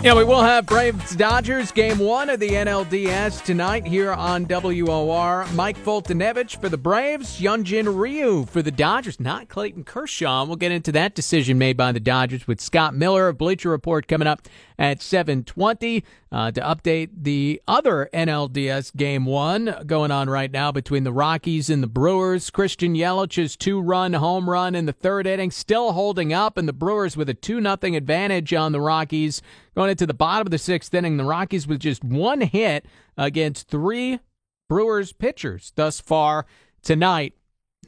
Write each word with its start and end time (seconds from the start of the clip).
Yeah, 0.00 0.14
we 0.14 0.22
will 0.22 0.42
have 0.42 0.64
Braves 0.64 1.16
Dodgers 1.16 1.72
game 1.72 1.98
one 1.98 2.30
of 2.30 2.38
the 2.38 2.50
NLDS 2.50 3.44
tonight 3.44 3.84
here 3.84 4.12
on 4.12 4.46
WOR. 4.46 5.44
Mike 5.54 5.76
Foltynewicz 5.76 6.60
for 6.60 6.68
the 6.68 6.78
Braves, 6.78 7.40
Hyunjin 7.40 7.98
Ryu 7.98 8.46
for 8.46 8.62
the 8.62 8.70
Dodgers, 8.70 9.18
not 9.18 9.48
Clayton 9.48 9.82
Kershaw. 9.82 10.44
We'll 10.44 10.54
get 10.54 10.70
into 10.70 10.92
that 10.92 11.16
decision 11.16 11.58
made 11.58 11.76
by 11.76 11.90
the 11.90 11.98
Dodgers 11.98 12.46
with 12.46 12.60
Scott 12.60 12.94
Miller 12.94 13.26
of 13.26 13.38
Bleacher 13.38 13.70
Report 13.70 14.06
coming 14.06 14.28
up 14.28 14.42
at 14.78 15.02
720 15.02 16.04
uh, 16.30 16.50
to 16.52 16.60
update 16.60 17.10
the 17.22 17.60
other 17.66 18.08
NLDS 18.14 18.94
game 18.94 19.24
one 19.24 19.82
going 19.86 20.10
on 20.10 20.30
right 20.30 20.50
now 20.50 20.70
between 20.70 21.04
the 21.04 21.12
Rockies 21.12 21.68
and 21.68 21.82
the 21.82 21.88
Brewers. 21.88 22.50
Christian 22.50 22.94
Yelich's 22.94 23.56
two-run 23.56 24.12
home 24.12 24.48
run 24.48 24.74
in 24.74 24.86
the 24.86 24.92
third 24.92 25.26
inning 25.26 25.50
still 25.50 25.92
holding 25.92 26.32
up, 26.32 26.56
and 26.56 26.68
the 26.68 26.72
Brewers 26.72 27.16
with 27.16 27.28
a 27.28 27.34
2 27.34 27.60
nothing 27.60 27.96
advantage 27.96 28.54
on 28.54 28.72
the 28.72 28.80
Rockies 28.80 29.42
going 29.74 29.90
into 29.90 30.06
the 30.06 30.14
bottom 30.14 30.46
of 30.46 30.50
the 30.50 30.58
sixth 30.58 30.94
inning. 30.94 31.16
The 31.16 31.24
Rockies 31.24 31.66
with 31.66 31.80
just 31.80 32.04
one 32.04 32.42
hit 32.42 32.86
against 33.16 33.68
three 33.68 34.20
Brewers 34.68 35.12
pitchers 35.12 35.72
thus 35.74 36.00
far 36.00 36.46
tonight 36.82 37.34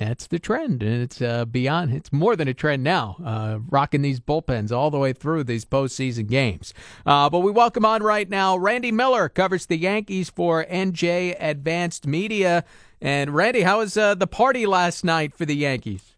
that's 0.01 0.27
the 0.29 0.39
trend, 0.39 0.83
and 0.83 1.03
it's 1.03 1.21
uh, 1.21 1.45
beyond. 1.45 1.93
It's 1.93 2.11
more 2.11 2.35
than 2.35 2.49
a 2.49 2.55
trend 2.55 2.83
now. 2.83 3.17
Uh, 3.23 3.59
rocking 3.69 4.01
these 4.01 4.19
bullpens 4.19 4.73
all 4.73 4.91
the 4.91 4.99
way 4.99 5.13
through 5.13 5.45
these 5.45 5.67
postseason 5.67 6.27
games. 6.27 6.73
Uh, 7.05 7.29
but 7.29 7.41
we 7.41 7.51
welcome 7.51 7.85
on 7.85 8.03
right 8.03 8.27
now. 8.27 8.57
Randy 8.57 8.91
Miller 8.91 9.29
covers 9.29 9.67
the 9.67 9.77
Yankees 9.77 10.31
for 10.31 10.65
NJ 10.65 11.37
Advance 11.39 12.07
Media. 12.07 12.65
And 13.03 13.35
Randy, 13.35 13.61
how 13.61 13.81
was 13.81 13.95
uh, 13.99 14.15
the 14.15 14.27
party 14.27 14.65
last 14.65 15.05
night 15.05 15.35
for 15.35 15.45
the 15.45 15.55
Yankees? 15.55 16.17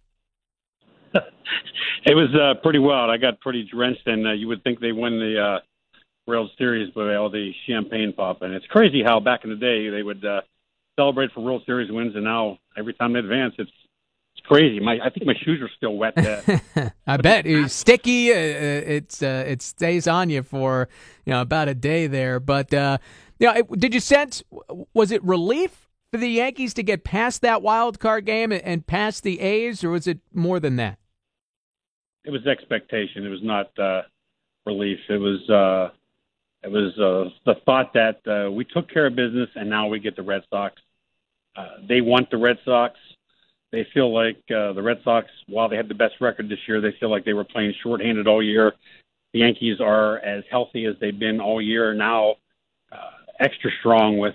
it 1.15 2.15
was 2.15 2.33
uh, 2.41 2.61
pretty 2.63 2.79
wild. 2.79 3.11
I 3.11 3.17
got 3.17 3.41
pretty 3.41 3.69
drenched, 3.69 4.07
and 4.07 4.29
uh, 4.29 4.33
you 4.33 4.47
would 4.47 4.63
think 4.63 4.79
they 4.79 4.93
win 4.93 5.19
the 5.19 5.59
World 6.29 6.53
Series 6.57 6.95
by 6.95 7.17
all 7.17 7.31
the 7.31 7.51
champagne 7.67 8.13
popping. 8.13 8.53
It's 8.53 8.67
crazy 8.67 9.03
how 9.05 9.19
back 9.19 9.43
in 9.43 9.51
the 9.51 9.57
day 9.57 9.91
they 9.91 10.05
would 10.05 10.25
celebrate 10.99 11.33
for 11.33 11.41
World 11.41 11.63
Series 11.67 11.91
wins, 11.91 12.15
and 12.15 12.25
now 12.25 12.59
every 12.77 12.95
time 12.95 13.13
they 13.13 13.21
advance, 13.21 13.55
it's 13.59 13.71
it's 14.35 14.47
crazy. 14.47 14.81
My 14.81 14.99
I 15.03 15.11
think 15.11 15.27
my 15.27 15.35
shoes 15.45 15.61
are 15.61 15.71
still 15.77 15.97
wet. 15.97 16.15
I 17.07 17.17
bet 17.19 17.47
it's 17.47 17.75
sticky. 17.75 18.33
Uh, 18.33 18.37
uh, 18.37 18.39
it's 18.39 19.23
uh, 19.23 19.45
it 19.47 19.63
stays 19.63 20.07
on 20.07 20.31
you 20.31 20.43
for 20.43 20.89
you 21.27 21.33
know 21.33 21.41
about 21.41 21.69
a 21.69 21.75
day 21.75 22.07
there. 22.07 22.41
But 22.41 22.73
uh, 22.73 22.99
you 23.39 23.53
know, 23.53 23.63
did 23.77 23.95
you 23.95 24.01
sense 24.01 24.43
was 24.95 25.11
it 25.11 25.23
relief 25.23 25.89
for 26.11 26.19
the 26.19 26.29
Yankees 26.29 26.75
to 26.75 26.83
get 26.83 27.05
past 27.05 27.43
that 27.43 27.63
wild 27.63 27.99
card 27.99 28.25
game 28.25 28.53
and 28.53 28.87
past 28.87 29.23
the 29.23 29.41
A's, 29.41 29.85
or 29.85 29.91
was 29.91 30.07
it 30.07 30.21
more 30.33 30.61
than 30.61 30.77
that? 30.77 30.99
It 32.25 32.31
was 32.31 32.47
expectation. 32.47 33.27
It 33.27 33.31
was 33.31 33.43
not 33.43 33.77
uh, 33.79 34.03
relief. 34.65 34.99
It 35.09 35.19
was 35.19 35.51
uh, 35.51 35.95
it 36.63 36.71
was 36.71 36.97
uh, 36.99 37.31
the 37.45 37.61
thought 37.65 37.93
that 37.95 38.21
uh, 38.27 38.51
we 38.51 38.65
took 38.65 38.89
care 38.89 39.07
of 39.07 39.17
business 39.17 39.49
and 39.57 39.69
now 39.69 39.89
we 39.89 39.99
get 39.99 40.17
the 40.17 40.23
Red 40.23 40.43
Sox. 40.51 40.81
Uh, 41.57 41.67
they 41.89 42.01
want 42.01 42.31
the 42.31 42.37
Red 42.37 42.59
Sox. 42.65 42.95
They 43.73 43.87
feel 43.93 44.13
like 44.13 44.37
uh, 44.55 44.73
the 44.75 44.83
Red 44.83 45.01
Sox, 45.03 45.27
while 45.49 45.69
they 45.69 45.77
had 45.77 45.89
the 45.89 45.95
best 45.95 46.15
record 46.21 46.49
this 46.49 46.59
year, 46.69 46.81
they 46.81 46.95
feel 47.01 47.11
like 47.11 47.25
they 47.25 47.33
were 47.33 47.45
playing 47.45 47.75
shorthanded 47.83 48.29
all 48.29 48.43
year. 48.43 48.73
The 49.33 49.41
Yankees 49.41 49.81
are 49.81 50.19
as 50.19 50.45
healthy 50.51 50.85
as 50.85 50.95
they've 51.01 51.19
been 51.19 51.41
all 51.41 51.61
year 51.61 51.95
now, 51.95 52.37
uh, 52.93 53.11
extra 53.41 53.71
strong 53.81 54.19
with 54.19 54.35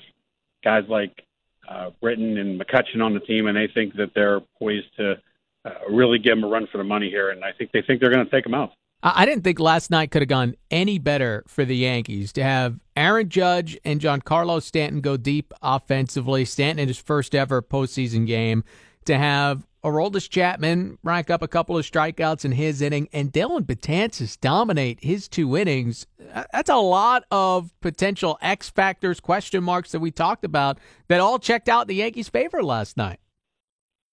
guys 0.64 0.86
like 0.90 1.24
uh, 1.70 1.92
Britton 2.02 2.38
and 2.38 2.60
McCutchen 2.60 3.02
on 3.02 3.14
the 3.14 3.20
team, 3.20 3.48
and 3.48 3.56
they 3.56 3.68
think 3.68 3.96
that 3.96 4.14
they're 4.16 4.42
poised 4.58 4.96
to 4.98 5.18
uh, 5.66 5.70
really 5.90 6.18
give 6.18 6.36
them 6.36 6.44
a 6.44 6.48
run 6.48 6.68
for 6.72 6.80
the 6.80 6.84
money 6.84 7.10
here. 7.10 7.30
And 7.30 7.44
I 7.44 7.52
think 7.52 7.72
they 7.72 7.82
think 7.82 8.02
they're 8.02 8.12
going 8.12 8.26
to 8.26 8.32
take 8.32 8.44
them 8.44 8.56
out. 8.56 8.72
I 9.04 9.26
didn't 9.26 9.44
think 9.44 9.60
last 9.60 9.92
night 9.92 10.10
could 10.10 10.24
have 10.24 10.30
gone 10.30 10.56
any 10.72 10.98
better 10.98 11.44
for 11.48 11.66
the 11.66 11.76
Yankees 11.76 12.34
to 12.34 12.44
have 12.44 12.80
Aaron 12.96 13.30
Judge 13.30 13.78
and 13.86 14.02
Giancarlo 14.02 14.62
Stanton 14.62 15.02
go 15.02 15.18
deep 15.18 15.54
offensively. 15.62 16.46
Stanton 16.46 16.80
in 16.80 16.88
his 16.88 16.98
first 16.98 17.36
ever 17.36 17.62
postseason 17.62 18.26
game. 18.26 18.64
To 19.06 19.18
have 19.18 19.66
Aroldis 19.86 20.30
Chapman 20.30 20.98
rack 21.04 21.30
up 21.30 21.42
a 21.42 21.48
couple 21.48 21.78
of 21.78 21.86
strikeouts 21.86 22.44
in 22.44 22.52
his 22.54 22.82
inning 22.82 23.08
and 23.14 23.32
Dellin 23.32 23.66
Betances 23.66 24.38
dominate 24.38 25.02
his 25.02 25.30
two 25.30 25.56
innings. 25.56 26.08
That's 26.52 26.70
a 26.70 26.76
lot 26.76 27.24
of 27.32 27.72
potential 27.80 28.38
X 28.42 28.70
factors, 28.70 29.20
question 29.20 29.64
marks 29.64 29.92
that 29.92 30.00
we 30.00 30.12
talked 30.12 30.44
about 30.44 30.80
that 31.08 31.22
all 31.22 31.40
checked 31.40 31.70
out 31.70 31.84
in 31.84 31.88
the 31.88 31.96
Yankees' 31.96 32.28
favor 32.28 32.62
last 32.64 32.98
night. 32.98 33.20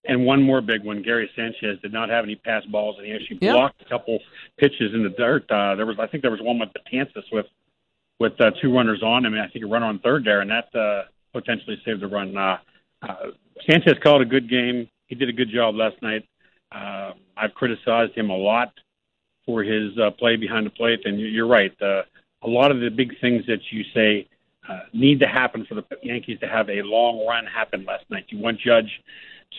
And 0.07 0.27
one 0.27 0.43
more 0.43 0.61
big 0.61 0.85
one, 0.85 1.03
Gary 1.03 1.31
Sanchez 1.35 1.81
did 1.81 1.93
not 1.93 2.11
have 2.11 2.25
any 2.25 2.35
pass 2.35 2.63
balls, 2.67 2.97
and 2.99 3.07
he 3.07 3.15
actually 3.15 3.39
blocked 3.39 3.81
a 3.81 3.89
couple 3.89 4.19
pitches 4.59 4.93
in 4.93 5.03
the 5.03 5.09
dirt. 5.09 5.51
Uh, 5.51 5.75
there 5.77 5.87
was, 5.87 5.97
I 5.99 6.07
think, 6.07 6.23
there 6.23 6.31
was 6.31 6.43
one 6.43 6.59
with 6.59 6.71
Betances 6.75 7.25
with 7.33 7.47
with 8.21 8.41
uh, 8.41 8.51
two 8.63 8.73
runners 8.73 9.03
on 9.03 9.25
him, 9.25 9.33
and 9.33 9.43
I 9.43 9.49
think 9.49 9.65
a 9.65 9.69
runner 9.69 9.87
on 9.87 9.99
third 9.99 10.25
there, 10.25 10.41
and 10.41 10.51
that 10.51 10.75
uh, 10.79 11.05
potentially 11.33 11.81
saved 11.85 12.01
the 12.01 12.07
run. 12.07 12.37
Uh, 12.37 12.59
uh, 13.03 13.15
Sanchez 13.69 13.95
called 14.03 14.23
a 14.23 14.27
good 14.27 14.49
game. 14.49 14.89
He 15.07 15.15
did 15.15 15.29
a 15.29 15.33
good 15.33 15.51
job 15.51 15.75
last 15.75 16.01
night. 16.03 16.27
Uh, 16.71 17.13
I've 17.37 17.55
criticized 17.55 18.15
him 18.15 18.31
a 18.31 18.37
lot 18.37 18.73
for 19.47 19.63
his 19.63 19.97
uh, 19.99 20.11
play 20.13 20.37
behind 20.37 20.67
the 20.67 20.71
plate, 20.71 21.01
and 21.05 21.21
you're 21.21 21.47
right. 21.47 21.73
Uh, 21.81 22.03
a 22.43 22.49
lot 22.49 22.71
of 22.71 22.81
the 22.81 22.89
big 22.89 23.19
things 23.21 23.45
that 23.47 23.61
you 23.71 23.85
say 23.95 24.29
uh, 24.69 24.81
need 24.93 25.21
to 25.21 25.27
happen 25.27 25.67
for 25.67 25.75
the 25.75 25.85
Yankees 26.03 26.39
to 26.41 26.49
have 26.49 26.69
a 26.69 26.83
long 26.83 27.25
run 27.27 27.47
happen 27.47 27.85
last 27.85 28.05
night. 28.11 28.27
You 28.29 28.39
want 28.39 28.59
Judge 28.61 28.91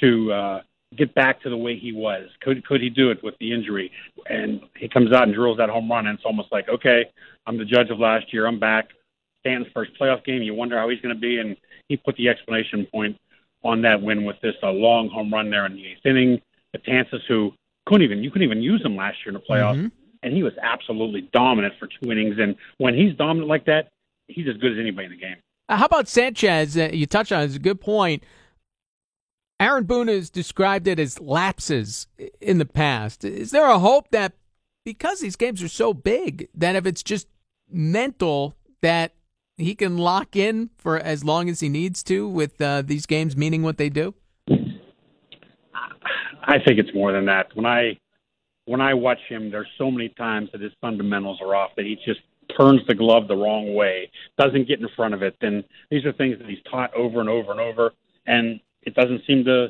to 0.02 0.34
uh, 0.34 0.62
get 0.98 1.14
back 1.14 1.42
to 1.42 1.50
the 1.50 1.58
way 1.58 1.78
he 1.78 1.92
was. 1.92 2.30
Could 2.42 2.66
could 2.66 2.82
he 2.82 2.90
do 2.90 3.12
it 3.12 3.24
with 3.24 3.36
the 3.40 3.54
injury? 3.54 3.92
And 4.28 4.62
he 4.78 4.88
comes 4.88 5.12
out 5.14 5.24
and 5.24 5.34
drills 5.34 5.58
that 5.58 5.70
home 5.70 5.90
run, 5.90 6.08
and 6.08 6.18
it's 6.18 6.26
almost 6.26 6.52
like, 6.52 6.70
okay, 6.70 7.06
I'm 7.46 7.58
the 7.58 7.66
judge 7.66 7.90
of 7.90 8.00
last 8.00 8.34
year. 8.34 8.48
I'm 8.48 8.60
back. 8.60 8.90
Stanton's 9.40 9.72
first 9.74 9.92
playoff 10.00 10.24
game. 10.24 10.42
You 10.42 10.54
wonder 10.54 10.78
how 10.78 10.90
he's 10.90 11.02
going 11.02 11.14
to 11.14 11.22
be, 11.22 11.38
and 11.38 11.56
he 11.88 11.98
put 11.98 12.16
the 12.16 12.30
explanation 12.30 12.88
point 12.92 13.18
on 13.64 13.82
that 13.82 14.02
win 14.02 14.24
with 14.26 14.38
this 14.42 14.56
uh, 14.64 14.72
long 14.72 15.10
home 15.10 15.34
run 15.34 15.50
there 15.50 15.66
in 15.66 15.76
the 15.76 15.86
eighth 15.88 16.06
inning. 16.06 16.42
Betances, 16.76 17.22
who 17.28 17.54
couldn't 17.86 18.04
even 18.04 18.24
you 18.24 18.32
couldn't 18.32 18.46
even 18.46 18.62
use 18.62 18.84
him 18.84 18.96
last 18.96 19.18
year 19.26 19.34
in 19.34 19.34
the 19.34 19.40
playoffs, 19.40 19.78
mm-hmm. 19.78 19.88
and 20.24 20.34
he 20.34 20.44
was 20.44 20.54
absolutely 20.62 21.30
dominant 21.34 21.74
for 21.80 21.88
two 21.88 22.12
innings. 22.12 22.36
And 22.40 22.56
when 22.78 22.96
he's 22.96 23.16
dominant 23.16 23.48
like 23.48 23.66
that, 23.66 23.90
he's 24.28 24.48
as 24.48 24.58
good 24.58 24.74
as 24.74 24.80
anybody 24.80 25.06
in 25.06 25.12
the 25.12 25.18
game. 25.18 25.38
Uh, 25.70 25.78
how 25.78 25.86
about 25.86 26.08
Sanchez? 26.08 26.78
Uh, 26.78 26.90
you 26.92 27.06
touched 27.06 27.32
on 27.32 27.42
it. 27.42 27.46
It's 27.46 27.56
a 27.56 27.60
good 27.60 27.82
point. 27.82 28.24
Aaron 29.60 29.86
Boone 29.86 30.10
has 30.10 30.30
described 30.30 30.88
it 30.88 31.00
as 31.00 31.20
lapses 31.22 32.08
in 32.42 32.58
the 32.58 32.66
past. 32.66 33.24
Is 33.24 33.52
there 33.52 33.70
a 33.70 33.80
hope 33.80 34.12
that 34.12 34.34
because 34.84 35.20
these 35.20 35.36
games 35.36 35.64
are 35.64 35.70
so 35.70 35.94
big, 35.94 36.50
that 36.54 36.76
if 36.76 36.86
it's 36.86 37.02
just 37.04 37.28
mental, 37.70 38.56
that 38.82 39.14
he 39.58 39.74
can 39.74 39.98
lock 39.98 40.36
in 40.36 40.70
for 40.78 41.00
as 41.00 41.24
long 41.24 41.50
as 41.50 41.62
he 41.62 41.70
needs 41.70 42.04
to 42.04 42.28
with 42.28 42.62
uh, 42.62 42.82
these 42.82 43.06
games 43.06 43.38
meaning 43.38 43.64
what 43.64 43.78
they 43.78 43.90
do? 43.90 44.14
I 46.48 46.60
think 46.60 46.78
it's 46.78 46.94
more 46.94 47.12
than 47.12 47.26
that. 47.26 47.48
When 47.56 47.66
I 47.66 47.98
when 48.66 48.82
I 48.82 48.94
watch 48.94 49.20
him, 49.30 49.52
there's 49.52 49.68
so 49.78 49.90
many 49.90 50.10
times 50.10 50.50
that 50.52 50.62
his 50.62 50.74
fundamentals 50.82 51.40
are 51.42 51.56
off 51.56 51.72
that 51.78 51.86
he 51.86 51.96
just 52.06 52.22
turns 52.58 52.82
the 52.88 52.96
glove 52.96 53.28
the 53.28 53.36
wrong 53.36 53.74
way, 53.74 54.12
doesn't 54.38 54.68
get 54.68 54.80
in 54.80 54.88
front 54.96 55.14
of 55.14 55.24
it. 55.24 55.36
Then 55.42 55.64
these 55.90 56.06
are 56.06 56.14
things 56.14 56.38
that 56.40 56.48
he's 56.48 56.62
taught 56.70 56.94
over 56.94 57.20
and 57.20 57.30
over 57.30 57.52
and 57.52 57.60
over. 57.60 57.94
And 58.28 58.60
it 58.86 58.94
doesn't 58.96 59.22
seem 59.28 59.44
to. 59.46 59.68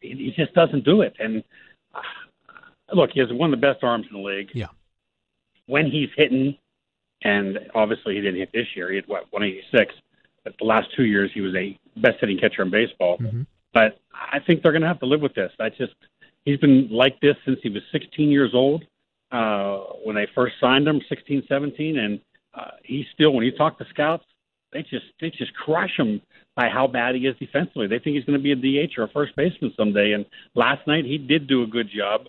He 0.00 0.32
just 0.36 0.54
doesn't 0.54 0.84
do 0.84 1.00
it. 1.00 1.16
And 1.18 1.42
uh, 1.94 2.00
look, 2.92 3.10
he 3.12 3.20
has 3.20 3.32
one 3.32 3.52
of 3.52 3.60
the 3.60 3.66
best 3.66 3.82
arms 3.82 4.06
in 4.10 4.20
the 4.20 4.26
league. 4.26 4.50
Yeah. 4.54 4.66
When 5.66 5.86
he's 5.90 6.10
hitting, 6.16 6.56
and 7.22 7.58
obviously 7.74 8.14
he 8.14 8.20
didn't 8.20 8.38
hit 8.38 8.50
this 8.52 8.66
year. 8.76 8.90
He 8.90 8.96
had 8.96 9.08
what 9.08 9.24
186. 9.32 9.94
But 10.44 10.54
the 10.58 10.64
last 10.64 10.88
two 10.96 11.04
years, 11.04 11.30
he 11.34 11.40
was 11.40 11.54
a 11.56 11.76
best 11.96 12.18
hitting 12.20 12.38
catcher 12.38 12.62
in 12.62 12.70
baseball. 12.70 13.18
Mm-hmm. 13.18 13.42
But 13.72 13.98
I 14.14 14.38
think 14.38 14.62
they're 14.62 14.72
going 14.72 14.82
to 14.82 14.88
have 14.88 15.00
to 15.00 15.06
live 15.06 15.20
with 15.20 15.34
this. 15.34 15.50
I 15.58 15.70
just 15.70 15.94
he's 16.44 16.58
been 16.58 16.88
like 16.90 17.20
this 17.20 17.36
since 17.44 17.58
he 17.62 17.68
was 17.68 17.82
16 17.92 18.30
years 18.30 18.52
old 18.54 18.84
uh, 19.32 19.78
when 20.04 20.16
they 20.16 20.26
first 20.34 20.54
signed 20.60 20.86
him, 20.86 21.00
16, 21.08 21.44
17, 21.48 21.98
and 21.98 22.20
uh, 22.54 22.70
he 22.84 23.04
still 23.12 23.32
when 23.32 23.44
you 23.44 23.52
talk 23.52 23.76
to 23.78 23.84
scouts, 23.90 24.24
they 24.72 24.82
just 24.82 25.06
they 25.20 25.30
just 25.30 25.52
crush 25.54 25.98
him 25.98 26.22
by 26.56 26.68
how 26.68 26.86
bad 26.86 27.14
he 27.14 27.26
is 27.26 27.36
defensively. 27.38 27.86
They 27.86 27.98
think 27.98 28.16
he's 28.16 28.24
going 28.24 28.38
to 28.38 28.42
be 28.42 28.52
a 28.52 28.86
DH 28.86 28.98
or 28.98 29.04
a 29.04 29.08
first 29.08 29.36
baseman 29.36 29.72
someday. 29.76 30.12
And 30.12 30.24
last 30.54 30.86
night 30.86 31.04
he 31.04 31.18
did 31.18 31.46
do 31.46 31.62
a 31.62 31.66
good 31.66 31.88
job, 31.94 32.22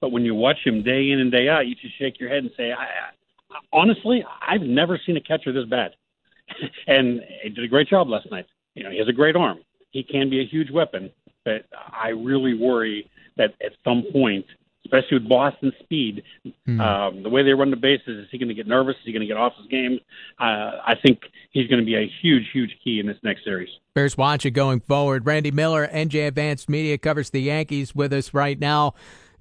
but 0.00 0.12
when 0.12 0.24
you 0.24 0.34
watch 0.34 0.58
him 0.64 0.82
day 0.82 1.10
in 1.10 1.18
and 1.18 1.32
day 1.32 1.48
out, 1.48 1.66
you 1.66 1.74
just 1.74 1.98
shake 1.98 2.20
your 2.20 2.28
head 2.28 2.44
and 2.44 2.50
say, 2.56 2.70
I, 2.72 2.84
I, 2.84 3.58
honestly, 3.72 4.24
I've 4.40 4.62
never 4.62 5.00
seen 5.04 5.16
a 5.16 5.20
catcher 5.20 5.52
this 5.52 5.68
bad. 5.68 5.92
and 6.86 7.22
he 7.42 7.50
did 7.50 7.64
a 7.64 7.68
great 7.68 7.88
job 7.88 8.08
last 8.08 8.30
night. 8.30 8.46
You 8.74 8.84
know, 8.84 8.90
he 8.90 8.98
has 8.98 9.08
a 9.08 9.12
great 9.12 9.36
arm. 9.36 9.58
He 9.90 10.02
can 10.02 10.30
be 10.30 10.40
a 10.40 10.46
huge 10.46 10.70
weapon, 10.70 11.10
but 11.44 11.66
I 11.72 12.08
really 12.10 12.54
worry 12.54 13.10
that 13.36 13.54
at 13.64 13.72
some 13.84 14.04
point 14.12 14.46
especially 14.92 15.18
with 15.18 15.28
Boston's 15.28 15.74
speed. 15.82 16.22
Mm. 16.68 16.80
Um, 16.80 17.22
the 17.22 17.30
way 17.30 17.42
they 17.42 17.52
run 17.52 17.70
the 17.70 17.76
bases, 17.76 18.24
is 18.24 18.28
he 18.30 18.38
going 18.38 18.48
to 18.48 18.54
get 18.54 18.66
nervous? 18.66 18.94
Is 18.96 19.02
he 19.04 19.12
going 19.12 19.22
to 19.22 19.26
get 19.26 19.36
off 19.36 19.54
his 19.56 19.66
game? 19.68 19.98
Uh, 20.38 20.78
I 20.86 20.94
think 21.02 21.20
he's 21.50 21.68
going 21.68 21.80
to 21.80 21.86
be 21.86 21.96
a 21.96 22.10
huge, 22.20 22.44
huge 22.52 22.76
key 22.84 23.00
in 23.00 23.06
this 23.06 23.16
next 23.22 23.44
series. 23.44 23.68
Bears 23.94 24.16
watch 24.16 24.44
it 24.44 24.50
going 24.50 24.80
forward. 24.80 25.26
Randy 25.26 25.50
Miller, 25.50 25.86
NJ 25.86 26.26
Advance 26.28 26.68
Media, 26.68 26.98
covers 26.98 27.30
the 27.30 27.40
Yankees 27.40 27.94
with 27.94 28.12
us 28.12 28.34
right 28.34 28.58
now. 28.58 28.94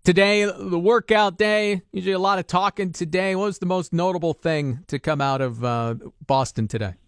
today, 0.04 0.46
the 0.46 0.80
workout 0.80 1.38
day. 1.38 1.82
Usually, 1.92 2.14
a 2.14 2.20
lot 2.20 2.40
of 2.40 2.48
talking 2.48 2.92
today. 2.92 3.36
What 3.36 3.46
was 3.46 3.60
the 3.60 3.66
most 3.66 3.94
notable 3.94 4.34
thing 4.34 4.84
to 4.88 5.00
come 5.00 5.22
out 5.22 5.42
of 5.42 5.64
uh, 5.64 5.96
Boston 6.26 6.68
today? 6.68 6.96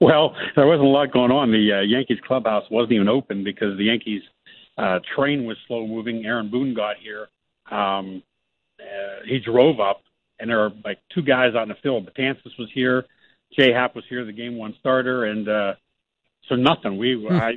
Well, 0.00 0.36
there 0.54 0.64
wasn't 0.64 0.86
a 0.86 0.90
lot 0.90 1.10
going 1.10 1.32
on. 1.32 1.50
The 1.50 1.72
uh, 1.72 1.80
Yankees 1.80 2.18
clubhouse 2.24 2.62
wasn't 2.70 2.92
even 2.92 3.08
open 3.08 3.42
because 3.42 3.76
the 3.76 3.86
Yankees 3.86 4.22
uh, 4.78 5.00
train 5.16 5.44
was 5.44 5.56
slow 5.66 5.86
moving. 5.86 6.24
Aaron 6.24 6.50
Boone 6.50 6.74
got 6.74 6.96
here. 7.02 7.28
Um, 7.70 8.22
uh, 8.80 9.24
he 9.26 9.40
drove 9.40 9.80
up, 9.80 10.02
and 10.38 10.48
there 10.48 10.58
were 10.58 10.72
like 10.84 10.98
two 11.12 11.22
guys 11.22 11.54
on 11.56 11.68
the 11.68 11.74
field. 11.82 12.08
Betances 12.08 12.56
was 12.58 12.70
here. 12.72 13.04
Jay 13.58 13.72
Happ 13.72 13.96
was 13.96 14.04
here, 14.08 14.24
the 14.24 14.32
game 14.32 14.56
one 14.56 14.74
starter, 14.78 15.24
and 15.24 15.48
uh, 15.48 15.74
so 16.48 16.54
nothing. 16.54 16.96
We 16.96 17.14
hmm. 17.14 17.34
I 17.34 17.54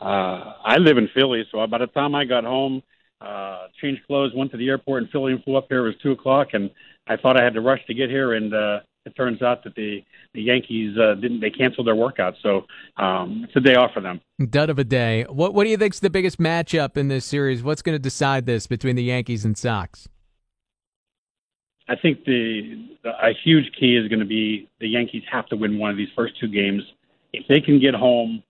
uh, 0.00 0.54
I 0.64 0.78
live 0.78 0.96
in 0.96 1.08
Philly, 1.14 1.44
so 1.52 1.66
by 1.66 1.78
the 1.78 1.86
time 1.86 2.14
I 2.14 2.24
got 2.24 2.44
home, 2.44 2.82
uh, 3.20 3.66
changed 3.80 4.06
clothes, 4.06 4.32
went 4.34 4.50
to 4.52 4.56
the 4.56 4.68
airport 4.68 5.02
in 5.02 5.08
Philly, 5.10 5.32
and 5.32 5.42
flew 5.44 5.56
up 5.56 5.66
here. 5.68 5.84
It 5.84 5.88
was 5.88 5.96
two 6.02 6.12
o'clock, 6.12 6.48
and 6.52 6.70
I 7.06 7.16
thought 7.16 7.38
I 7.38 7.44
had 7.44 7.54
to 7.54 7.60
rush 7.60 7.84
to 7.86 7.94
get 7.94 8.10
here, 8.10 8.32
and 8.34 8.54
uh, 8.54 8.80
it 9.04 9.14
turns 9.16 9.42
out 9.42 9.64
that 9.64 9.74
the 9.74 10.02
the 10.32 10.42
Yankees 10.42 10.96
uh, 10.98 11.14
didn't. 11.14 11.40
They 11.40 11.50
canceled 11.50 11.86
their 11.86 11.94
workout, 11.94 12.34
so 12.42 12.66
um, 12.96 13.42
it's 13.44 13.56
a 13.56 13.60
day 13.60 13.74
off 13.74 13.92
for 13.92 14.00
them. 14.00 14.20
Dud 14.50 14.70
of 14.70 14.78
a 14.78 14.84
day. 14.84 15.24
What 15.28 15.54
What 15.54 15.64
do 15.64 15.70
you 15.70 15.76
think's 15.76 16.00
the 16.00 16.10
biggest 16.10 16.38
matchup 16.38 16.96
in 16.96 17.08
this 17.08 17.24
series? 17.24 17.62
What's 17.62 17.82
going 17.82 17.94
to 17.94 18.02
decide 18.02 18.46
this 18.46 18.66
between 18.66 18.96
the 18.96 19.04
Yankees 19.04 19.44
and 19.44 19.56
Sox? 19.56 20.08
I 21.86 21.96
think 21.96 22.24
the, 22.24 22.96
the 23.02 23.10
a 23.10 23.34
huge 23.44 23.70
key 23.78 23.96
is 23.96 24.08
going 24.08 24.20
to 24.20 24.26
be 24.26 24.68
the 24.80 24.88
Yankees 24.88 25.22
have 25.30 25.46
to 25.48 25.56
win 25.56 25.78
one 25.78 25.90
of 25.90 25.96
these 25.96 26.08
first 26.16 26.38
two 26.40 26.48
games. 26.48 26.82
If 27.32 27.46
they 27.48 27.60
can 27.60 27.78
get 27.78 27.94
home 27.94 28.42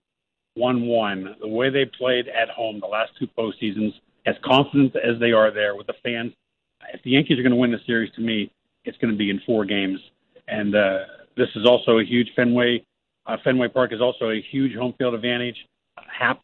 one 0.54 0.86
one, 0.86 1.34
the 1.40 1.48
way 1.48 1.68
they 1.70 1.84
played 1.84 2.28
at 2.28 2.48
home 2.48 2.78
the 2.80 2.86
last 2.86 3.10
two 3.18 3.26
postseasons, 3.36 3.92
as 4.24 4.36
confident 4.44 4.94
as 4.96 5.18
they 5.18 5.32
are 5.32 5.50
there 5.50 5.74
with 5.74 5.88
the 5.88 5.94
fans, 6.04 6.32
if 6.92 7.02
the 7.02 7.10
Yankees 7.10 7.38
are 7.38 7.42
going 7.42 7.50
to 7.50 7.56
win 7.56 7.72
the 7.72 7.80
series, 7.86 8.12
to 8.14 8.20
me, 8.20 8.52
it's 8.84 8.96
going 8.98 9.12
to 9.12 9.18
be 9.18 9.30
in 9.30 9.40
four 9.44 9.64
games. 9.64 9.98
And 10.48 10.74
uh, 10.74 10.98
this 11.36 11.48
is 11.56 11.66
also 11.66 11.98
a 11.98 12.04
huge 12.04 12.28
Fenway. 12.36 12.84
Uh, 13.26 13.36
Fenway 13.42 13.68
Park 13.68 13.92
is 13.92 14.00
also 14.00 14.30
a 14.30 14.40
huge 14.40 14.74
home 14.74 14.94
field 14.98 15.14
advantage. 15.14 15.56
Happ 15.96 16.40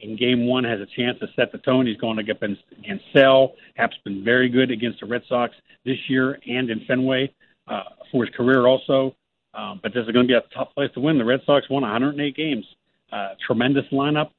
in 0.00 0.16
game 0.16 0.46
one 0.46 0.64
has 0.64 0.80
a 0.80 0.86
chance 0.86 1.18
to 1.20 1.28
set 1.36 1.52
the 1.52 1.58
tone. 1.58 1.86
He's 1.86 1.96
going 1.96 2.18
against, 2.18 2.62
against 2.78 3.04
Sale. 3.12 3.54
Happ's 3.74 3.96
been 4.04 4.24
very 4.24 4.48
good 4.48 4.70
against 4.70 5.00
the 5.00 5.06
Red 5.06 5.22
Sox 5.28 5.54
this 5.84 5.98
year 6.08 6.38
and 6.46 6.70
in 6.70 6.84
Fenway 6.86 7.32
uh, 7.68 7.82
for 8.10 8.24
his 8.24 8.34
career 8.34 8.66
also. 8.66 9.14
Um, 9.54 9.78
but 9.82 9.94
this 9.94 10.04
is 10.04 10.10
going 10.10 10.26
to 10.26 10.32
be 10.32 10.34
a 10.34 10.42
tough 10.54 10.74
place 10.74 10.90
to 10.94 11.00
win. 11.00 11.16
The 11.16 11.24
Red 11.24 11.42
Sox 11.46 11.68
won 11.70 11.82
108 11.82 12.36
games. 12.36 12.66
Uh, 13.12 13.34
tremendous 13.46 13.84
lineup. 13.92 14.30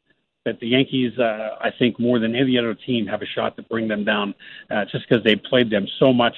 But 0.43 0.59
the 0.59 0.67
Yankees, 0.67 1.17
uh, 1.17 1.55
I 1.59 1.71
think, 1.79 1.99
more 1.99 2.19
than 2.19 2.35
any 2.35 2.57
other 2.57 2.75
team, 2.75 3.07
have 3.07 3.21
a 3.21 3.25
shot 3.25 3.55
to 3.55 3.63
bring 3.63 3.87
them 3.87 4.03
down 4.03 4.35
uh, 4.69 4.85
just 4.85 5.09
because 5.09 5.23
they 5.23 5.35
played 5.35 5.71
them 5.71 5.87
so 5.99 6.13
much 6.13 6.35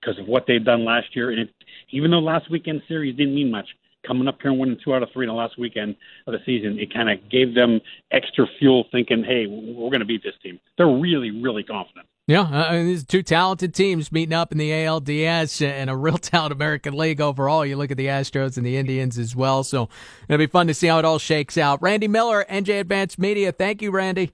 because 0.00 0.18
of 0.18 0.26
what 0.26 0.44
they've 0.46 0.64
done 0.64 0.84
last 0.84 1.14
year. 1.14 1.30
And 1.30 1.40
it, 1.40 1.54
even 1.90 2.10
though 2.10 2.18
last 2.18 2.50
weekend 2.50 2.82
series 2.88 3.16
didn't 3.16 3.34
mean 3.34 3.50
much, 3.50 3.66
coming 4.06 4.28
up 4.28 4.38
here 4.40 4.50
and 4.50 4.60
winning 4.60 4.78
two 4.82 4.94
out 4.94 5.02
of 5.02 5.10
three 5.12 5.26
in 5.26 5.28
the 5.28 5.34
last 5.34 5.58
weekend 5.58 5.96
of 6.26 6.32
the 6.32 6.38
season, 6.46 6.78
it 6.78 6.92
kind 6.92 7.10
of 7.10 7.30
gave 7.30 7.54
them 7.54 7.80
extra 8.10 8.46
fuel 8.58 8.84
thinking, 8.92 9.24
hey, 9.24 9.46
we're 9.46 9.90
going 9.90 10.00
to 10.00 10.06
beat 10.06 10.22
this 10.22 10.34
team. 10.42 10.58
They're 10.76 10.86
really, 10.86 11.30
really 11.30 11.62
confident. 11.62 12.06
Yeah, 12.26 12.42
uh, 12.42 12.72
these 12.82 13.04
two 13.04 13.22
talented 13.22 13.72
teams 13.72 14.12
meeting 14.12 14.34
up 14.34 14.52
in 14.52 14.58
the 14.58 14.70
ALDS 14.70 15.66
and 15.66 15.88
a 15.88 15.96
real 15.96 16.18
talented 16.18 16.56
American 16.56 16.94
League 16.94 17.22
overall. 17.22 17.64
You 17.64 17.76
look 17.76 17.90
at 17.90 17.96
the 17.96 18.06
Astros 18.06 18.58
and 18.58 18.66
the 18.66 18.76
Indians 18.76 19.18
as 19.18 19.34
well. 19.34 19.64
So 19.64 19.88
it'll 20.28 20.38
be 20.38 20.46
fun 20.46 20.66
to 20.66 20.74
see 20.74 20.88
how 20.88 20.98
it 20.98 21.06
all 21.06 21.18
shakes 21.18 21.56
out. 21.56 21.80
Randy 21.80 22.06
Miller, 22.06 22.44
NJ 22.50 22.80
Advance 22.80 23.18
Media. 23.18 23.50
Thank 23.50 23.80
you, 23.80 23.90
Randy. 23.90 24.32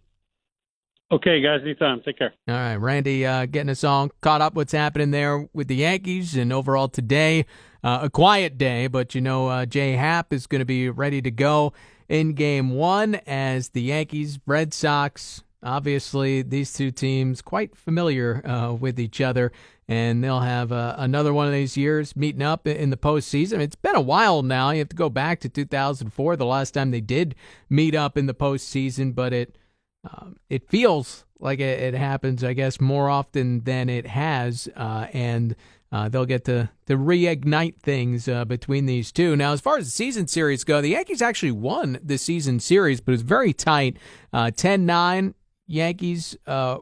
Okay, 1.12 1.40
guys, 1.40 1.60
anytime. 1.62 2.00
Take 2.04 2.18
care. 2.18 2.34
All 2.48 2.54
right, 2.54 2.76
Randy, 2.76 3.26
uh, 3.26 3.46
getting 3.46 3.70
us 3.70 3.84
all 3.84 4.08
caught 4.20 4.40
up 4.40 4.54
what's 4.54 4.72
happening 4.72 5.10
there 5.10 5.48
with 5.52 5.68
the 5.68 5.76
Yankees 5.76 6.36
and 6.36 6.52
overall 6.52 6.88
today. 6.88 7.46
Uh, 7.82 8.00
a 8.02 8.10
quiet 8.10 8.56
day, 8.56 8.86
but 8.86 9.14
you 9.14 9.20
know, 9.20 9.48
uh, 9.48 9.66
Jay 9.66 9.92
Happ 9.92 10.32
is 10.32 10.46
going 10.46 10.60
to 10.60 10.64
be 10.64 10.88
ready 10.88 11.20
to 11.20 11.30
go 11.30 11.74
in 12.08 12.32
game 12.32 12.70
one 12.70 13.16
as 13.26 13.70
the 13.70 13.82
Yankees, 13.82 14.38
Red 14.46 14.72
Sox, 14.72 15.42
obviously 15.64 16.42
these 16.42 16.72
two 16.72 16.90
teams 16.90 17.40
quite 17.42 17.74
familiar 17.74 18.46
uh, 18.46 18.72
with 18.72 19.00
each 19.00 19.20
other 19.20 19.50
and 19.88 20.22
they'll 20.22 20.40
have 20.40 20.72
uh, 20.72 20.94
another 20.98 21.32
one 21.32 21.46
of 21.46 21.52
these 21.52 21.76
years 21.76 22.16
meeting 22.16 22.42
up 22.42 22.66
in 22.66 22.90
the 22.90 22.96
postseason. 22.96 23.60
It's 23.60 23.76
been 23.76 23.94
a 23.94 24.00
while 24.00 24.42
now. 24.42 24.70
You 24.70 24.78
have 24.78 24.88
to 24.90 24.96
go 24.96 25.10
back 25.10 25.40
to 25.40 25.48
2004, 25.48 26.36
the 26.36 26.46
last 26.46 26.72
time 26.72 26.90
they 26.90 27.02
did 27.02 27.34
meet 27.68 27.94
up 27.94 28.16
in 28.16 28.26
the 28.26 28.34
postseason, 28.34 29.14
but 29.14 29.32
it 29.34 29.56
um, 30.04 30.36
it 30.48 30.68
feels 30.68 31.24
like 31.40 31.60
it, 31.60 31.80
it, 31.80 31.94
happens, 31.94 32.44
I 32.44 32.52
guess, 32.52 32.80
more 32.80 33.08
often 33.08 33.60
than 33.64 33.88
it 33.88 34.06
has, 34.06 34.68
uh, 34.76 35.06
and 35.12 35.56
uh, 35.92 36.08
they'll 36.08 36.26
get 36.26 36.44
to, 36.44 36.68
to 36.86 36.96
reignite 36.96 37.78
things 37.80 38.28
uh, 38.28 38.44
between 38.44 38.86
these 38.86 39.12
two. 39.12 39.36
Now, 39.36 39.52
as 39.52 39.60
far 39.60 39.78
as 39.78 39.86
the 39.86 39.90
season 39.90 40.26
series 40.26 40.64
go, 40.64 40.80
the 40.80 40.88
Yankees 40.88 41.22
actually 41.22 41.52
won 41.52 41.98
the 42.02 42.18
season 42.18 42.60
series, 42.60 43.00
but 43.00 43.12
it 43.12 43.14
was 43.14 43.22
very 43.22 43.52
tight 43.52 43.98
uh, 44.32 44.50
10 44.50 44.86
9 44.86 45.34
Yankees, 45.66 46.36
uh, 46.46 46.78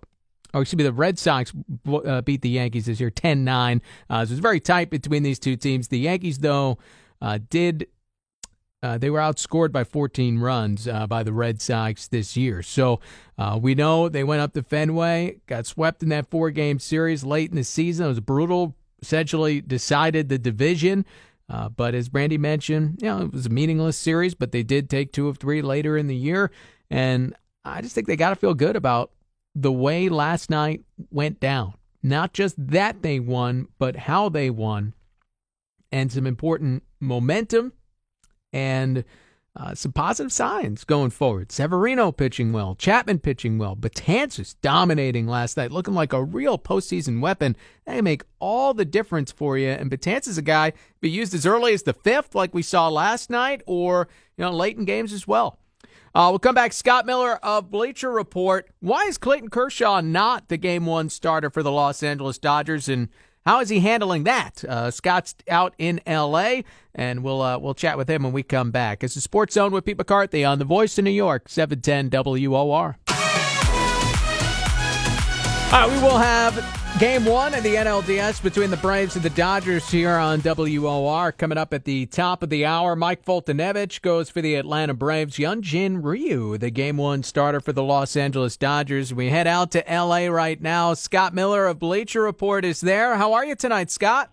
or 0.55 0.63
excuse 0.63 0.79
me, 0.79 0.85
the 0.85 0.93
Red 0.93 1.19
Sox 1.19 1.53
uh, 1.87 2.23
beat 2.23 2.43
the 2.43 2.51
Yankees 2.51 2.87
this 2.87 3.01
year 3.01 3.11
10 3.11 3.45
9. 3.45 3.83
Uh, 4.09 4.25
so 4.25 4.31
it 4.31 4.31
was 4.31 4.39
very 4.39 4.61
tight 4.61 4.91
between 4.91 5.23
these 5.23 5.39
two 5.39 5.57
teams. 5.57 5.89
The 5.89 5.99
Yankees, 5.99 6.39
though, 6.39 6.79
uh, 7.21 7.39
did. 7.51 7.87
Uh, 8.83 8.99
they 8.99 9.11
were 9.11 9.21
outscored 9.21 9.71
by 9.71 9.85
14 9.85 10.39
runs 10.39 10.89
uh, 10.89 11.07
by 11.07 11.23
the 11.23 11.33
Red 11.33 11.61
Sox 11.61 12.09
this 12.09 12.37
year. 12.37 12.63
So 12.63 13.01
we 13.61 13.75
know 13.75 14.09
they 14.09 14.25
went 14.25 14.41
up 14.41 14.55
to 14.55 14.63
Fenway, 14.63 15.37
got 15.47 15.67
swept 15.67 16.03
in 16.03 16.09
that 16.09 16.31
four 16.31 16.51
game 16.51 16.79
series 16.79 17.25
late 17.25 17.51
in 17.51 17.57
the 17.57 17.65
season. 17.65 18.07
It 18.07 18.09
was 18.09 18.21
brutal, 18.21 18.75
essentially 19.01 19.61
decided 19.61 20.29
the 20.29 20.39
division. 20.39 21.05
Uh, 21.49 21.69
but 21.69 21.95
as 21.95 22.11
Randy 22.13 22.39
mentioned, 22.39 22.99
you 23.03 23.09
know, 23.09 23.21
it 23.23 23.33
was 23.33 23.47
a 23.47 23.51
meaningless 23.51 23.97
series, 23.97 24.35
but 24.35 24.53
they 24.53 24.63
did 24.63 24.89
take 24.89 25.13
two 25.13 25.29
of 25.29 25.37
three 25.37 25.61
later 25.61 25.99
in 25.99 26.07
the 26.07 26.17
year. 26.17 26.51
And 26.91 27.35
I 27.65 27.83
just 27.83 27.95
think 27.95 28.07
they 28.07 28.17
got 28.17 28.31
to 28.31 28.37
feel 28.37 28.55
good 28.55 28.77
about 28.77 29.11
the 29.55 29.73
way 29.73 30.09
last 30.09 30.49
night 30.49 30.83
went 31.11 31.41
down. 31.41 31.75
Not 32.03 32.33
just 32.33 32.55
that 32.59 33.03
they 33.03 33.21
won, 33.21 33.69
but 33.79 33.97
how 33.97 34.29
they 34.29 34.51
won, 34.51 34.95
and 35.93 36.11
some 36.11 36.27
important 36.27 36.83
momentum 36.99 37.75
and 38.53 39.05
uh, 39.55 39.75
some 39.75 39.93
positive 39.93 40.33
signs 40.33 40.83
going 40.85 41.11
forward. 41.11 41.53
Severino 41.53 42.11
pitching 42.11 42.53
well, 42.53 42.75
Chapman 42.75 43.19
pitching 43.19 43.59
well, 43.59 43.77
Betances 43.77 44.55
dominating 44.63 45.27
last 45.27 45.59
night, 45.59 45.71
looking 45.71 45.95
like 45.95 46.15
a 46.15 46.23
real 46.25 46.59
postseason 46.59 47.21
weapon. 47.21 47.55
They 47.87 48.01
make 48.01 48.23
all 48.39 48.73
the 48.73 48.87
difference 48.87 49.31
for 49.31 49.59
you. 49.59 49.69
And 49.69 49.91
Betances 49.91 50.29
is 50.29 50.39
a 50.39 50.43
guy 50.43 50.73
be 51.01 51.11
used 51.11 51.35
as 51.35 51.45
early 51.45 51.75
as 51.75 51.83
the 51.83 51.93
fifth, 51.93 52.35
like 52.35 52.55
we 52.55 52.63
saw 52.63 52.89
last 52.89 53.29
night, 53.29 53.63
or 53.67 54.09
you 54.39 54.45
know 54.45 54.53
late 54.53 54.79
in 54.79 54.87
games 54.87 55.13
as 55.13 55.29
well. 55.29 55.59
Uh, 56.15 56.29
we'll 56.31 56.39
come 56.39 56.55
back. 56.55 56.73
Scott 56.73 57.05
Miller 57.05 57.35
of 57.43 57.71
Bleacher 57.71 58.11
Report. 58.11 58.69
Why 58.81 59.05
is 59.05 59.19
Clayton 59.19 59.49
Kershaw 59.49 60.01
not 60.01 60.49
the 60.49 60.59
game 60.59 60.87
one 60.87 61.09
starter 61.09 61.51
for 61.51 61.63
the 61.63 61.73
Los 61.73 62.03
Angeles 62.03 62.39
Dodgers, 62.39 62.89
and 62.89 63.09
how 63.45 63.61
is 63.61 63.69
he 63.69 63.81
handling 63.81 64.25
that? 64.25 64.65
Uh, 64.65 64.91
Scott's 64.91 65.35
out 65.49 65.75
in 65.79 66.01
L.A., 66.07 66.65
and 66.95 67.25
we'll 67.25 67.41
uh, 67.41 67.59
we'll 67.59 67.75
chat 67.75 67.97
with 67.97 68.09
him 68.09 68.23
when 68.23 68.33
we 68.33 68.43
come 68.43 68.71
back. 68.71 69.03
It's 69.03 69.15
the 69.15 69.21
Sports 69.21 69.55
Zone 69.55 69.73
with 69.73 69.85
Pete 69.85 69.99
McCarthy 69.99 70.45
on 70.45 70.59
The 70.59 70.65
Voice 70.65 70.99
of 70.99 71.05
New 71.05 71.11
York, 71.11 71.49
710 71.49 72.11
WOR. 72.51 72.99
Uh, 75.75 75.89
we 75.91 76.03
will 76.03 76.19
have 76.19 76.55
game 77.01 77.25
one 77.25 77.55
of 77.55 77.63
the 77.63 77.77
NLDS 77.77 78.43
between 78.43 78.71
the 78.71 78.77
Braves 78.77 79.17
and 79.17 79.25
the 79.25 79.31
Dodgers 79.31 79.91
here 79.91 80.11
on 80.11 80.43
WOR. 80.43 81.33
Coming 81.33 81.57
up 81.57 81.73
at 81.73 81.87
the 81.87 82.05
top 82.05 82.43
of 82.43 82.51
the 82.51 82.67
hour, 82.67 82.95
Mike 82.95 83.25
Foltynewicz 83.25 84.03
goes 84.03 84.29
for 84.29 84.43
the 84.43 84.57
Atlanta 84.57 84.93
Braves. 84.93 85.39
Hyunjin 85.39 86.05
Ryu, 86.05 86.59
the 86.59 86.69
game 86.69 86.99
one 86.99 87.23
starter 87.23 87.59
for 87.59 87.73
the 87.73 87.83
Los 87.83 88.17
Angeles 88.17 88.59
Dodgers. 88.59 89.15
We 89.15 89.31
head 89.31 89.47
out 89.47 89.71
to 89.71 89.83
LA 89.89 90.27
right 90.27 90.61
now. 90.61 90.93
Scott 90.93 91.33
Miller 91.33 91.67
of 91.67 91.79
Bleacher 91.79 92.21
Report 92.21 92.67
is 92.67 92.83
there. 92.83 93.17
How 93.17 93.33
are 93.33 93.47
you 93.47 93.55
tonight, 93.55 93.91
Scott? 93.91 94.31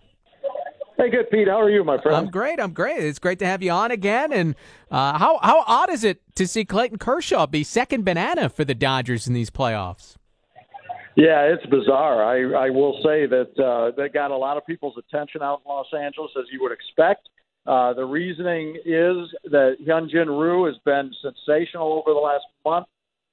Hey, 0.98 1.08
good, 1.08 1.30
Pete. 1.30 1.48
How 1.48 1.58
are 1.58 1.70
you, 1.70 1.82
my 1.84 1.98
friend? 2.02 2.18
I'm 2.18 2.30
great. 2.30 2.60
I'm 2.60 2.74
great. 2.74 3.02
It's 3.02 3.18
great 3.18 3.38
to 3.38 3.46
have 3.46 3.62
you 3.62 3.70
on 3.70 3.90
again. 3.90 4.30
And 4.30 4.54
uh, 4.90 5.16
how 5.16 5.38
how 5.42 5.64
odd 5.66 5.88
is 5.88 6.04
it 6.04 6.20
to 6.34 6.46
see 6.46 6.66
Clayton 6.66 6.98
Kershaw 6.98 7.46
be 7.46 7.64
second 7.64 8.04
banana 8.04 8.50
for 8.50 8.66
the 8.66 8.74
Dodgers 8.74 9.26
in 9.26 9.32
these 9.32 9.48
playoffs? 9.48 10.16
Yeah, 11.16 11.42
it's 11.42 11.66
bizarre. 11.66 12.24
I, 12.24 12.66
I 12.66 12.70
will 12.70 12.94
say 13.02 13.26
that 13.26 13.50
uh, 13.58 13.96
that 13.96 14.14
got 14.14 14.30
a 14.30 14.36
lot 14.36 14.56
of 14.56 14.64
people's 14.64 14.96
attention 14.96 15.42
out 15.42 15.60
in 15.64 15.70
Los 15.70 15.88
Angeles, 15.92 16.30
as 16.38 16.44
you 16.52 16.62
would 16.62 16.72
expect. 16.72 17.28
Uh, 17.66 17.92
the 17.92 18.04
reasoning 18.04 18.76
is 18.84 19.28
that 19.50 19.76
Hyunjin 19.86 20.28
Ryu 20.28 20.64
has 20.66 20.76
been 20.84 21.12
sensational 21.20 21.92
over 21.92 22.14
the 22.14 22.20
last 22.20 22.44
month. 22.64 22.86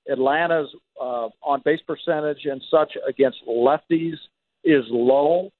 Atlanta's 0.09 0.69
uh, 0.99 1.29
on 1.43 1.61
base 1.65 1.79
percentage 1.85 2.45
and 2.45 2.61
such 2.71 2.93
against 3.07 3.37
lefties 3.47 4.15
is 4.63 4.83
low, 4.89 5.51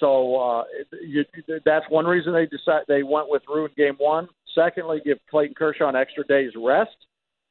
so 0.00 0.36
uh, 0.36 0.64
you, 1.02 1.24
that's 1.64 1.84
one 1.88 2.06
reason 2.06 2.32
they 2.32 2.46
decide 2.46 2.82
they 2.86 3.02
went 3.02 3.28
with 3.28 3.42
Ryu 3.48 3.66
in 3.66 3.70
Game 3.76 3.94
One. 3.98 4.28
Secondly, 4.54 5.00
give 5.04 5.18
Clayton 5.30 5.54
Kershaw 5.54 5.88
an 5.88 5.96
extra 5.96 6.24
day's 6.26 6.52
rest. 6.56 6.96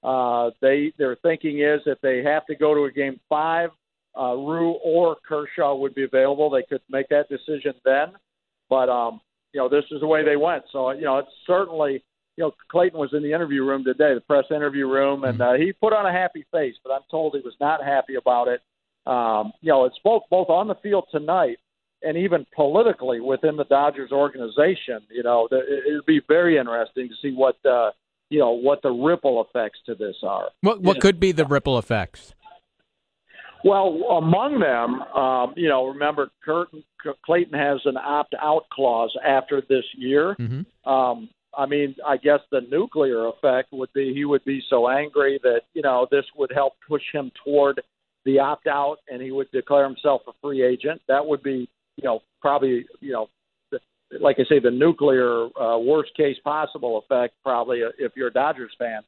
Uh, 0.03 0.51
they 0.61 0.93
their 0.97 1.15
thinking 1.17 1.59
is 1.59 1.81
that 1.85 1.99
they 2.01 2.23
have 2.23 2.45
to 2.45 2.55
go 2.55 2.73
to 2.73 2.85
a 2.85 2.91
Game 2.91 3.19
Five 3.29 3.69
uh, 4.17 4.35
Ryu 4.35 4.71
or 4.83 5.17
Kershaw 5.27 5.75
would 5.75 5.95
be 5.95 6.03
available. 6.03 6.49
They 6.49 6.63
could 6.63 6.81
make 6.89 7.09
that 7.09 7.29
decision 7.29 7.73
then, 7.83 8.13
but 8.69 8.89
um, 8.89 9.21
you 9.53 9.59
know 9.59 9.69
this 9.69 9.85
is 9.91 10.01
the 10.01 10.07
way 10.07 10.23
they 10.23 10.35
went. 10.35 10.63
So 10.71 10.91
you 10.91 11.01
know 11.03 11.17
it's 11.19 11.29
certainly 11.47 12.03
you 12.37 12.43
know 12.43 12.51
Clayton 12.71 12.99
was 12.99 13.09
in 13.13 13.23
the 13.23 13.33
interview 13.33 13.63
room 13.63 13.83
today, 13.83 14.13
the 14.13 14.21
press 14.21 14.45
interview 14.51 14.87
room, 14.87 15.23
and 15.23 15.41
uh, 15.41 15.53
he 15.53 15.73
put 15.73 15.93
on 15.93 16.05
a 16.05 16.11
happy 16.11 16.45
face, 16.51 16.75
but 16.83 16.91
I'm 16.91 17.01
told 17.09 17.35
he 17.35 17.41
was 17.41 17.55
not 17.59 17.83
happy 17.83 18.15
about 18.15 18.47
it. 18.47 18.61
Um, 19.05 19.51
you 19.61 19.71
know 19.71 19.85
it's 19.85 19.99
both 20.03 20.23
both 20.29 20.49
on 20.49 20.67
the 20.67 20.75
field 20.75 21.05
tonight 21.11 21.57
and 22.03 22.17
even 22.17 22.45
politically 22.55 23.19
within 23.19 23.55
the 23.55 23.65
Dodgers 23.65 24.11
organization. 24.11 25.01
You 25.09 25.23
know 25.23 25.47
it 25.51 25.93
would 25.95 26.05
be 26.05 26.21
very 26.27 26.57
interesting 26.57 27.09
to 27.09 27.15
see 27.21 27.33
what. 27.33 27.55
Uh, 27.65 27.91
you 28.29 28.39
know 28.39 28.51
what 28.51 28.81
the 28.81 28.89
ripple 28.89 29.45
effects 29.47 29.77
to 29.85 29.93
this 29.93 30.15
are. 30.23 30.49
What 30.61 30.81
what 30.81 30.99
could 30.99 31.19
be 31.19 31.33
the 31.33 31.45
ripple 31.45 31.77
effects? 31.77 32.33
Well, 33.63 34.17
among 34.17 34.59
them, 34.59 35.01
um, 35.15 35.53
you 35.55 35.69
know, 35.69 35.87
remember 35.87 36.29
Curtin, 36.43 36.83
Clayton 37.25 37.57
has 37.57 37.79
an 37.85 37.95
opt-out 37.97 38.67
clause 38.71 39.15
after 39.25 39.61
this 39.61 39.85
year. 39.97 40.35
Mm-hmm. 40.39 40.89
Um, 40.89 41.29
I 41.57 41.65
mean, 41.65 41.95
I 42.05 42.17
guess 42.17 42.39
the 42.51 42.61
nuclear 42.69 43.27
effect 43.27 43.69
would 43.71 43.93
be 43.93 44.13
he 44.13 44.25
would 44.25 44.43
be 44.43 44.61
so 44.69 44.89
angry 44.89 45.39
that 45.43 45.61
you 45.73 45.81
know 45.81 46.07
this 46.11 46.25
would 46.35 46.51
help 46.53 46.73
push 46.87 47.03
him 47.13 47.31
toward 47.43 47.81
the 48.25 48.39
opt-out, 48.39 48.97
and 49.07 49.21
he 49.21 49.31
would 49.31 49.51
declare 49.51 49.85
himself 49.85 50.21
a 50.27 50.31
free 50.41 50.63
agent. 50.63 51.01
That 51.07 51.25
would 51.25 51.43
be, 51.43 51.69
you 51.97 52.03
know, 52.03 52.21
probably 52.41 52.85
you 52.99 53.13
know, 53.13 53.29
like 54.19 54.37
I 54.39 54.43
say, 54.49 54.59
the 54.59 54.71
nuclear 54.71 55.45
uh, 55.57 55.77
worst 55.77 56.11
case 56.17 56.37
possible 56.43 56.97
effect. 56.97 57.35
Probably 57.43 57.83
uh, 57.83 57.89
if 57.97 58.13
you're 58.15 58.27
a 58.27 58.33
Dodgers 58.33 58.73
fan. 58.77 59.01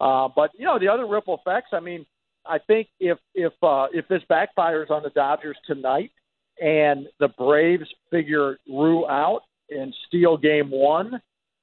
Uh, 0.00 0.28
but 0.34 0.50
you 0.58 0.66
know, 0.66 0.78
the 0.78 0.88
other 0.88 1.06
ripple 1.06 1.40
effects. 1.40 1.68
I 1.72 1.80
mean 1.80 2.04
I 2.46 2.58
think 2.58 2.88
if 3.00 3.18
if 3.34 3.52
uh, 3.62 3.86
if 3.92 4.06
this 4.08 4.22
backfires 4.30 4.90
on 4.90 5.02
the 5.02 5.10
Dodgers 5.10 5.56
tonight, 5.66 6.12
and 6.60 7.06
the 7.20 7.28
Braves 7.28 7.88
figure 8.10 8.58
Ryu 8.68 9.06
out 9.08 9.42
and 9.70 9.94
steal 10.06 10.36
Game 10.36 10.70
One, 10.70 11.20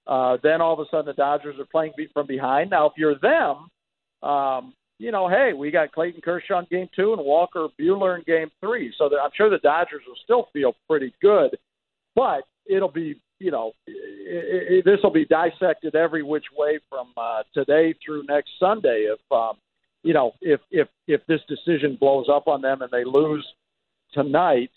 uh, 0.07 0.38
then 0.43 0.61
all 0.61 0.73
of 0.73 0.79
a 0.79 0.85
sudden 0.89 1.05
the 1.05 1.13
Dodgers 1.13 1.59
are 1.59 1.65
playing 1.65 1.93
from 2.13 2.27
behind. 2.27 2.71
Now, 2.71 2.88
if 2.88 2.93
you're 2.97 3.19
them, 3.19 3.69
um, 4.27 4.73
you 4.97 5.11
know, 5.11 5.27
hey, 5.27 5.53
we 5.53 5.71
got 5.71 5.91
Clayton 5.91 6.21
Kershaw 6.21 6.59
in 6.59 6.65
Game 6.69 6.89
Two 6.95 7.13
and 7.13 7.23
Walker 7.23 7.67
Buehler 7.79 8.17
in 8.17 8.23
Game 8.25 8.51
Three, 8.59 8.93
so 8.97 9.05
I'm 9.05 9.31
sure 9.35 9.50
the 9.50 9.59
Dodgers 9.59 10.01
will 10.07 10.15
still 10.23 10.50
feel 10.53 10.75
pretty 10.89 11.13
good, 11.21 11.57
but 12.15 12.43
it'll 12.67 12.91
be 12.91 13.19
you 13.41 13.50
know, 13.50 13.73
this 13.88 15.00
will 15.01 15.11
be 15.11 15.25
dissected 15.25 15.95
every 15.95 16.21
which 16.21 16.45
way 16.55 16.79
from 16.88 17.07
uh, 17.17 17.41
today 17.55 17.95
through 18.05 18.23
next 18.29 18.51
Sunday 18.59 19.09
if 19.11 19.19
um, 19.31 19.57
you 20.03 20.13
know, 20.13 20.34
if 20.41 20.60
if 20.72 20.88
if 21.08 21.25
this 21.27 21.41
decision 21.48 21.98
blows 22.00 22.27
up 22.29 22.48
on 22.48 22.62
them 22.62 22.81
and 22.81 22.91
they 22.91 23.03
lose 23.03 23.46
tonight, 24.13 24.72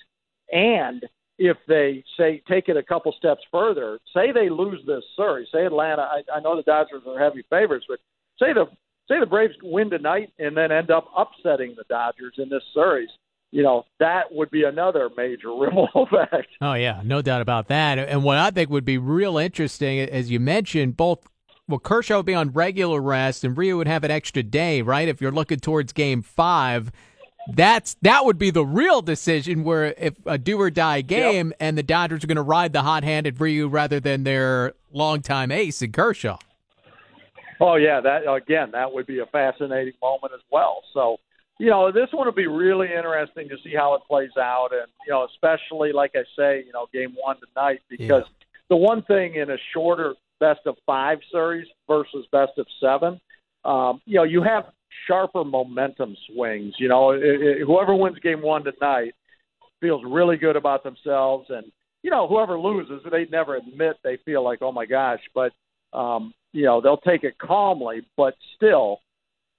and 0.52 1.04
if 1.38 1.56
they 1.66 2.04
say 2.16 2.42
take 2.48 2.68
it 2.68 2.76
a 2.76 2.82
couple 2.82 3.12
steps 3.12 3.42
further, 3.50 3.98
say 4.14 4.32
they 4.32 4.48
lose 4.48 4.80
this 4.86 5.02
series, 5.16 5.48
say 5.52 5.64
Atlanta. 5.66 6.02
I, 6.02 6.22
I 6.32 6.40
know 6.40 6.56
the 6.56 6.62
Dodgers 6.62 7.02
are 7.06 7.18
heavy 7.18 7.44
favorites, 7.50 7.86
but 7.88 7.98
say 8.38 8.52
the 8.52 8.66
say 9.08 9.20
the 9.20 9.26
Braves 9.26 9.54
win 9.62 9.90
tonight 9.90 10.32
and 10.38 10.56
then 10.56 10.70
end 10.70 10.90
up 10.90 11.10
upsetting 11.16 11.74
the 11.76 11.84
Dodgers 11.88 12.34
in 12.38 12.48
this 12.48 12.62
series. 12.72 13.08
You 13.50 13.62
know 13.62 13.84
that 14.00 14.32
would 14.32 14.50
be 14.50 14.64
another 14.64 15.10
major 15.16 15.54
ripple 15.58 15.88
effect. 15.94 16.48
Oh 16.60 16.74
yeah, 16.74 17.00
no 17.04 17.22
doubt 17.22 17.40
about 17.40 17.68
that. 17.68 17.98
And 17.98 18.24
what 18.24 18.36
I 18.36 18.50
think 18.50 18.68
would 18.68 18.84
be 18.84 18.98
real 18.98 19.38
interesting, 19.38 20.00
as 20.00 20.30
you 20.30 20.38
mentioned, 20.38 20.96
both 20.96 21.26
well, 21.66 21.78
Kershaw 21.78 22.18
would 22.18 22.26
be 22.26 22.34
on 22.34 22.50
regular 22.50 23.00
rest, 23.00 23.42
and 23.44 23.56
Ryu 23.56 23.78
would 23.78 23.88
have 23.88 24.04
an 24.04 24.10
extra 24.10 24.42
day, 24.42 24.82
right? 24.82 25.08
If 25.08 25.20
you're 25.20 25.32
looking 25.32 25.60
towards 25.60 25.92
Game 25.92 26.20
Five, 26.20 26.92
that's 27.54 27.96
that 28.02 28.26
would 28.26 28.38
be 28.38 28.50
the 28.50 28.64
real 28.64 29.00
decision. 29.00 29.64
Where 29.64 29.94
if 29.96 30.14
a 30.26 30.36
do 30.36 30.60
or 30.60 30.70
die 30.70 31.00
game, 31.00 31.48
yep. 31.48 31.56
and 31.60 31.78
the 31.78 31.82
Dodgers 31.82 32.22
are 32.22 32.26
going 32.26 32.36
to 32.36 32.42
ride 32.42 32.72
the 32.72 32.82
hot-handed 32.82 33.40
Ryu 33.40 33.68
rather 33.68 33.98
than 33.98 34.24
their 34.24 34.74
longtime 34.92 35.50
ace 35.50 35.80
in 35.80 35.92
Kershaw. 35.92 36.38
Oh 37.60 37.76
yeah, 37.76 38.00
that 38.00 38.30
again, 38.30 38.72
that 38.72 38.92
would 38.92 39.06
be 39.06 39.20
a 39.20 39.26
fascinating 39.26 39.94
moment 40.02 40.34
as 40.34 40.42
well. 40.50 40.82
So, 40.92 41.16
you 41.58 41.70
know, 41.70 41.90
this 41.90 42.08
one 42.12 42.26
will 42.26 42.34
be 42.34 42.46
really 42.46 42.88
interesting 42.88 43.48
to 43.48 43.56
see 43.64 43.74
how 43.74 43.94
it 43.94 44.02
plays 44.06 44.36
out, 44.38 44.70
and 44.72 44.86
you 45.06 45.14
know, 45.14 45.24
especially 45.24 45.92
like 45.92 46.12
I 46.14 46.24
say, 46.36 46.62
you 46.66 46.72
know, 46.74 46.88
Game 46.92 47.14
One 47.22 47.36
tonight 47.40 47.80
because. 47.88 48.24
Yeah. 48.26 48.40
The 48.70 48.76
one 48.76 49.02
thing 49.02 49.34
in 49.34 49.50
a 49.50 49.58
shorter 49.74 50.14
best 50.44 50.66
of 50.66 50.76
five 50.84 51.18
series 51.32 51.66
versus 51.88 52.26
best 52.30 52.52
of 52.58 52.66
seven, 52.80 53.20
um, 53.64 54.00
you 54.04 54.16
know, 54.16 54.24
you 54.24 54.42
have 54.42 54.64
sharper 55.06 55.44
momentum 55.44 56.14
swings. 56.28 56.74
You 56.78 56.88
know, 56.88 57.12
it, 57.12 57.22
it, 57.22 57.58
whoever 57.66 57.94
wins 57.94 58.18
game 58.18 58.42
one 58.42 58.62
tonight 58.64 59.14
feels 59.80 60.02
really 60.06 60.36
good 60.36 60.56
about 60.56 60.84
themselves, 60.84 61.46
and 61.48 61.64
you 62.02 62.10
know, 62.10 62.28
whoever 62.28 62.58
loses, 62.58 63.00
they 63.10 63.24
never 63.30 63.56
admit 63.56 63.96
they 64.04 64.18
feel 64.26 64.44
like, 64.44 64.58
oh 64.60 64.72
my 64.72 64.84
gosh, 64.84 65.20
but 65.34 65.52
um, 65.96 66.34
you 66.52 66.64
know, 66.64 66.80
they'll 66.80 66.98
take 66.98 67.24
it 67.24 67.38
calmly, 67.38 68.02
but 68.16 68.34
still, 68.56 68.98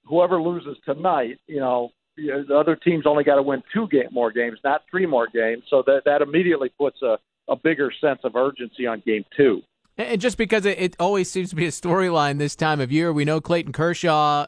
whoever 0.05 0.39
loses 0.39 0.77
tonight, 0.85 1.39
you 1.47 1.59
know, 1.59 1.89
the 2.17 2.55
other 2.55 2.75
team's 2.75 3.05
only 3.07 3.23
got 3.23 3.35
to 3.35 3.41
win 3.41 3.63
two 3.73 3.87
game 3.87 4.09
more 4.11 4.31
games, 4.31 4.59
not 4.63 4.83
three 4.91 5.05
more 5.05 5.27
games. 5.27 5.63
So 5.69 5.83
that 5.87 6.01
that 6.05 6.21
immediately 6.21 6.69
puts 6.77 7.01
a, 7.01 7.17
a 7.49 7.55
bigger 7.55 7.91
sense 7.99 8.19
of 8.23 8.35
urgency 8.35 8.85
on 8.85 9.01
game 9.05 9.25
two. 9.35 9.61
And 9.97 10.19
just 10.19 10.37
because 10.37 10.65
it, 10.65 10.95
always 10.99 11.31
seems 11.31 11.49
to 11.51 11.55
be 11.55 11.65
a 11.65 11.71
storyline 11.71 12.37
this 12.37 12.55
time 12.55 12.81
of 12.81 12.91
year, 12.91 13.13
we 13.13 13.23
know 13.23 13.39
Clayton 13.39 13.71
Kershaw, 13.71 14.45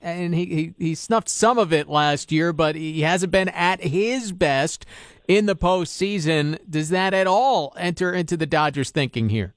and 0.00 0.34
he, 0.34 0.46
he, 0.46 0.74
he 0.78 0.94
snuffed 0.94 1.28
some 1.28 1.58
of 1.58 1.72
it 1.72 1.88
last 1.88 2.32
year, 2.32 2.54
but 2.54 2.74
he 2.74 3.02
hasn't 3.02 3.30
been 3.30 3.50
at 3.50 3.82
his 3.82 4.32
best 4.32 4.86
in 5.26 5.44
the 5.44 5.54
postseason. 5.54 6.58
Does 6.68 6.88
that 6.88 7.12
at 7.12 7.26
all 7.26 7.74
enter 7.76 8.14
into 8.14 8.36
the 8.36 8.46
Dodgers' 8.46 8.90
thinking 8.90 9.28
here? 9.28 9.54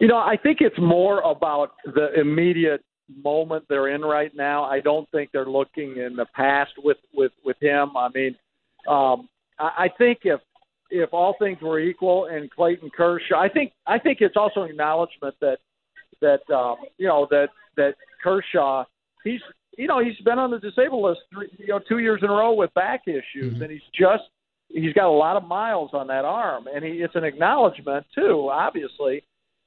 You 0.00 0.08
know, 0.08 0.18
I 0.18 0.36
think 0.42 0.58
it's 0.60 0.78
more 0.78 1.20
about 1.20 1.72
the 1.84 2.18
immediate 2.18 2.82
moment 3.24 3.64
they're 3.68 3.88
in 3.88 4.02
right 4.02 4.34
now. 4.34 4.64
I 4.64 4.80
don't 4.80 5.10
think 5.10 5.30
they're 5.32 5.48
looking 5.48 5.96
in 5.96 6.16
the 6.16 6.26
past 6.34 6.72
with 6.78 6.98
with 7.12 7.32
with 7.44 7.56
him. 7.60 7.96
I 7.96 8.08
mean, 8.14 8.36
um, 8.88 9.28
I, 9.58 9.84
I 9.84 9.88
think 9.98 10.20
if 10.24 10.40
if 10.90 11.10
all 11.12 11.34
things 11.38 11.58
were 11.62 11.80
equal 11.80 12.26
and 12.26 12.50
Clayton 12.50 12.90
Kershaw, 12.96 13.38
I 13.38 13.48
think 13.48 13.72
I 13.86 13.98
think 13.98 14.18
it's 14.20 14.36
also 14.36 14.62
an 14.62 14.70
acknowledgement 14.70 15.34
that 15.40 15.58
that 16.20 16.54
um, 16.54 16.76
you 16.98 17.06
know 17.06 17.26
that 17.30 17.48
that 17.76 17.94
Kershaw 18.22 18.84
he's 19.24 19.40
you 19.76 19.86
know 19.86 20.02
he's 20.02 20.18
been 20.24 20.38
on 20.38 20.50
the 20.50 20.58
disabled 20.58 21.04
list 21.04 21.20
three, 21.32 21.48
you 21.58 21.68
know 21.68 21.80
two 21.88 21.98
years 21.98 22.20
in 22.22 22.30
a 22.30 22.32
row 22.32 22.52
with 22.52 22.72
back 22.74 23.02
issues 23.06 23.54
mm-hmm. 23.54 23.62
and 23.62 23.70
he's 23.70 23.80
just 23.98 24.24
he's 24.68 24.92
got 24.92 25.06
a 25.06 25.10
lot 25.10 25.36
of 25.36 25.44
miles 25.44 25.90
on 25.92 26.06
that 26.08 26.24
arm 26.24 26.66
and 26.72 26.84
he 26.84 26.92
it's 26.92 27.14
an 27.14 27.24
acknowledgement 27.24 28.04
too 28.14 28.48
obviously 28.50 29.22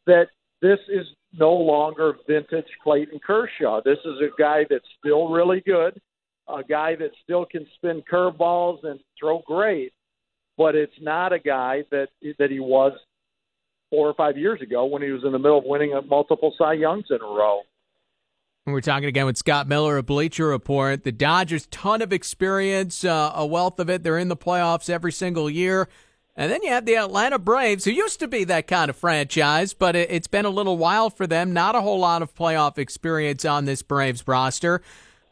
that 0.06 0.28
this 0.62 0.80
is 0.88 1.06
no 1.38 1.52
longer 1.52 2.16
vintage 2.28 2.68
Clayton 2.82 3.20
Kershaw. 3.20 3.82
This 3.84 3.98
is 4.06 4.22
a 4.22 4.30
guy 4.42 4.66
that's 4.70 4.86
still 5.00 5.30
really 5.30 5.62
good, 5.66 6.00
a 6.48 6.64
guy 6.64 6.96
that 6.96 7.12
still 7.24 7.46
can 7.46 7.68
spin 7.76 8.02
curveballs 8.10 8.84
and 8.84 9.00
throw 9.20 9.42
great 9.46 9.92
but 10.58 10.76
it's 10.76 10.94
not 11.02 11.34
a 11.34 11.40
guy 11.40 11.84
that 11.92 12.10
that 12.40 12.52
he 12.52 12.60
was 12.60 12.94
four 13.90 14.08
or 14.08 14.14
five 14.14 14.38
years 14.38 14.62
ago 14.62 14.86
when 14.86 15.02
he 15.02 15.12
was 15.12 15.24
in 15.24 15.32
the 15.32 15.40
middle 15.40 15.60
of 15.60 15.66
winning 15.66 15.94
multiple 16.10 16.54
Cy 16.58 16.74
Youngs 16.74 17.06
in 17.10 17.18
a 17.22 17.26
row. 17.26 17.62
We're 18.66 18.80
talking 18.80 19.10
again 19.10 19.26
with 19.26 19.38
Scott 19.38 19.68
Miller 19.68 19.98
of 19.98 20.06
Bleacher 20.06 20.48
Report. 20.48 21.04
The 21.04 21.12
Dodgers, 21.12 21.68
ton 21.68 22.02
of 22.02 22.14
experience, 22.14 23.04
uh, 23.04 23.34
a 23.36 23.46
wealth 23.46 23.78
of 23.78 23.90
it. 23.90 24.04
They're 24.04 24.18
in 24.18 24.30
the 24.30 24.38
playoffs 24.38 24.90
every 24.90 25.12
single 25.12 25.50
year. 25.50 25.90
And 26.36 26.50
then 26.50 26.64
you 26.64 26.70
have 26.70 26.86
the 26.86 26.96
Atlanta 26.96 27.38
Braves, 27.38 27.84
who 27.86 27.92
used 27.92 28.20
to 28.22 28.28
be 28.28 28.46
that 28.46 28.66
kind 28.66 28.90
of 28.90 28.96
franchise, 28.96 29.74
but 29.74 29.96
it, 29.96 30.10
has 30.10 30.28
been 30.28 30.46
a 30.46 30.50
little 30.50 30.78
while 30.78 31.10
for 31.10 31.28
them. 31.28 31.54
Not 31.54 31.76
a 31.76 31.82
whole 31.82 32.00
lot 32.00 32.22
of 32.22 32.34
playoff 32.34 32.78
experience 32.78 33.46
on 33.46 33.66
this 33.66 33.84
Braves 33.84 34.24
roster. 34.26 34.82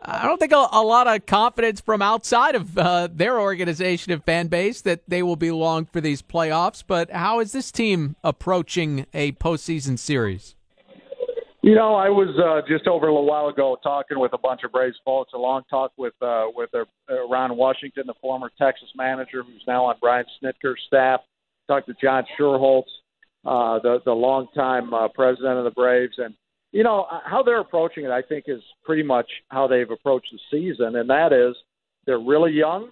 I 0.04 0.26
don't 0.26 0.40
think 0.40 0.52
a, 0.52 0.68
a, 0.72 0.82
lot 0.82 1.06
of 1.08 1.26
confidence 1.28 1.80
from 1.80 2.02
outside 2.02 2.56
of 2.56 2.76
uh, 2.76 3.08
their 3.12 3.40
organization 3.40 4.12
and 4.12 4.24
fan 4.24 4.48
base 4.48 4.82
that 4.82 5.02
they 5.08 5.22
will 5.22 5.36
be 5.36 5.52
long 5.52 5.86
for 5.86 6.02
these 6.02 6.24
playoffs. 6.24 6.84
But 6.86 7.12
how 7.12 7.40
is 7.40 7.52
this 7.52 7.72
team 7.72 8.16
approaching 8.24 9.06
a 9.14 9.34
postseason 9.34 10.00
series? 10.00 10.56
You 11.62 11.76
know, 11.76 11.94
I 11.94 12.10
was 12.10 12.30
uh, 12.40 12.68
just 12.68 12.88
over 12.88 13.08
a 13.08 13.12
little 13.14 13.28
while 13.28 13.48
ago 13.48 13.78
talking 13.84 14.18
with 14.20 14.34
a 14.34 14.38
bunch 14.40 14.62
of 14.64 14.72
Braves 14.72 14.98
folks. 15.06 15.34
A 15.36 15.38
long 15.38 15.62
talk 15.70 15.92
with 15.96 16.16
uh, 16.20 16.48
with 16.56 16.72
their, 16.72 16.88
uh, 17.08 17.28
Ron 17.28 17.56
Washington, 17.56 18.06
the 18.08 18.16
former 18.20 18.50
Texas 18.58 18.90
manager, 18.96 19.44
who's 19.44 19.64
now 19.68 19.86
on 19.86 19.96
Brian 20.02 20.26
Snitker's 20.42 20.82
staff. 20.88 21.22
Talked 21.68 21.86
to 21.86 21.94
John 22.02 22.24
Schuerholz, 22.36 22.86
uh, 23.46 23.78
the 23.84 24.00
the 24.06 24.12
longtime 24.12 24.92
uh, 24.92 25.10
president 25.10 25.60
of 25.60 25.64
the 25.64 25.72
Braves, 25.72 26.16
and 26.18 26.34
you 26.72 26.84
know 26.84 27.06
how 27.26 27.44
they're 27.44 27.60
approaching 27.60 28.06
it. 28.06 28.12
I 28.12 28.22
think 28.22 28.46
is 28.48 28.62
pretty 28.84 29.04
much 29.04 29.30
how 29.50 29.68
they've 29.68 29.90
approached 29.90 30.32
the 30.32 30.40
season, 30.50 30.96
and 30.96 31.10
that 31.10 31.34
is 31.34 31.56
they're 32.06 32.20
really 32.20 32.52
young. 32.52 32.92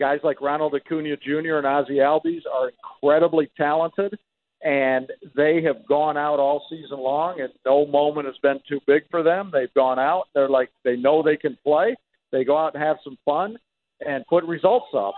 Guys 0.00 0.20
like 0.24 0.40
Ronald 0.40 0.74
Acuna 0.74 1.16
Jr. 1.18 1.56
and 1.56 1.66
Ozzie 1.66 1.96
Albies 1.96 2.42
are 2.52 2.70
incredibly 2.70 3.50
talented, 3.56 4.18
and 4.62 5.10
they 5.36 5.62
have 5.62 5.86
gone 5.86 6.16
out 6.16 6.38
all 6.38 6.64
season 6.70 6.98
long, 6.98 7.40
and 7.40 7.50
no 7.66 7.86
moment 7.86 8.26
has 8.26 8.38
been 8.42 8.60
too 8.68 8.80
big 8.86 9.02
for 9.10 9.22
them. 9.22 9.50
They've 9.52 9.72
gone 9.74 9.98
out. 9.98 10.24
They're 10.34 10.48
like 10.48 10.70
they 10.84 10.96
know 10.96 11.22
they 11.22 11.36
can 11.36 11.58
play. 11.62 11.94
They 12.30 12.44
go 12.44 12.56
out 12.56 12.74
and 12.74 12.82
have 12.82 12.96
some 13.04 13.18
fun, 13.24 13.58
and 14.00 14.26
put 14.26 14.44
results 14.44 14.88
up. 14.96 15.14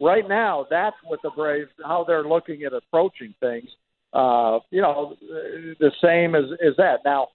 Right 0.00 0.26
now, 0.28 0.66
that's 0.70 0.96
what 1.04 1.20
the 1.22 1.30
Braves 1.30 1.70
how 1.84 2.04
they're 2.04 2.24
looking 2.24 2.62
at 2.62 2.72
approaching 2.72 3.34
things. 3.40 3.68
Uh, 4.12 4.60
you 4.70 4.80
know, 4.80 5.16
the 5.20 5.90
same 6.02 6.34
as 6.34 6.44
as 6.66 6.74
that. 6.78 7.00
Now, 7.04 7.28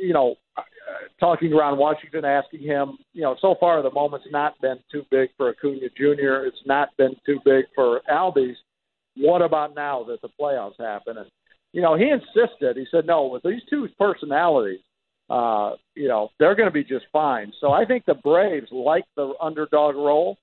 you 0.00 0.12
know, 0.12 0.36
talking 1.18 1.52
around 1.52 1.78
Washington, 1.78 2.24
asking 2.24 2.62
him, 2.62 2.98
you 3.12 3.22
know, 3.22 3.36
so 3.40 3.54
far 3.58 3.82
the 3.82 3.90
moment's 3.90 4.26
not 4.30 4.60
been 4.60 4.78
too 4.90 5.04
big 5.10 5.30
for 5.36 5.50
Acuna 5.50 5.88
Jr. 5.96 6.46
It's 6.46 6.62
not 6.66 6.88
been 6.96 7.14
too 7.26 7.38
big 7.44 7.66
for 7.74 8.00
Albies. 8.10 8.56
What 9.16 9.42
about 9.42 9.74
now 9.74 10.04
that 10.04 10.22
the 10.22 10.30
playoffs 10.40 10.78
happen? 10.78 11.18
And 11.18 11.26
you 11.72 11.82
know, 11.82 11.96
he 11.96 12.10
insisted. 12.10 12.76
He 12.76 12.86
said, 12.90 13.06
no, 13.06 13.26
with 13.26 13.42
these 13.44 13.62
two 13.68 13.88
personalities, 13.98 14.80
uh, 15.28 15.76
you 15.94 16.08
know, 16.08 16.30
they're 16.38 16.56
going 16.56 16.68
to 16.68 16.72
be 16.72 16.82
just 16.82 17.06
fine. 17.12 17.52
So 17.60 17.70
I 17.70 17.84
think 17.84 18.04
the 18.04 18.14
Braves 18.14 18.68
like 18.72 19.04
the 19.16 19.32
underdog 19.40 19.94
role. 19.94 20.38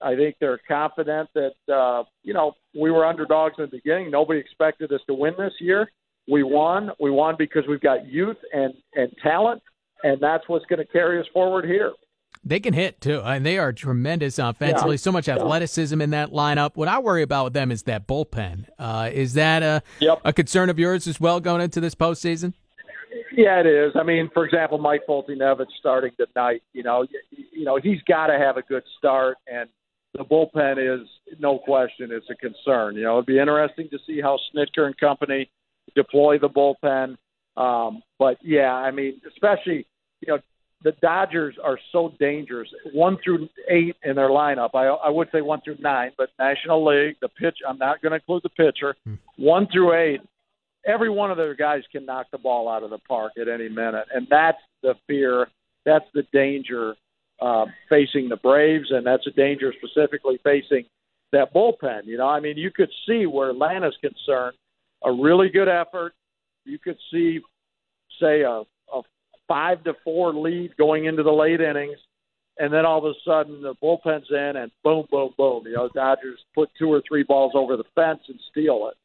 I 0.00 0.14
think 0.14 0.36
they're 0.38 0.60
confident 0.68 1.28
that 1.34 1.74
uh, 1.74 2.04
you 2.22 2.32
know 2.32 2.52
we 2.72 2.92
were 2.92 3.04
underdogs 3.04 3.56
in 3.58 3.64
the 3.64 3.78
beginning. 3.78 4.12
Nobody 4.12 4.38
expected 4.38 4.92
us 4.92 5.00
to 5.08 5.14
win 5.14 5.34
this 5.36 5.54
year. 5.58 5.90
We 6.30 6.42
won. 6.42 6.90
We 7.00 7.10
won 7.10 7.36
because 7.38 7.64
we've 7.68 7.80
got 7.80 8.06
youth 8.06 8.36
and 8.52 8.74
and 8.94 9.10
talent, 9.22 9.62
and 10.02 10.20
that's 10.20 10.48
what's 10.48 10.66
going 10.66 10.78
to 10.78 10.92
carry 10.92 11.18
us 11.20 11.26
forward 11.32 11.64
here. 11.64 11.92
They 12.44 12.60
can 12.60 12.74
hit 12.74 13.00
too, 13.00 13.20
and 13.24 13.44
they 13.44 13.58
are 13.58 13.72
tremendous 13.72 14.38
offensively. 14.38 14.94
Yeah. 14.94 14.98
So 14.98 15.12
much 15.12 15.28
athleticism 15.28 16.00
in 16.00 16.10
that 16.10 16.30
lineup. 16.30 16.76
What 16.76 16.88
I 16.88 16.98
worry 16.98 17.22
about 17.22 17.44
with 17.44 17.52
them 17.54 17.72
is 17.72 17.82
that 17.84 18.06
bullpen. 18.06 18.66
Uh, 18.78 19.10
is 19.12 19.34
that 19.34 19.62
a 19.62 19.82
yep. 20.00 20.20
a 20.24 20.32
concern 20.32 20.70
of 20.70 20.78
yours 20.78 21.06
as 21.06 21.20
well 21.20 21.40
going 21.40 21.62
into 21.62 21.80
this 21.80 21.94
postseason? 21.94 22.52
Yeah, 23.32 23.60
it 23.60 23.66
is. 23.66 23.92
I 23.94 24.02
mean, 24.02 24.30
for 24.34 24.44
example, 24.44 24.78
Mike 24.78 25.02
Foltynewicz 25.08 25.66
starting 25.78 26.12
tonight. 26.16 26.62
You 26.72 26.82
know, 26.82 27.02
you, 27.02 27.44
you 27.52 27.64
know 27.64 27.78
he's 27.82 28.02
got 28.02 28.26
to 28.26 28.38
have 28.38 28.56
a 28.56 28.62
good 28.62 28.82
start, 28.98 29.36
and 29.46 29.68
the 30.14 30.24
bullpen 30.24 30.76
is 30.78 31.08
no 31.38 31.58
question 31.58 32.10
it's 32.10 32.26
a 32.30 32.34
concern. 32.34 32.96
You 32.96 33.02
know, 33.02 33.14
it'd 33.14 33.26
be 33.26 33.38
interesting 33.38 33.88
to 33.90 33.98
see 34.06 34.20
how 34.20 34.38
Snitker 34.54 34.86
and 34.86 34.96
company 34.98 35.50
deploy 35.94 36.38
the 36.38 36.48
bullpen. 36.48 37.16
Um, 37.56 38.02
but 38.18 38.38
yeah, 38.42 38.72
I 38.72 38.90
mean, 38.90 39.20
especially 39.26 39.86
you 40.20 40.28
know 40.28 40.38
the 40.82 40.92
Dodgers 41.02 41.56
are 41.62 41.78
so 41.92 42.14
dangerous. 42.20 42.68
One 42.92 43.18
through 43.22 43.48
eight 43.68 43.96
in 44.04 44.16
their 44.16 44.28
lineup. 44.28 44.70
I, 44.74 44.86
I 44.86 45.10
would 45.10 45.28
say 45.32 45.40
one 45.40 45.60
through 45.62 45.78
nine, 45.80 46.12
but 46.16 46.30
National 46.38 46.84
League, 46.84 47.16
the 47.20 47.28
pitch. 47.28 47.58
I'm 47.68 47.78
not 47.78 48.00
going 48.00 48.12
to 48.12 48.16
include 48.16 48.42
the 48.44 48.50
pitcher. 48.50 48.94
Hmm. 49.04 49.14
One 49.36 49.66
through 49.72 49.94
eight, 49.94 50.20
every 50.86 51.10
one 51.10 51.30
of 51.30 51.36
their 51.36 51.54
guys 51.54 51.82
can 51.90 52.06
knock 52.06 52.26
the 52.30 52.38
ball 52.38 52.68
out 52.68 52.82
of 52.82 52.90
the 52.90 52.98
park 52.98 53.32
at 53.40 53.48
any 53.48 53.68
minute, 53.68 54.06
and 54.14 54.26
that's 54.30 54.58
the 54.82 54.94
fear. 55.06 55.48
That's 55.84 56.04
the 56.14 56.24
danger 56.32 56.94
uh, 57.40 57.66
facing 57.88 58.28
the 58.28 58.36
Braves, 58.36 58.90
and 58.90 59.06
that's 59.06 59.26
a 59.26 59.30
danger 59.30 59.72
specifically 59.82 60.38
facing 60.44 60.84
that 61.32 61.52
bullpen. 61.52 62.04
You 62.04 62.18
know, 62.18 62.28
I 62.28 62.40
mean, 62.40 62.56
you 62.56 62.70
could 62.70 62.90
see 63.06 63.26
where 63.26 63.50
Atlanta's 63.50 63.96
concerned, 64.00 64.56
a 65.04 65.12
really 65.12 65.48
good 65.48 65.68
effort. 65.68 66.14
You 66.64 66.78
could 66.78 66.98
see, 67.10 67.40
say, 68.20 68.42
a 68.42 68.62
five 69.48 69.82
to 69.84 69.94
four 70.04 70.32
lead 70.34 70.76
going 70.76 71.06
into 71.06 71.22
the 71.22 71.32
late 71.32 71.60
innings, 71.60 71.98
and 72.58 72.72
then 72.72 72.84
all 72.84 72.98
of 72.98 73.04
a 73.04 73.14
sudden 73.24 73.62
the 73.62 73.74
bullpen's 73.82 74.26
in, 74.30 74.56
and 74.56 74.70
boom, 74.84 75.06
boom, 75.10 75.30
boom. 75.36 75.64
You 75.66 75.72
know, 75.72 75.88
Dodgers 75.94 76.38
put 76.54 76.68
two 76.78 76.92
or 76.92 77.02
three 77.08 77.24
balls 77.24 77.52
over 77.54 77.76
the 77.76 77.84
fence 77.94 78.20
and 78.28 78.38
steal 78.50 78.88
it. 78.90 78.96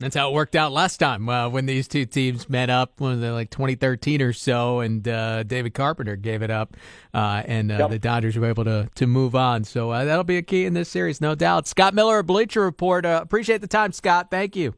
That's 0.00 0.16
how 0.16 0.30
it 0.30 0.34
worked 0.34 0.56
out 0.56 0.72
last 0.72 0.96
time 0.96 1.28
uh, 1.28 1.48
when 1.48 1.66
these 1.66 1.86
two 1.86 2.06
teams 2.06 2.48
met 2.48 2.70
up. 2.70 3.00
When 3.00 3.20
they 3.20 3.30
like 3.30 3.50
2013 3.50 4.20
or 4.20 4.32
so, 4.32 4.80
and 4.80 5.06
uh, 5.06 5.44
David 5.44 5.74
Carpenter 5.74 6.16
gave 6.16 6.42
it 6.42 6.50
up, 6.50 6.76
uh, 7.14 7.42
and 7.46 7.70
uh, 7.70 7.76
yep. 7.78 7.90
the 7.90 7.98
Dodgers 8.00 8.36
were 8.36 8.48
able 8.48 8.64
to 8.64 8.88
to 8.96 9.06
move 9.06 9.36
on. 9.36 9.62
So 9.62 9.90
uh, 9.90 10.04
that'll 10.04 10.24
be 10.24 10.38
a 10.38 10.42
key 10.42 10.64
in 10.64 10.74
this 10.74 10.88
series, 10.88 11.20
no 11.20 11.36
doubt. 11.36 11.68
Scott 11.68 11.94
Miller, 11.94 12.22
Bleacher 12.24 12.62
Report. 12.62 13.06
Uh, 13.06 13.20
appreciate 13.22 13.60
the 13.60 13.68
time, 13.68 13.92
Scott. 13.92 14.28
Thank 14.28 14.56
you. 14.56 14.74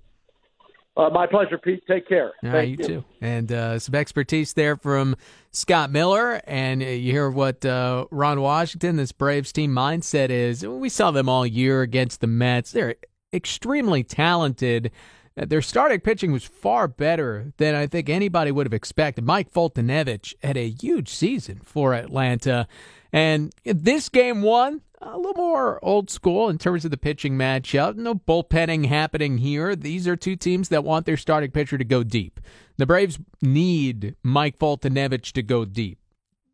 Uh, 0.97 1.11
my 1.11 1.27
pleasure, 1.27 1.59
Pete. 1.59 1.83
Take 1.89 2.09
care. 2.09 2.33
All 2.45 2.51
right, 2.51 2.69
you, 2.69 2.77
you, 2.79 2.85
too. 2.85 3.05
And 3.21 3.51
uh, 3.51 3.79
some 3.81 3.97
expertise 3.97 4.53
there 4.53 4.77
from 4.77 5.17
Scott 5.51 5.91
Miller. 5.91 6.41
And 6.47 6.83
uh, 6.83 6.87
you 6.87 7.11
hear 7.11 7.31
what 7.31 7.65
uh, 7.65 8.07
Ron 8.11 8.41
Washington, 8.41 8.97
this 8.97 9.11
Braves 9.11 9.53
team 9.53 9.73
mindset 9.73 10.31
is. 10.31 10.65
We 10.65 10.89
saw 10.89 11.11
them 11.11 11.29
all 11.29 11.45
year 11.45 11.83
against 11.83 12.21
the 12.21 12.29
Mets. 12.29 12.71
They're 12.71 12.95
extremely 13.33 14.05
talented. 14.05 14.93
Uh, 15.37 15.47
their 15.47 15.63
starting 15.63 15.99
pitching 15.99 16.31
was 16.31 16.45
far 16.45 16.87
better 16.87 17.53
than 17.57 17.75
I 17.75 17.89
think 17.89 18.09
anybody 18.09 18.53
would 18.53 18.67
have 18.67 18.75
expected. 18.75 19.25
Mike 19.25 19.53
Foltynewicz 19.53 20.35
had 20.45 20.57
a 20.57 20.69
huge 20.69 21.09
season 21.09 21.61
for 21.65 21.93
Atlanta. 21.93 22.69
And 23.15 23.55
this 23.65 24.09
game 24.09 24.43
one, 24.43 24.81
a 25.01 25.17
little 25.17 25.37
more 25.37 25.79
old 25.85 26.11
school 26.11 26.49
in 26.49 26.59
terms 26.59 26.85
of 26.85 26.91
the 26.91 26.97
pitching 26.97 27.39
matchup. 27.39 27.95
No 27.95 28.17
bullpenning 28.17 28.87
happening 28.87 29.39
here. 29.39 29.77
These 29.77 30.09
are 30.09 30.17
two 30.17 30.35
teams 30.35 30.69
that 30.71 30.83
want 30.83 31.07
their 31.07 31.17
starting 31.17 31.53
pitcher 31.53 31.79
to 31.79 31.85
go 31.85 32.03
deep. 32.03 32.41
The 32.77 32.87
Braves 32.87 33.21
need 33.41 34.17
Mike 34.25 34.59
Foltynewicz 34.59 35.31
to 35.31 35.45
go 35.45 35.65
deep. 35.65 36.01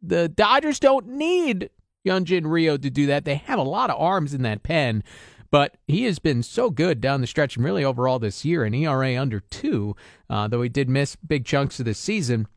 The 0.03 0.29
Dodgers 0.29 0.79
don't 0.79 1.09
need 1.09 1.71
Hyunjin 2.07 2.45
Ryu 2.45 2.77
to 2.77 2.91
do 2.91 3.07
that. 3.07 3.25
They 3.25 3.37
have 3.37 3.59
a 3.59 3.63
lot 3.63 3.89
of 3.89 3.99
arms 3.99 4.35
in 4.35 4.43
that 4.43 4.63
pen, 4.63 5.03
but 5.51 5.79
he 5.87 6.05
has 6.05 6.19
been 6.19 6.43
so 6.43 6.69
good 6.69 7.01
down 7.01 7.23
the 7.23 7.27
stretch 7.27 7.57
and 7.57 7.65
really 7.65 7.85
overall 7.85 8.19
this 8.19 8.45
year, 8.45 8.65
an 8.65 8.75
ERA 8.75 9.19
under 9.19 9.41
two, 9.41 9.97
uh, 10.29 10.47
though 10.47 10.61
he 10.61 10.69
did 10.69 10.91
miss 10.91 11.17
big 11.17 11.47
chunks 11.47 11.81
of 11.81 11.87
the 11.87 11.95
season, 11.95 12.49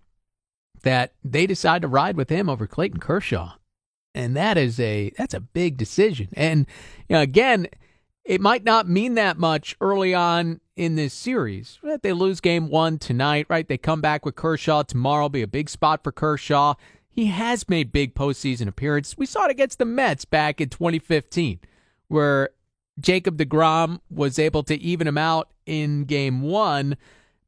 that 0.82 1.14
they 1.24 1.48
decide 1.48 1.82
to 1.84 1.88
ride 1.88 2.18
with 2.18 2.28
him 2.28 2.50
over 2.50 2.68
Clayton 2.68 3.00
Kershaw 3.00 3.54
and 4.16 4.36
that 4.36 4.58
is 4.58 4.80
a 4.80 5.12
that's 5.18 5.34
a 5.34 5.40
big 5.40 5.78
decision. 5.78 6.30
And 6.34 6.68
you 7.10 7.16
know, 7.16 7.22
again, 7.22 7.68
it 8.24 8.42
might 8.42 8.64
not 8.64 8.88
mean 8.88 9.16
that 9.16 9.38
much 9.38 9.76
early 9.82 10.14
on 10.14 10.62
in 10.76 10.96
this 10.96 11.14
series. 11.14 11.80
They 12.02 12.14
lose 12.14 12.40
game 12.40 12.70
one 12.70 12.98
tonight, 12.98 13.48
right? 13.50 13.68
They 13.68 13.78
come 13.78 14.02
back 14.02 14.26
with 14.26 14.36
Kershaw 14.36 14.84
tomorrow. 14.84 15.30
Be 15.30 15.42
a 15.42 15.48
big 15.48 15.70
spot 15.70 16.04
for 16.04 16.12
Kershaw. 16.12 16.76
He 17.10 17.28
has 17.28 17.70
made 17.70 17.92
big 17.92 18.16
postseason 18.16 18.68
appearances. 18.68 19.18
We 19.18 19.28
saw 19.28 19.46
it 19.46 19.52
against 19.52 19.78
the 19.78 19.86
Mets 19.86 20.26
back 20.26 20.60
in 20.60 20.70
2015, 20.70 21.60
where 22.08 22.50
Jacob 23.00 23.38
DeGrom 23.38 24.00
was 24.10 24.40
able 24.40 24.64
to 24.64 24.76
even 24.82 25.08
him 25.08 25.18
out 25.18 25.52
in 25.66 26.06
game 26.06 26.42
one. 26.42 26.98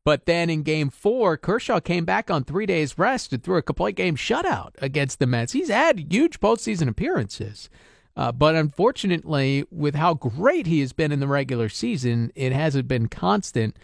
But 0.06 0.28
then 0.28 0.52
in 0.52 0.62
game 0.62 0.91
four, 0.91 1.36
Kershaw 1.36 1.80
came 1.80 2.06
back 2.06 2.30
on 2.30 2.44
three 2.44 2.68
days 2.68 2.98
rest 2.98 3.34
and 3.34 3.44
threw 3.44 3.58
a 3.58 3.63
complete 3.63 3.96
game 3.96 4.15
shutout 4.15 4.72
against 4.78 5.18
the 5.20 5.26
Mets. 5.26 5.54
He's 5.54 5.70
had 5.70 6.13
huge 6.13 6.39
postseason 6.39 6.88
appearances. 6.88 7.70
Uh, 8.15 8.32
but 8.32 8.56
unfortunately, 8.56 9.65
with 9.72 9.96
how 9.96 10.13
great 10.13 10.68
he 10.68 10.80
has 10.80 10.94
been 10.94 11.12
in 11.12 11.20
the 11.20 11.28
regular 11.28 11.68
season, 11.68 12.32
it 12.36 12.54
hasn't 12.54 12.88
been 12.88 13.10
constant 13.10 13.78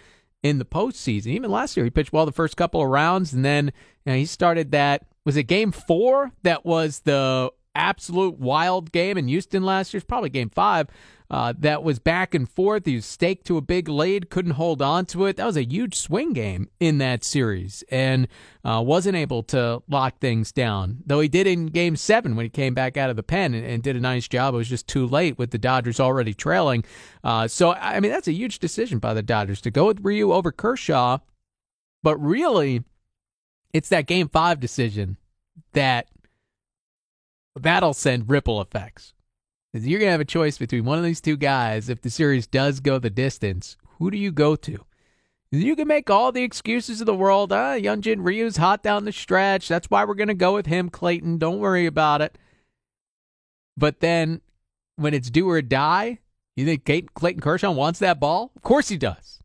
in 0.43 0.59
the 0.59 0.65
postseason. 0.65 1.27
Even 1.27 1.51
last 1.51 1.75
year, 1.75 1.83
he 1.83 1.89
pitched 1.89 2.13
well 2.13 2.25
the 2.25 2.31
first 2.31 2.55
couple 2.55 2.81
of 2.81 2.87
rounds, 2.87 3.33
and 3.33 3.43
then 3.43 3.73
you 4.05 4.11
know, 4.11 4.15
he 4.15 4.25
started 4.25 4.71
that. 4.71 5.05
Was 5.25 5.37
it 5.37 5.43
game 5.43 5.71
four 5.71 6.31
that 6.43 6.65
was 6.65 7.01
the 7.01 7.51
absolute 7.75 8.39
wild 8.39 8.91
game 8.91 9.17
in 9.17 9.27
Houston 9.27 9.63
last 9.63 9.93
year? 9.93 9.99
It's 9.99 10.05
probably 10.05 10.29
game 10.29 10.49
five 10.49 10.87
uh, 11.31 11.53
that 11.57 11.81
was 11.81 11.97
back 11.97 12.35
and 12.35 12.49
forth. 12.49 12.85
He 12.85 12.95
was 12.95 13.05
staked 13.05 13.47
to 13.47 13.55
a 13.55 13.61
big 13.61 13.87
lead, 13.87 14.29
couldn't 14.29 14.51
hold 14.51 14.81
on 14.81 15.05
to 15.07 15.25
it. 15.27 15.37
That 15.37 15.45
was 15.45 15.55
a 15.55 15.63
huge 15.63 15.95
swing 15.95 16.33
game 16.33 16.69
in 16.81 16.97
that 16.97 17.23
series 17.23 17.85
and 17.89 18.27
uh, 18.65 18.83
wasn't 18.85 19.15
able 19.15 19.41
to 19.43 19.81
lock 19.87 20.19
things 20.19 20.51
down. 20.51 20.97
Though 21.05 21.21
he 21.21 21.29
did 21.29 21.47
in 21.47 21.67
game 21.67 21.95
seven 21.95 22.35
when 22.35 22.45
he 22.45 22.49
came 22.49 22.73
back 22.73 22.97
out 22.97 23.09
of 23.09 23.15
the 23.15 23.23
pen 23.23 23.53
and, 23.53 23.65
and 23.65 23.81
did 23.81 23.95
a 23.95 24.01
nice 24.01 24.27
job. 24.27 24.53
It 24.53 24.57
was 24.57 24.67
just 24.67 24.87
too 24.87 25.07
late 25.07 25.37
with 25.37 25.51
the 25.51 25.57
Dodgers 25.57 26.01
already 26.01 26.33
trailing. 26.33 26.83
Uh, 27.23 27.47
so, 27.47 27.71
I 27.71 28.01
mean, 28.01 28.11
that's 28.11 28.27
a 28.27 28.33
huge 28.33 28.59
decision 28.59 28.99
by 28.99 29.13
the 29.13 29.23
Dodgers 29.23 29.61
to 29.61 29.71
go 29.71 29.85
with 29.85 30.03
Ryu 30.03 30.33
over 30.33 30.51
Kershaw. 30.51 31.19
But 32.03 32.17
really, 32.17 32.83
it's 33.73 33.87
that 33.87 34.05
game 34.05 34.27
five 34.27 34.59
decision 34.59 35.15
that 35.71 36.09
that'll 37.55 37.93
send 37.93 38.29
ripple 38.29 38.59
effects 38.59 39.13
you're 39.73 39.99
going 39.99 40.07
to 40.07 40.11
have 40.11 40.21
a 40.21 40.25
choice 40.25 40.57
between 40.57 40.85
one 40.85 40.97
of 40.97 41.03
these 41.03 41.21
two 41.21 41.37
guys. 41.37 41.89
If 41.89 42.01
the 42.01 42.09
series 42.09 42.47
does 42.47 42.79
go 42.79 42.99
the 42.99 43.09
distance, 43.09 43.77
who 43.99 44.11
do 44.11 44.17
you 44.17 44.31
go 44.31 44.55
to? 44.57 44.85
You 45.51 45.75
can 45.75 45.87
make 45.87 46.09
all 46.09 46.31
the 46.31 46.43
excuses 46.43 47.01
of 47.01 47.07
the 47.07 47.13
world. 47.13 47.51
Ah, 47.51 47.75
Hyunjin 47.75 48.19
Ryu's 48.25 48.57
hot 48.57 48.83
down 48.83 49.03
the 49.05 49.11
stretch. 49.11 49.67
That's 49.67 49.89
why 49.89 50.05
we're 50.05 50.13
going 50.13 50.29
to 50.29 50.33
go 50.33 50.53
with 50.53 50.65
him, 50.65 50.89
Clayton. 50.89 51.37
Don't 51.37 51.59
worry 51.59 51.85
about 51.85 52.21
it. 52.21 52.37
But 53.75 53.99
then 53.99 54.41
when 54.95 55.13
it's 55.13 55.29
do 55.29 55.49
or 55.49 55.61
die, 55.61 56.19
you 56.55 56.65
think 56.65 57.13
Clayton 57.13 57.41
Kershaw 57.41 57.71
wants 57.71 57.99
that 57.99 58.19
ball? 58.19 58.51
Of 58.55 58.61
course 58.61 58.89
he 58.89 58.97
does. 58.97 59.41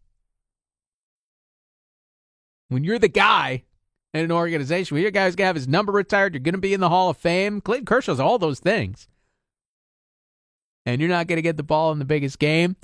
When 2.69 2.85
you're 2.85 2.99
the 2.99 3.09
guy 3.09 3.65
in 4.13 4.25
an 4.25 4.33
organization, 4.33 4.95
when 4.95 5.03
your 5.03 5.13
guy's 5.13 5.35
going 5.37 5.45
to 5.45 5.49
have 5.49 5.57
his 5.57 5.69
number 5.69 5.93
retired, 5.93 6.35
you're 6.35 6.41
going 6.41 6.55
to 6.55 6.61
be 6.61 6.75
in 6.75 6.81
the 6.81 6.89
Hall 6.89 7.11
of 7.11 7.17
Fame. 7.17 7.61
Clayton 7.61 7.87
Kershaw's 7.87 8.21
all 8.21 8.39
those 8.39 8.61
things 8.61 9.09
and 10.87 11.01
you're 11.01 11.11
not 11.11 11.27
going 11.27 11.37
to 11.37 11.43
get 11.43 11.57
the 11.57 11.63
ball 11.63 11.93
in 11.93 11.99
the 11.99 12.05
biggest 12.05 12.39
game, 12.39 12.77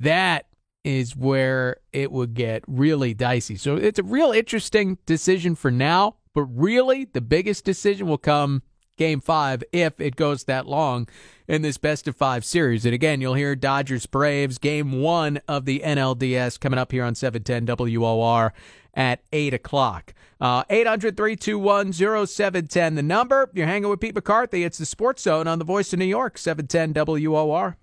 that 0.00 0.46
is 0.84 1.16
where 1.16 1.78
it 1.92 2.12
would 2.12 2.34
get 2.34 2.62
really 2.66 3.12
dicey. 3.12 3.56
So 3.56 3.76
it's 3.76 3.98
a 3.98 4.02
real 4.02 4.32
interesting 4.32 4.98
decision 5.06 5.54
for 5.54 5.70
now, 5.70 6.16
but 6.34 6.44
really 6.44 7.06
the 7.06 7.20
biggest 7.20 7.64
decision 7.64 8.06
will 8.06 8.18
come 8.18 8.62
game 8.96 9.20
five 9.20 9.64
if 9.72 10.00
it 10.00 10.16
goes 10.16 10.44
that 10.44 10.66
long. 10.66 11.08
In 11.46 11.62
this 11.62 11.76
best 11.76 12.08
of 12.08 12.16
five 12.16 12.44
series. 12.44 12.84
And 12.84 12.94
again, 12.94 13.20
you'll 13.20 13.34
hear 13.34 13.54
Dodgers 13.54 14.06
Braves 14.06 14.58
game 14.58 15.00
one 15.02 15.40
of 15.48 15.64
the 15.64 15.80
NLDS 15.84 16.58
coming 16.58 16.78
up 16.78 16.92
here 16.92 17.04
on 17.04 17.14
710 17.14 17.66
WOR 18.00 18.52
at 18.94 19.20
8 19.32 19.54
o'clock. 19.54 20.14
Uh, 20.40 20.64
800 20.68 21.16
321 21.16 21.92
0710, 21.92 22.94
the 22.94 23.02
number. 23.02 23.50
You're 23.54 23.66
hanging 23.66 23.88
with 23.88 24.00
Pete 24.00 24.14
McCarthy. 24.14 24.64
It's 24.64 24.78
the 24.78 24.86
Sports 24.86 25.22
Zone 25.22 25.46
on 25.46 25.58
the 25.58 25.64
Voice 25.64 25.92
of 25.92 25.98
New 25.98 26.04
York, 26.04 26.38
710 26.38 26.92
WOR. 26.92 27.76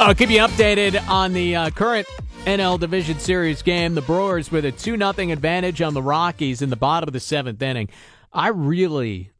I'll 0.00 0.14
keep 0.14 0.30
you 0.30 0.38
updated 0.38 1.06
on 1.08 1.32
the 1.32 1.56
uh, 1.56 1.70
current 1.70 2.06
NL 2.44 2.78
Division 2.78 3.18
Series 3.18 3.62
game. 3.62 3.94
The 3.94 4.02
Brewers 4.02 4.50
with 4.52 4.64
a 4.64 4.72
2 4.72 4.96
0 4.96 5.10
advantage 5.32 5.82
on 5.82 5.92
the 5.92 6.02
Rockies 6.02 6.62
in 6.62 6.70
the 6.70 6.76
bottom 6.76 7.08
of 7.08 7.12
the 7.12 7.20
seventh 7.20 7.60
inning. 7.60 7.88
I 8.32 8.48
really 8.48 9.32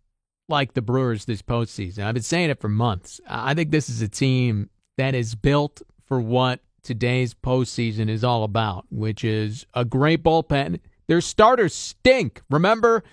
like 0.49 0.75
the 0.75 0.83
Brewers 0.83 1.25
this 1.25 1.43
postseason. 1.43 2.05
I've 2.05 2.15
been 2.15 2.23
saying 2.23 2.51
it 2.51 2.61
for 2.61 2.69
months. 2.69 3.21
I 3.29 3.55
think 3.55 3.71
this 3.71 3.89
is 3.89 4.03
a 4.03 4.09
team 4.09 4.71
that 4.97 5.15
is 5.15 5.35
built 5.35 5.83
for 6.07 6.21
what 6.21 6.61
today's 6.83 7.35
postseason 7.35 8.09
is 8.09 8.25
all 8.25 8.45
about, 8.45 8.87
which 8.91 9.25
is 9.25 9.67
a 9.75 9.85
great 9.85 10.23
bullpen. 10.23 10.81
Their 11.07 11.21
starters 11.21 11.75
stink. 11.75 12.43
Remember, 12.51 13.05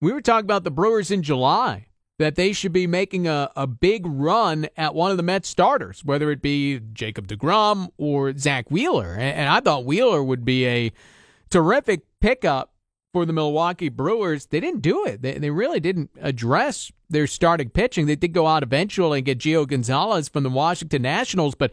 we 0.00 0.12
were 0.12 0.20
talking 0.20 0.46
about 0.46 0.64
the 0.64 0.70
Brewers 0.70 1.10
in 1.10 1.22
July 1.22 1.86
that 2.18 2.36
they 2.36 2.52
should 2.52 2.72
be 2.72 2.86
making 2.86 3.26
a, 3.26 3.50
a 3.56 3.66
big 3.66 4.02
run 4.06 4.68
at 4.76 4.94
one 4.94 5.10
of 5.10 5.16
the 5.16 5.22
Mets 5.22 5.48
starters, 5.48 6.04
whether 6.04 6.30
it 6.30 6.40
be 6.40 6.80
Jacob 6.92 7.26
DeGrom 7.26 7.90
or 7.98 8.36
Zack 8.38 8.70
Wheeler. 8.70 9.12
And, 9.12 9.38
and 9.38 9.48
I 9.48 9.60
thought 9.60 9.84
Wheeler 9.84 10.22
would 10.22 10.44
be 10.44 10.66
a 10.66 10.92
terrific 11.50 12.02
pickup 12.20 12.72
for 13.12 13.24
the 13.24 13.32
Milwaukee 13.32 13.88
Brewers. 13.88 14.46
They 14.46 14.60
didn't 14.60 14.82
do 14.82 15.04
it. 15.06 15.22
They, 15.22 15.38
they 15.38 15.50
really 15.50 15.80
didn't 15.80 16.10
address 16.20 16.92
their 17.08 17.26
starting 17.26 17.70
pitching. 17.70 18.06
They 18.06 18.16
did 18.16 18.32
go 18.32 18.46
out 18.46 18.62
eventually 18.62 19.20
and 19.20 19.26
get 19.26 19.38
Gio 19.38 19.66
Gonzalez 19.66 20.28
from 20.28 20.42
the 20.42 20.50
Washington 20.50 21.02
Nationals, 21.02 21.54
but 21.54 21.70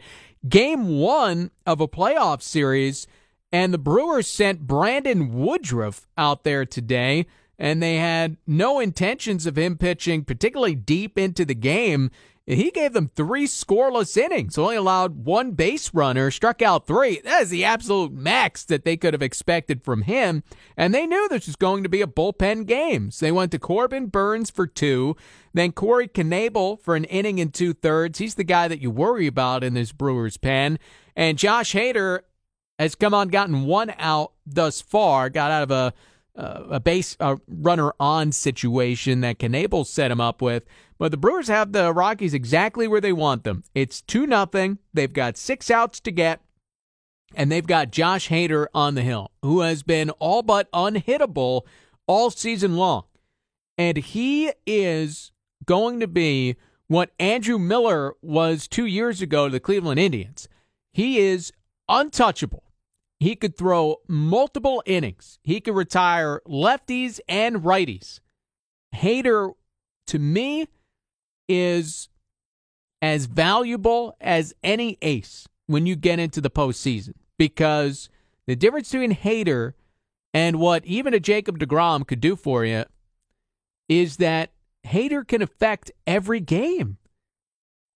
game 0.48 0.98
one 0.98 1.50
of 1.66 1.80
a 1.80 1.88
playoff 1.88 2.42
series, 2.42 3.06
and 3.52 3.72
the 3.72 3.78
Brewers 3.78 4.26
sent 4.26 4.66
Brandon 4.66 5.32
Woodruff 5.32 6.06
out 6.16 6.44
there 6.44 6.64
today 6.64 7.26
and 7.58 7.82
they 7.82 7.96
had 7.96 8.36
no 8.46 8.80
intentions 8.80 9.46
of 9.46 9.56
him 9.56 9.76
pitching 9.78 10.24
particularly 10.24 10.74
deep 10.74 11.18
into 11.18 11.44
the 11.44 11.54
game. 11.54 12.10
He 12.46 12.70
gave 12.70 12.92
them 12.92 13.10
three 13.14 13.46
scoreless 13.46 14.14
innings, 14.18 14.58
only 14.58 14.76
allowed 14.76 15.24
one 15.24 15.52
base 15.52 15.94
runner, 15.94 16.30
struck 16.30 16.60
out 16.60 16.86
three. 16.86 17.20
That 17.24 17.42
is 17.42 17.48
the 17.48 17.64
absolute 17.64 18.12
max 18.12 18.64
that 18.64 18.84
they 18.84 18.98
could 18.98 19.14
have 19.14 19.22
expected 19.22 19.82
from 19.82 20.02
him. 20.02 20.42
And 20.76 20.94
they 20.94 21.06
knew 21.06 21.26
this 21.26 21.46
was 21.46 21.56
going 21.56 21.82
to 21.84 21.88
be 21.88 22.02
a 22.02 22.06
bullpen 22.06 22.66
game. 22.66 23.10
So 23.10 23.24
they 23.24 23.32
went 23.32 23.50
to 23.52 23.58
Corbin 23.58 24.08
Burnes 24.08 24.50
for 24.50 24.66
two, 24.66 25.16
then 25.54 25.72
Corey 25.72 26.06
Knebel 26.06 26.82
for 26.82 26.96
an 26.96 27.04
inning 27.04 27.40
and 27.40 27.52
two 27.52 27.72
thirds. 27.72 28.18
He's 28.18 28.34
the 28.34 28.44
guy 28.44 28.68
that 28.68 28.82
you 28.82 28.90
worry 28.90 29.26
about 29.26 29.64
in 29.64 29.72
this 29.72 29.92
Brewers 29.92 30.36
pen. 30.36 30.78
And 31.16 31.38
Josh 31.38 31.72
Hader 31.72 32.20
has 32.78 32.94
come 32.94 33.14
on, 33.14 33.28
gotten 33.28 33.64
one 33.64 33.94
out 33.98 34.32
thus 34.46 34.82
far, 34.82 35.30
got 35.30 35.50
out 35.50 35.62
of 35.62 35.70
a 35.70 35.94
uh, 36.36 36.64
a 36.70 36.80
base 36.80 37.16
uh, 37.20 37.36
runner 37.46 37.92
on 38.00 38.32
situation 38.32 39.20
that 39.20 39.38
Knebel 39.38 39.86
set 39.86 40.10
him 40.10 40.20
up 40.20 40.42
with. 40.42 40.64
But 41.04 41.10
the 41.10 41.18
Brewers 41.18 41.48
have 41.48 41.72
the 41.72 41.92
Rockies 41.92 42.32
exactly 42.32 42.88
where 42.88 42.98
they 42.98 43.12
want 43.12 43.44
them. 43.44 43.62
It's 43.74 44.00
2 44.00 44.26
nothing. 44.26 44.78
They've 44.94 45.12
got 45.12 45.36
six 45.36 45.70
outs 45.70 46.00
to 46.00 46.10
get, 46.10 46.40
and 47.34 47.52
they've 47.52 47.66
got 47.66 47.90
Josh 47.90 48.30
Hader 48.30 48.68
on 48.72 48.94
the 48.94 49.02
hill, 49.02 49.30
who 49.42 49.60
has 49.60 49.82
been 49.82 50.08
all 50.12 50.40
but 50.40 50.72
unhittable 50.72 51.66
all 52.06 52.30
season 52.30 52.78
long. 52.78 53.04
And 53.76 53.98
he 53.98 54.50
is 54.66 55.30
going 55.66 56.00
to 56.00 56.08
be 56.08 56.56
what 56.86 57.10
Andrew 57.20 57.58
Miller 57.58 58.14
was 58.22 58.66
two 58.66 58.86
years 58.86 59.20
ago 59.20 59.48
to 59.48 59.52
the 59.52 59.60
Cleveland 59.60 60.00
Indians. 60.00 60.48
He 60.94 61.18
is 61.18 61.52
untouchable. 61.86 62.64
He 63.20 63.36
could 63.36 63.58
throw 63.58 63.96
multiple 64.08 64.82
innings. 64.86 65.38
He 65.42 65.60
could 65.60 65.74
retire 65.74 66.40
lefties 66.48 67.20
and 67.28 67.56
righties. 67.56 68.20
Hader, 68.94 69.52
to 70.06 70.18
me, 70.18 70.66
is 71.48 72.08
as 73.02 73.26
valuable 73.26 74.16
as 74.20 74.54
any 74.62 74.98
ace 75.02 75.46
when 75.66 75.86
you 75.86 75.96
get 75.96 76.18
into 76.18 76.40
the 76.40 76.50
postseason 76.50 77.14
because 77.38 78.08
the 78.46 78.56
difference 78.56 78.90
between 78.90 79.14
Hader 79.14 79.74
and 80.32 80.58
what 80.58 80.84
even 80.84 81.14
a 81.14 81.20
Jacob 81.20 81.58
DeGrom 81.58 82.06
could 82.06 82.20
do 82.20 82.36
for 82.36 82.64
you 82.64 82.84
is 83.88 84.16
that 84.16 84.52
Hader 84.86 85.26
can 85.26 85.42
affect 85.42 85.90
every 86.06 86.40
game. 86.40 86.98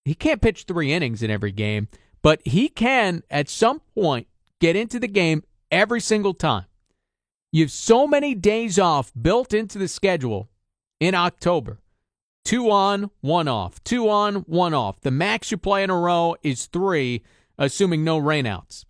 He 0.04 0.14
can't 0.14 0.40
pitch 0.40 0.64
three 0.64 0.92
innings 0.92 1.22
in 1.22 1.30
every 1.30 1.52
game, 1.52 1.88
but 2.22 2.40
he 2.44 2.68
can 2.68 3.22
at 3.30 3.48
some 3.48 3.80
point 3.94 4.26
get 4.60 4.76
into 4.76 4.98
the 4.98 5.08
game 5.08 5.42
every 5.70 6.00
single 6.00 6.34
time. 6.34 6.64
You 7.52 7.64
have 7.64 7.72
so 7.72 8.06
many 8.06 8.34
days 8.34 8.78
off 8.78 9.12
built 9.20 9.52
into 9.52 9.78
the 9.78 9.88
schedule 9.88 10.48
in 11.00 11.14
October. 11.14 11.78
Two 12.48 12.70
on, 12.70 13.10
one 13.20 13.46
off. 13.46 13.84
Two 13.84 14.08
on, 14.08 14.36
one 14.36 14.72
off. 14.72 15.02
The 15.02 15.10
max 15.10 15.50
you 15.50 15.58
play 15.58 15.82
in 15.82 15.90
a 15.90 15.98
row 15.98 16.34
is 16.42 16.64
three, 16.64 17.22
assuming 17.58 18.04
no 18.04 18.18
rainouts. 18.18 18.86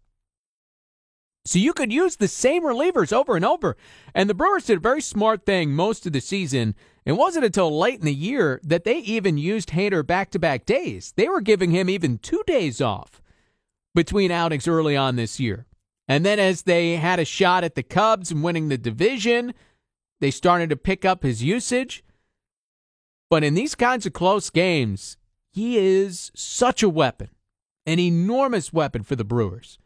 So 1.45 1.59
you 1.59 1.73
could 1.73 1.93
use 1.93 2.15
the 2.15 2.29
same 2.29 2.63
relievers 2.63 3.13
over 3.13 3.35
and 3.35 3.45
over. 3.45 3.77
And 4.15 4.31
the 4.31 4.35
Brewers 4.35 4.67
did 4.67 4.77
a 4.77 4.81
very 4.81 5.01
smart 5.01 5.45
thing 5.45 5.73
most 5.73 6.07
of 6.07 6.13
the 6.13 6.21
season. 6.21 6.77
It 7.05 7.15
wasn't 7.15 7.47
until 7.47 7.77
late 7.77 7.99
in 7.99 8.05
the 8.05 8.15
year 8.15 8.61
that 8.63 8.85
they 8.85 8.99
even 8.99 9.39
used 9.39 9.71
Hader 9.71 10.07
back 10.07 10.31
to 10.31 10.39
back 10.39 10.65
days. 10.65 11.13
They 11.17 11.29
were 11.29 11.41
giving 11.41 11.73
him 11.73 11.91
even 11.91 12.19
two 12.19 12.45
days 12.47 12.81
off 12.81 13.21
between 13.93 14.31
outings 14.31 14.69
early 14.69 14.97
on 14.97 15.17
this 15.17 15.41
year. 15.41 15.67
And 16.07 16.25
then 16.25 16.39
as 16.39 16.63
they 16.63 16.95
had 16.95 17.19
a 17.19 17.25
shot 17.25 17.65
at 17.65 17.75
the 17.75 17.83
Cubs 17.83 18.31
and 18.31 18.45
winning 18.45 18.69
the 18.69 18.79
division, 18.79 19.53
they 20.21 20.31
started 20.31 20.71
to 20.71 20.77
pick 20.77 21.05
up 21.05 21.25
his 21.25 21.43
usage. 21.43 22.05
But 23.31 23.45
in 23.45 23.55
these 23.55 23.75
kinds 23.75 24.07
of 24.07 24.13
close 24.13 24.51
games, 24.51 25.17
he 25.51 25.77
is 25.79 26.31
such 26.35 26.83
a 26.83 26.89
weapon, 26.89 27.31
an 27.87 27.99
enormous 27.99 28.73
weapon 28.73 29.03
for 29.03 29.17
the 29.17 29.25
Brewers. 29.25 29.79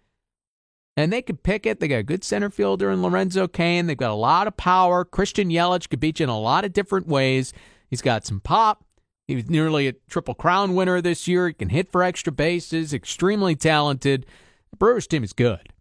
And 0.97 1.13
they 1.13 1.23
could 1.23 1.43
pick 1.43 1.65
it. 1.65 1.81
They 1.81 1.89
got 1.89 1.97
a 1.97 2.03
good 2.03 2.23
center 2.23 2.51
fielder 2.51 2.91
in 2.91 3.03
Lorenzo 3.03 3.49
Cain. 3.49 3.87
They've 3.87 3.97
got 3.97 4.11
a 4.11 4.15
lot 4.15 4.47
of 4.47 4.57
power. 4.57 5.05
Christian 5.05 5.49
Yelich 5.49 5.89
could 5.89 6.01
beat 6.01 6.21
you 6.21 6.25
in 6.25 6.31
a 6.31 6.39
lot 6.39 6.65
of 6.65 6.73
different 6.73 7.09
ways. 7.09 7.53
He's 7.89 8.03
got 8.03 8.27
some 8.27 8.41
pop. 8.41 8.85
He 9.27 9.35
was 9.35 9.49
nearly 9.49 9.89
a 9.89 9.95
Triple 10.11 10.35
Crown 10.35 10.75
winner 10.75 11.01
this 11.01 11.27
year. 11.27 11.49
He 11.49 11.55
can 11.55 11.71
hit 11.71 11.91
for 11.91 12.03
extra 12.03 12.33
bases, 12.33 12.93
extremely 12.93 13.57
talented. 13.57 14.27
The 14.71 14.77
Brewers 14.77 15.07
team 15.07 15.25
is 15.25 15.33
good. 15.33 15.73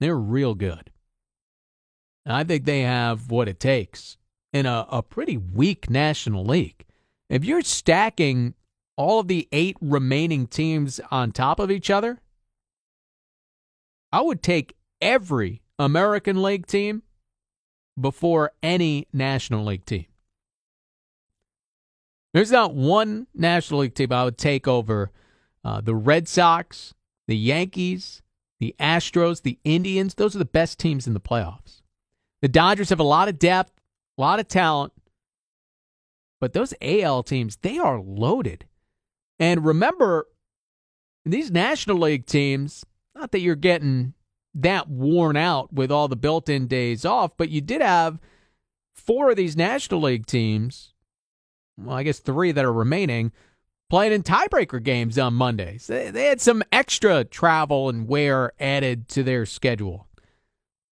They're 0.00 0.18
real 0.18 0.54
good. 0.54 0.90
I 2.26 2.44
think 2.44 2.64
they 2.64 2.80
have 2.80 3.30
what 3.30 3.48
it 3.48 3.60
takes 3.60 4.18
in 4.52 4.66
a, 4.66 4.86
a 4.90 5.02
pretty 5.02 5.36
weak 5.36 5.90
National 5.90 6.44
League. 6.44 6.84
If 7.28 7.44
you're 7.44 7.62
stacking 7.62 8.54
all 8.96 9.20
of 9.20 9.28
the 9.28 9.48
eight 9.52 9.76
remaining 9.80 10.46
teams 10.46 11.00
on 11.10 11.32
top 11.32 11.58
of 11.58 11.70
each 11.70 11.90
other, 11.90 12.20
I 14.12 14.20
would 14.20 14.42
take 14.42 14.76
every 15.00 15.62
American 15.78 16.42
League 16.42 16.66
team 16.66 17.02
before 18.00 18.52
any 18.62 19.06
National 19.12 19.64
League 19.64 19.84
team. 19.84 20.06
There's 22.32 22.52
not 22.52 22.74
one 22.74 23.26
National 23.34 23.80
League 23.80 23.94
team 23.94 24.12
I 24.12 24.24
would 24.24 24.38
take 24.38 24.68
over 24.68 25.10
uh, 25.64 25.80
the 25.80 25.94
Red 25.94 26.28
Sox, 26.28 26.94
the 27.26 27.36
Yankees, 27.36 28.22
the 28.60 28.74
Astros, 28.78 29.42
the 29.42 29.58
Indians. 29.64 30.14
Those 30.14 30.36
are 30.36 30.40
the 30.40 30.44
best 30.44 30.78
teams 30.78 31.06
in 31.06 31.14
the 31.14 31.20
playoffs. 31.20 31.82
The 32.42 32.48
Dodgers 32.48 32.90
have 32.90 33.00
a 33.00 33.04
lot 33.04 33.28
of 33.28 33.38
depth, 33.38 33.72
a 34.16 34.20
lot 34.20 34.40
of 34.40 34.48
talent, 34.48 34.92
but 36.40 36.52
those 36.52 36.74
AL 36.80 37.22
teams, 37.24 37.56
they 37.56 37.78
are 37.78 38.00
loaded. 38.00 38.66
And 39.38 39.64
remember, 39.64 40.26
these 41.24 41.50
National 41.50 41.98
League 41.98 42.26
teams, 42.26 42.84
not 43.14 43.32
that 43.32 43.40
you're 43.40 43.54
getting 43.54 44.14
that 44.54 44.88
worn 44.88 45.36
out 45.36 45.72
with 45.72 45.90
all 45.90 46.08
the 46.08 46.16
built 46.16 46.48
in 46.48 46.66
days 46.66 47.04
off, 47.04 47.32
but 47.36 47.50
you 47.50 47.60
did 47.60 47.82
have 47.82 48.18
four 48.94 49.30
of 49.30 49.36
these 49.36 49.56
National 49.56 50.00
League 50.00 50.26
teams 50.26 50.94
well, 51.78 51.96
I 51.96 52.02
guess 52.02 52.18
three 52.18 52.52
that 52.52 52.64
are 52.64 52.72
remaining, 52.72 53.32
playing 53.90 54.12
in 54.12 54.22
tiebreaker 54.22 54.82
games 54.82 55.18
on 55.18 55.34
Mondays. 55.34 55.86
They, 55.86 56.10
they 56.10 56.26
had 56.26 56.40
some 56.40 56.62
extra 56.72 57.24
travel 57.24 57.88
and 57.88 58.08
wear 58.08 58.52
added 58.58 59.08
to 59.08 59.22
their 59.22 59.46
schedule. 59.46 60.06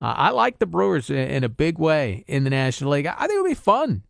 Uh, 0.04 0.14
I 0.18 0.30
like 0.32 0.58
the 0.58 0.66
Brewers 0.66 1.08
in, 1.08 1.16
in, 1.16 1.44
a 1.44 1.48
big 1.48 1.78
way 1.78 2.26
in 2.26 2.44
the 2.44 2.50
National 2.50 2.90
League. 2.90 3.06
I 3.06 3.26
think 3.26 3.38
it 3.38 3.40
would 3.40 3.48
be 3.48 3.54
fun 3.54 4.02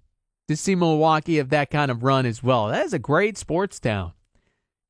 to 0.48 0.56
see 0.56 0.74
Milwaukee 0.74 1.36
have 1.36 1.50
that 1.50 1.70
kind 1.70 1.88
of 1.88 2.02
run 2.02 2.26
as 2.26 2.42
well. 2.42 2.66
That 2.66 2.84
is 2.84 2.92
a 2.92 2.98
great 2.98 3.38
sports 3.38 3.78
town. 3.78 4.12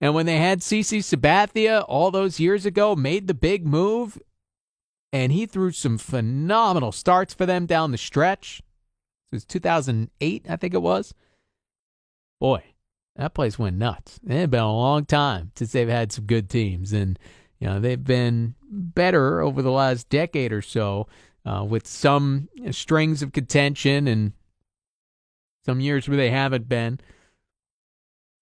And 0.01 0.15
when 0.15 0.25
they 0.25 0.39
had 0.39 0.61
CC 0.61 1.01
Sabathia 1.01 1.85
all 1.87 2.11
those 2.11 2.41
years 2.41 2.65
ago, 2.65 2.97
made 2.97 3.27
the 3.27 3.35
big 3.35 3.67
move, 3.67 4.19
and 5.13 5.31
he 5.31 5.45
threw 5.45 5.73
some 5.73 5.99
phenomenal 5.99 6.91
starts 6.91 7.35
for 7.35 7.45
them 7.45 7.67
down 7.67 7.91
the 7.91 7.99
stretch. 7.99 8.63
It 9.31 9.37
was 9.37 9.45
2008, 9.45 10.47
I 10.49 10.57
think 10.57 10.73
it 10.73 10.81
was. 10.81 11.13
Boy, 12.41 12.65
that 13.17 13.35
place 13.35 13.59
went 13.59 13.77
nuts. 13.77 14.21
It 14.27 14.33
had 14.33 14.51
been 14.51 14.61
a 14.61 14.73
long 14.73 15.05
time 15.05 15.53
since 15.55 15.73
they've 15.73 15.87
had 15.87 16.13
some 16.13 16.25
good 16.25 16.49
teams, 16.49 16.95
and 16.95 17.19
you 17.65 17.71
know 17.71 17.81
they've 17.81 18.05
been 18.05 18.55
better 18.69 19.41
over 19.41 19.63
the 19.63 19.71
last 19.71 20.11
decade 20.11 20.53
or 20.53 20.61
so, 20.61 21.09
uh, 21.47 21.65
with 21.67 21.87
some 21.87 22.51
strings 22.73 23.23
of 23.23 23.33
contention 23.33 24.07
and 24.07 24.33
some 25.65 25.81
years 25.81 26.07
where 26.07 26.19
they 26.19 26.29
haven't 26.29 26.69
been. 26.69 27.01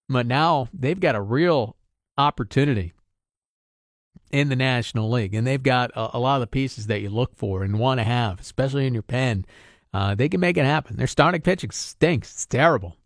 But 0.08 0.26
now 0.26 0.68
they've 0.74 0.98
got 0.98 1.14
a 1.14 1.20
real 1.20 1.76
opportunity 2.18 2.94
in 4.32 4.48
the 4.48 4.56
National 4.56 5.08
League, 5.08 5.36
and 5.36 5.46
they've 5.46 5.62
got 5.62 5.92
a, 5.92 6.16
a 6.16 6.18
lot 6.18 6.34
of 6.34 6.40
the 6.40 6.48
pieces 6.48 6.88
that 6.88 7.00
you 7.00 7.08
look 7.08 7.36
for 7.36 7.62
and 7.62 7.78
want 7.78 8.00
to 8.00 8.04
have, 8.04 8.40
especially 8.40 8.88
in 8.88 8.92
your 8.92 9.04
pen. 9.04 9.44
Uh, 9.94 10.16
they 10.16 10.28
can 10.28 10.40
make 10.40 10.56
it 10.56 10.64
happen. 10.64 10.96
Their 10.96 11.06
starting 11.06 11.42
pitching 11.42 11.70
stinks. 11.70 12.32
It's 12.32 12.46
terrible. 12.46 12.96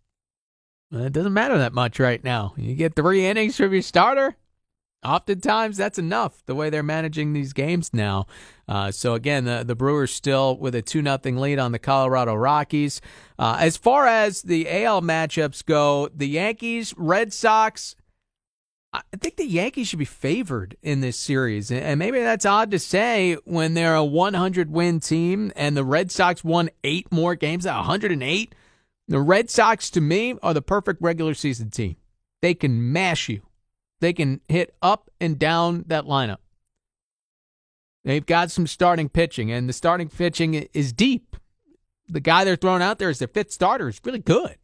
It 0.90 1.12
doesn't 1.12 1.34
matter 1.34 1.58
that 1.58 1.74
much 1.74 2.00
right 2.00 2.24
now. 2.24 2.54
You 2.56 2.74
get 2.74 2.94
three 2.94 3.26
innings 3.26 3.58
from 3.58 3.74
your 3.74 3.82
starter. 3.82 4.34
Oftentimes, 5.06 5.76
that's 5.76 5.98
enough. 5.98 6.44
The 6.46 6.54
way 6.54 6.68
they're 6.68 6.82
managing 6.82 7.32
these 7.32 7.52
games 7.52 7.94
now. 7.94 8.26
Uh, 8.68 8.90
so 8.90 9.14
again, 9.14 9.44
the 9.44 9.62
the 9.64 9.76
Brewers 9.76 10.12
still 10.12 10.58
with 10.58 10.74
a 10.74 10.82
two 10.82 11.00
nothing 11.00 11.36
lead 11.36 11.58
on 11.58 11.70
the 11.72 11.78
Colorado 11.78 12.34
Rockies. 12.34 13.00
Uh, 13.38 13.56
as 13.60 13.76
far 13.76 14.06
as 14.06 14.42
the 14.42 14.68
AL 14.68 15.02
matchups 15.02 15.64
go, 15.64 16.08
the 16.14 16.28
Yankees, 16.28 16.92
Red 16.96 17.32
Sox. 17.32 17.94
I 18.92 19.02
think 19.18 19.36
the 19.36 19.46
Yankees 19.46 19.88
should 19.88 19.98
be 19.98 20.06
favored 20.06 20.76
in 20.82 21.02
this 21.02 21.18
series. 21.18 21.70
And 21.70 21.98
maybe 21.98 22.18
that's 22.20 22.46
odd 22.46 22.70
to 22.70 22.78
say 22.78 23.34
when 23.44 23.74
they're 23.74 23.94
a 23.94 24.04
100 24.04 24.70
win 24.70 25.00
team 25.00 25.52
and 25.54 25.76
the 25.76 25.84
Red 25.84 26.10
Sox 26.10 26.42
won 26.42 26.70
eight 26.82 27.12
more 27.12 27.34
games 27.34 27.66
108. 27.66 28.54
The 29.08 29.20
Red 29.20 29.50
Sox, 29.50 29.90
to 29.90 30.00
me, 30.00 30.36
are 30.42 30.54
the 30.54 30.62
perfect 30.62 31.02
regular 31.02 31.34
season 31.34 31.70
team. 31.70 31.96
They 32.42 32.54
can 32.54 32.92
mash 32.92 33.28
you, 33.28 33.42
they 34.00 34.12
can 34.12 34.40
hit 34.48 34.74
up 34.82 35.10
and 35.20 35.38
down 35.38 35.84
that 35.88 36.04
lineup. 36.04 36.38
They've 38.04 38.24
got 38.24 38.50
some 38.50 38.66
starting 38.66 39.08
pitching, 39.08 39.50
and 39.50 39.68
the 39.68 39.72
starting 39.72 40.08
pitching 40.08 40.54
is 40.72 40.92
deep. 40.92 41.36
The 42.08 42.20
guy 42.20 42.44
they're 42.44 42.56
throwing 42.56 42.82
out 42.82 42.98
there 42.98 43.08
as 43.08 43.18
their 43.18 43.26
fifth 43.28 43.50
starter 43.50 43.88
is 43.88 44.00
really 44.04 44.20
good. 44.20 44.56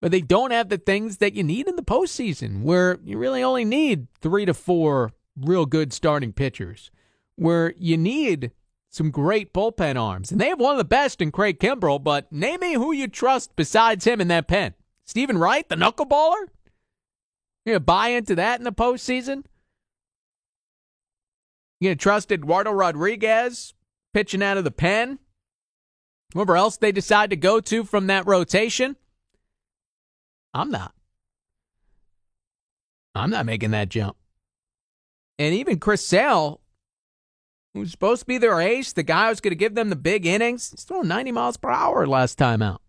But 0.00 0.10
they 0.10 0.22
don't 0.22 0.50
have 0.50 0.70
the 0.70 0.78
things 0.78 1.18
that 1.18 1.34
you 1.34 1.42
need 1.42 1.68
in 1.68 1.76
the 1.76 1.82
postseason, 1.82 2.62
where 2.62 2.98
you 3.04 3.18
really 3.18 3.42
only 3.42 3.66
need 3.66 4.06
three 4.22 4.46
to 4.46 4.54
four 4.54 5.12
real 5.36 5.66
good 5.66 5.92
starting 5.92 6.32
pitchers, 6.32 6.90
where 7.36 7.74
you 7.76 7.98
need 7.98 8.52
some 8.88 9.10
great 9.10 9.52
bullpen 9.52 10.00
arms. 10.00 10.32
And 10.32 10.40
they 10.40 10.48
have 10.48 10.58
one 10.58 10.72
of 10.72 10.78
the 10.78 10.84
best 10.84 11.20
in 11.20 11.30
Craig 11.30 11.60
Kimbrel, 11.60 12.02
but 12.02 12.32
name 12.32 12.60
me 12.60 12.74
who 12.74 12.92
you 12.92 13.08
trust 13.08 13.54
besides 13.56 14.06
him 14.06 14.22
in 14.22 14.28
that 14.28 14.48
pen. 14.48 14.72
Steven 15.04 15.36
Wright, 15.36 15.68
the 15.68 15.76
knuckleballer? 15.76 16.46
You 17.64 17.72
gonna 17.72 17.80
buy 17.80 18.08
into 18.08 18.34
that 18.36 18.58
in 18.58 18.64
the 18.64 18.72
postseason? 18.72 19.44
You 21.78 21.88
gonna 21.88 21.96
trust 21.96 22.32
Eduardo 22.32 22.72
Rodriguez 22.72 23.74
pitching 24.12 24.42
out 24.42 24.58
of 24.58 24.64
the 24.64 24.70
pen? 24.70 25.18
Whoever 26.34 26.56
else 26.56 26.76
they 26.76 26.92
decide 26.92 27.30
to 27.30 27.36
go 27.36 27.60
to 27.60 27.84
from 27.84 28.06
that 28.06 28.26
rotation? 28.26 28.96
I'm 30.54 30.70
not. 30.70 30.94
I'm 33.14 33.30
not 33.30 33.46
making 33.46 33.72
that 33.72 33.88
jump. 33.88 34.16
And 35.38 35.54
even 35.54 35.80
Chris 35.80 36.06
Sale 36.06 36.60
who's 37.74 37.90
supposed 37.90 38.20
to 38.20 38.26
be 38.26 38.38
their 38.38 38.60
ace, 38.60 38.92
the 38.92 39.02
guy 39.02 39.28
who's 39.28 39.40
going 39.40 39.52
to 39.52 39.56
give 39.56 39.74
them 39.74 39.90
the 39.90 39.96
big 39.96 40.26
innings, 40.26 40.70
he's 40.70 40.84
throwing 40.84 41.08
90 41.08 41.32
miles 41.32 41.56
per 41.56 41.70
hour 41.70 42.06
last 42.06 42.36
time 42.36 42.62
out. 42.62 42.82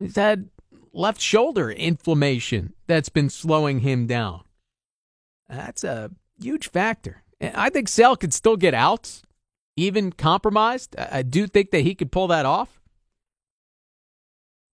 He's 0.00 0.16
had 0.16 0.48
left 0.94 1.20
shoulder 1.20 1.70
inflammation 1.70 2.72
that's 2.86 3.08
been 3.08 3.28
slowing 3.28 3.80
him 3.80 4.06
down. 4.06 4.42
That's 5.48 5.84
a 5.84 6.10
huge 6.40 6.70
factor. 6.70 7.22
I 7.40 7.68
think 7.70 7.88
Sale 7.88 8.16
could 8.16 8.32
still 8.32 8.56
get 8.56 8.74
outs, 8.74 9.22
even 9.76 10.12
compromised. 10.12 10.96
I 10.98 11.22
do 11.22 11.46
think 11.46 11.70
that 11.72 11.80
he 11.80 11.94
could 11.94 12.12
pull 12.12 12.28
that 12.28 12.46
off. 12.46 12.80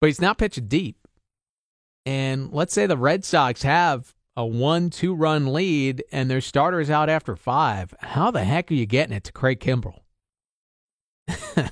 But 0.02 0.08
he's 0.08 0.22
not 0.22 0.38
pitching 0.38 0.68
deep. 0.68 1.08
And 2.06 2.52
let's 2.54 2.74
say 2.74 2.86
the 2.86 2.98
Red 2.98 3.26
Sox 3.26 3.64
have 3.64 4.16
a 4.36 4.46
one 4.46 4.90
two 4.90 5.14
run 5.14 5.52
lead 5.52 6.04
and 6.12 6.30
their 6.30 6.42
starter 6.42 6.80
is 6.80 6.90
out 6.90 7.10
after 7.10 7.36
five. 7.36 7.94
How 8.00 8.32
the 8.32 8.44
heck 8.44 8.72
are 8.72 8.76
you 8.76 8.86
getting 8.86 9.16
it 9.16 9.26
to 9.26 9.32
Craig 9.34 9.60
Kimbrel? 9.60 10.00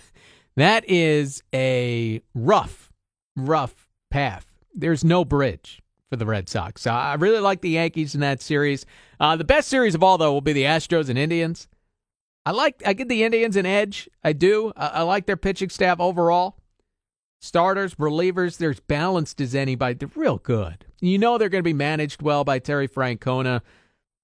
that 0.55 0.89
is 0.89 1.43
a 1.53 2.21
rough, 2.33 2.91
rough 3.35 3.86
path. 4.09 4.45
There's 4.73 5.03
no 5.03 5.25
bridge 5.25 5.81
for 6.09 6.15
the 6.15 6.25
Red 6.25 6.49
Sox. 6.49 6.87
I 6.87 7.15
really 7.15 7.39
like 7.39 7.61
the 7.61 7.71
Yankees 7.71 8.15
in 8.15 8.21
that 8.21 8.41
series. 8.41 8.85
Uh, 9.19 9.35
the 9.35 9.43
best 9.43 9.67
series 9.67 9.95
of 9.95 10.03
all, 10.03 10.17
though, 10.17 10.33
will 10.33 10.41
be 10.41 10.53
the 10.53 10.63
Astros 10.63 11.09
and 11.09 11.17
Indians. 11.17 11.67
I 12.45 12.51
like. 12.51 12.81
I 12.85 12.93
give 12.93 13.09
the 13.09 13.23
Indians 13.23 13.57
an 13.57 13.65
edge. 13.65 14.09
I 14.23 14.33
do. 14.33 14.71
I, 14.77 14.87
I 14.87 15.01
like 15.01 15.25
their 15.25 15.35
pitching 15.37 15.69
staff 15.69 15.99
overall. 15.99 16.57
Starters, 17.39 17.95
relievers, 17.95 18.57
they're 18.57 18.71
as 18.71 18.79
balanced 18.79 19.41
as 19.41 19.53
anybody. 19.53 19.93
They're 19.93 20.09
real 20.15 20.37
good. 20.37 20.85
You 21.01 21.17
know 21.17 21.37
they're 21.37 21.49
going 21.49 21.63
to 21.63 21.67
be 21.67 21.73
managed 21.73 22.21
well 22.21 22.43
by 22.43 22.59
Terry 22.59 22.87
Francona. 22.87 23.61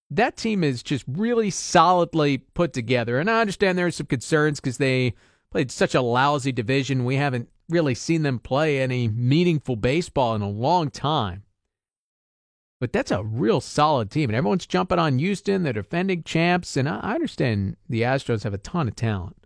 That 0.10 0.36
team 0.36 0.64
is 0.64 0.82
just 0.82 1.06
really 1.08 1.50
solidly 1.50 2.40
put 2.40 2.74
together. 2.74 3.20
And 3.20 3.30
I 3.30 3.42
understand 3.42 3.78
there's 3.78 3.98
some 3.98 4.08
concerns 4.08 4.60
because 4.60 4.78
they 4.78 5.14
played 5.52 5.70
such 5.70 5.94
a 5.94 6.02
lousy 6.02 6.52
division. 6.52 7.06
We 7.06 7.18
haven't 7.18 7.50
really 7.70 7.96
seen 7.96 8.24
them 8.24 8.40
play 8.40 8.80
any 8.80 9.08
meaningful 9.08 9.76
baseball 9.76 10.36
in 10.36 10.42
a 10.42 10.50
long 10.50 10.90
time. 10.90 11.44
But 12.80 12.92
that's 12.92 13.12
a 13.12 13.24
real 13.24 13.62
solid 13.62 14.12
team. 14.12 14.30
And 14.30 14.36
everyone's 14.36 14.66
jumping 14.66 15.00
on 15.00 15.20
Houston. 15.20 15.64
They're 15.64 15.74
defending 15.74 16.24
champs. 16.24 16.76
And 16.76 16.90
I 16.90 17.14
understand 17.14 17.78
the 17.88 18.02
Astros 18.02 18.44
have 18.44 18.54
a 18.54 18.58
ton 18.58 18.90
of 18.90 18.96
talent. 18.96 19.38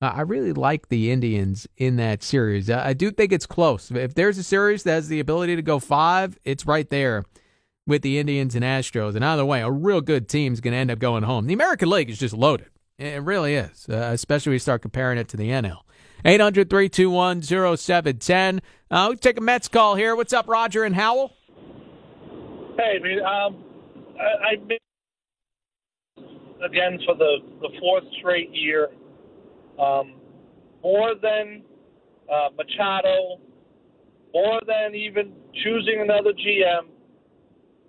I 0.00 0.20
really 0.20 0.52
like 0.52 0.88
the 0.88 1.10
Indians 1.10 1.66
in 1.76 1.96
that 1.96 2.22
series. 2.22 2.70
I 2.70 2.92
do 2.92 3.10
think 3.10 3.32
it's 3.32 3.46
close. 3.46 3.90
If 3.90 4.14
there's 4.14 4.38
a 4.38 4.44
series 4.44 4.84
that 4.84 4.92
has 4.92 5.08
the 5.08 5.18
ability 5.18 5.56
to 5.56 5.62
go 5.62 5.80
five, 5.80 6.38
it's 6.44 6.66
right 6.66 6.88
there 6.88 7.24
with 7.84 8.02
the 8.02 8.18
Indians 8.18 8.54
and 8.54 8.64
Astros. 8.64 9.16
And 9.16 9.24
either 9.24 9.44
way, 9.44 9.60
a 9.60 9.70
real 9.70 10.00
good 10.00 10.28
team's 10.28 10.60
going 10.60 10.72
to 10.72 10.78
end 10.78 10.92
up 10.92 11.00
going 11.00 11.24
home. 11.24 11.46
The 11.46 11.54
American 11.54 11.90
League 11.90 12.10
is 12.10 12.18
just 12.18 12.34
loaded. 12.34 12.68
It 12.98 13.22
really 13.22 13.54
is, 13.54 13.88
uh, 13.88 14.10
especially 14.12 14.50
when 14.50 14.54
you 14.56 14.60
start 14.60 14.82
comparing 14.82 15.18
it 15.18 15.28
to 15.28 15.36
the 15.36 15.48
NL. 15.48 15.80
800 16.24 16.68
321 16.70 17.42
0710. 17.42 18.60
Uh, 18.90 19.06
we 19.10 19.16
take 19.16 19.38
a 19.38 19.40
Mets 19.40 19.68
call 19.68 19.94
here. 19.94 20.16
What's 20.16 20.32
up, 20.32 20.48
Roger 20.48 20.84
and 20.84 20.94
Howell? 20.94 21.32
Hey. 22.76 22.98
Um, 23.20 23.64
I, 24.18 24.56
been 24.56 24.78
again 26.64 26.98
for 27.06 27.14
the, 27.14 27.38
the 27.60 27.68
fourth 27.80 28.04
straight 28.18 28.50
year 28.52 28.88
um, 29.78 30.14
more 30.82 31.14
than 31.22 31.62
uh, 32.32 32.48
Machado, 32.56 33.40
more 34.34 34.60
than 34.66 34.94
even 34.94 35.32
choosing 35.62 36.00
another 36.02 36.32
GM. 36.32 36.88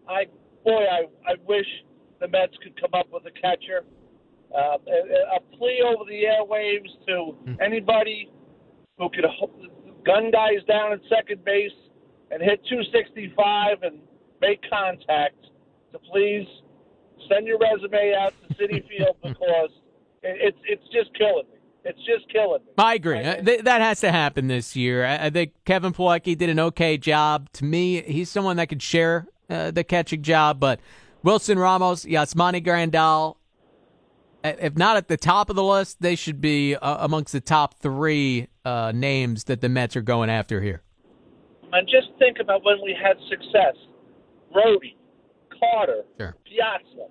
I 0.08 0.26
boy, 0.64 0.84
I 0.86 1.32
I 1.32 1.36
wish 1.48 1.66
the 2.20 2.28
Mets 2.28 2.54
could 2.64 2.80
come 2.80 2.92
up 2.94 3.08
with 3.12 3.24
a 3.26 3.32
catcher. 3.32 3.84
Uh, 4.56 4.78
a, 4.88 5.38
a 5.38 5.58
plea 5.58 5.84
over 5.86 6.06
the 6.06 6.24
airwaves 6.24 6.90
to 7.06 7.38
hmm. 7.46 7.54
anybody 7.62 8.32
who 8.98 9.08
could 9.10 9.26
gun 10.06 10.32
guys 10.32 10.64
down 10.68 10.92
at 10.92 11.00
second 11.08 11.44
base 11.46 11.72
and 12.32 12.42
hit 12.42 12.60
265 12.68 13.84
and 13.84 14.00
make 14.42 14.60
contact 14.70 15.36
to 15.92 16.00
please 16.12 16.48
send 17.32 17.48
your 17.48 17.60
resume 17.60 18.16
out 18.20 18.34
to 18.48 18.56
Citi 18.56 18.88
Field 18.90 19.16
because 19.22 19.70
it's 20.24 20.58
it's 20.66 20.84
just 20.92 21.16
killing 21.18 21.46
me. 21.52 21.60
It's 21.86 22.00
just 22.00 22.32
killing 22.32 22.62
me. 22.66 22.72
I 22.78 22.96
agree. 22.96 23.20
Uh, 23.20 23.42
th- 23.42 23.62
that 23.62 23.82
has 23.82 24.02
to 24.02 24.12
happen 24.12 24.48
this 24.48 24.76
year. 24.76 25.06
I, 25.06 25.28
I 25.28 25.30
think 25.30 25.54
Kevin 25.66 25.94
Plawecki 25.94 26.38
did 26.38 26.50
an 26.50 26.60
okay 26.60 26.98
job. 26.98 27.50
To 27.54 27.66
me, 27.66 28.02
he's 28.02 28.30
someone 28.30 28.58
that 28.58 28.68
could 28.68 28.82
share 28.82 29.28
uh, 29.50 29.72
the 29.72 29.84
catching 29.84 30.22
job, 30.22 30.60
but 30.60 30.80
Wilson 31.24 31.58
Ramos, 31.58 32.06
Yasmani 32.06 32.66
Grandal, 32.66 33.36
if 34.44 34.78
not 34.78 34.98
at 34.98 35.08
the 35.08 35.18
top 35.18 35.50
of 35.50 35.56
the 35.56 35.64
list, 35.64 36.02
they 36.02 36.16
should 36.16 36.42
be 36.42 36.76
uh, 36.76 37.06
amongst 37.06 37.34
the 37.34 37.42
top 37.42 37.80
three 37.80 38.48
uh, 38.66 38.92
names 38.94 39.46
that 39.46 39.62
the 39.62 39.70
Mets 39.70 39.96
are 39.96 40.02
going 40.02 40.30
after 40.30 40.62
here. 40.62 40.82
And 41.72 41.88
just 41.88 42.08
think 42.18 42.38
about 42.40 42.64
when 42.64 42.78
we 42.84 42.96
had 43.00 43.18
success: 43.30 43.76
Rhodey, 44.56 44.96
Carter, 45.60 46.04
sure. 46.18 46.36
Piazza, 46.46 47.08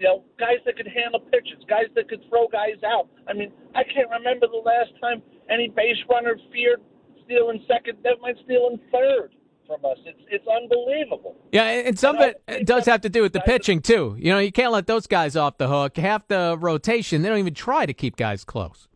you 0.00 0.06
know, 0.06 0.24
guys 0.38 0.58
that 0.64 0.76
could 0.76 0.88
handle 0.88 1.20
pitches, 1.20 1.62
guys 1.68 1.86
that 1.94 2.08
could 2.08 2.22
throw 2.28 2.48
guys 2.48 2.82
out. 2.84 3.08
I 3.28 3.32
mean, 3.32 3.52
I 3.74 3.84
can't 3.84 4.10
remember 4.10 4.46
the 4.48 4.62
last 4.64 4.90
time 5.00 5.22
any 5.48 5.68
base 5.68 5.98
runner 6.10 6.36
feared 6.52 6.80
stealing 7.24 7.64
second, 7.68 7.98
that 8.02 8.16
might 8.20 8.36
steal 8.44 8.68
in 8.72 8.80
third 8.90 9.30
from 9.66 9.84
us. 9.84 9.98
It's 10.04 10.20
it's 10.30 10.46
unbelievable. 10.46 11.36
Yeah, 11.52 11.64
and 11.64 11.98
some 11.98 12.16
of 12.16 12.34
it 12.48 12.66
does 12.66 12.86
have 12.86 13.00
to 13.02 13.08
do 13.08 13.22
with 13.22 13.32
the 13.32 13.40
pitching 13.40 13.80
too. 13.80 14.16
You 14.18 14.32
know, 14.32 14.38
you 14.38 14.52
can't 14.52 14.72
let 14.72 14.86
those 14.86 15.06
guys 15.06 15.36
off 15.36 15.58
the 15.58 15.68
hook. 15.68 15.96
Half 15.96 16.28
the 16.28 16.56
rotation, 16.58 17.22
they 17.22 17.28
don't 17.28 17.38
even 17.38 17.54
try 17.54 17.86
to 17.86 17.94
keep 17.94 18.16
guys 18.16 18.44
close. 18.44 18.88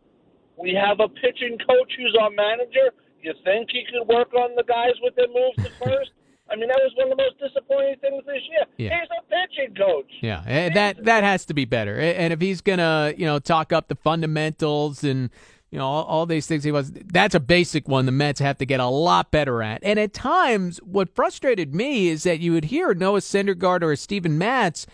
We 0.59 0.75
have 0.75 1.01
a 1.01 1.09
pitching 1.09 1.59
coach 1.59 1.93
who's 1.97 2.17
our 2.21 2.31
manager. 2.31 2.93
You 3.23 3.35
think 3.45 3.71
he 3.71 3.85
could 3.91 4.07
work 4.07 4.33
on 4.35 4.55
the 4.57 4.65
guys 4.65 4.95
with 5.03 5.15
their 5.17 5.29
moves 5.29 5.57
to 5.57 5.85
first? 5.85 6.11
I 6.49 6.55
mean, 6.55 6.69
that 6.69 6.79
was 6.81 6.93
one 6.97 7.11
of 7.11 7.17
the 7.17 7.23
most 7.23 7.39
disappointing 7.41 7.97
things 8.01 8.25
this 8.25 8.43
year. 8.49 8.67
Yeah. 8.77 9.01
He's 9.01 9.09
a 9.11 9.23
pitching 9.29 9.75
coach. 9.75 10.11
Yeah, 10.23 10.45
eh, 10.47 10.67
and 10.67 10.77
that 10.77 11.05
that 11.05 11.25
has 11.25 11.45
to 11.47 11.55
be 11.55 11.65
better. 11.65 11.99
And 11.99 12.33
if 12.33 12.41
he's 12.41 12.61
gonna, 12.61 13.15
you 13.17 13.27
know, 13.27 13.39
talk 13.39 13.73
up 13.73 13.89
the 13.89 13.97
fundamentals 13.97 15.03
and 15.03 15.31
you 15.71 15.79
know 15.79 15.87
all, 15.87 16.05
all, 16.05 16.27
these 16.27 16.47
things 16.47 16.65
he 16.65 16.73
was, 16.73 16.93
that's 16.93 17.35
a 17.35 17.41
basic 17.41 17.89
one. 17.89 18.07
The 18.07 18.13
Mets 18.13 18.41
have 18.41 18.59
to 18.59 18.67
get 18.67 18.81
a 18.81 18.87
lot 18.87 19.31
better 19.31 19.63
at. 19.63 19.83
And 19.83 19.99
at 19.99 20.13
times, 20.13 20.79
what 20.79 21.15
frustrated 21.15 21.75
me 21.75 22.09
is 22.09 22.23
that 22.23 22.41
you 22.41 22.53
would 22.53 22.67
hear 22.67 22.95
Noah 22.95 23.21
Syndergaard 23.21 23.83
or 23.83 23.95
Steven 23.97 24.39
Matz, 24.39 24.87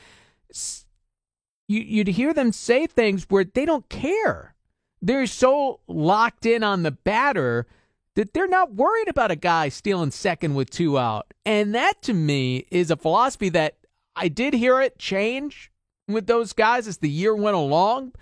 you, 1.68 1.80
you'd 1.80 2.08
hear 2.08 2.32
them 2.32 2.52
say 2.52 2.87
things 2.87 3.26
where 3.28 3.44
they 3.44 3.64
don't 3.64 3.88
care. 3.88 4.54
They're 5.00 5.26
so 5.26 5.80
locked 5.88 6.46
in 6.46 6.62
on 6.62 6.82
the 6.82 6.92
batter 6.92 7.66
that 8.14 8.35
they're 8.35 8.48
not 8.48 8.74
worried 8.74 9.08
about 9.08 9.30
a 9.30 9.37
guy 9.37 9.68
stealing 9.68 10.11
second 10.11 10.54
with 10.54 10.70
two 10.70 10.98
out. 10.98 11.32
And 11.44 11.74
that 11.74 12.02
to 12.02 12.12
me 12.12 12.66
is 12.70 12.90
a 12.90 12.96
philosophy 12.96 13.48
that 13.50 13.76
I 14.14 14.28
did 14.28 14.54
hear 14.54 14.80
it 14.80 14.98
change 14.98 15.70
with 16.08 16.26
those 16.26 16.52
guys 16.52 16.87
as 16.87 16.98
the 16.98 17.08
year 17.08 17.35
went 17.35 17.56
along, 17.56 18.12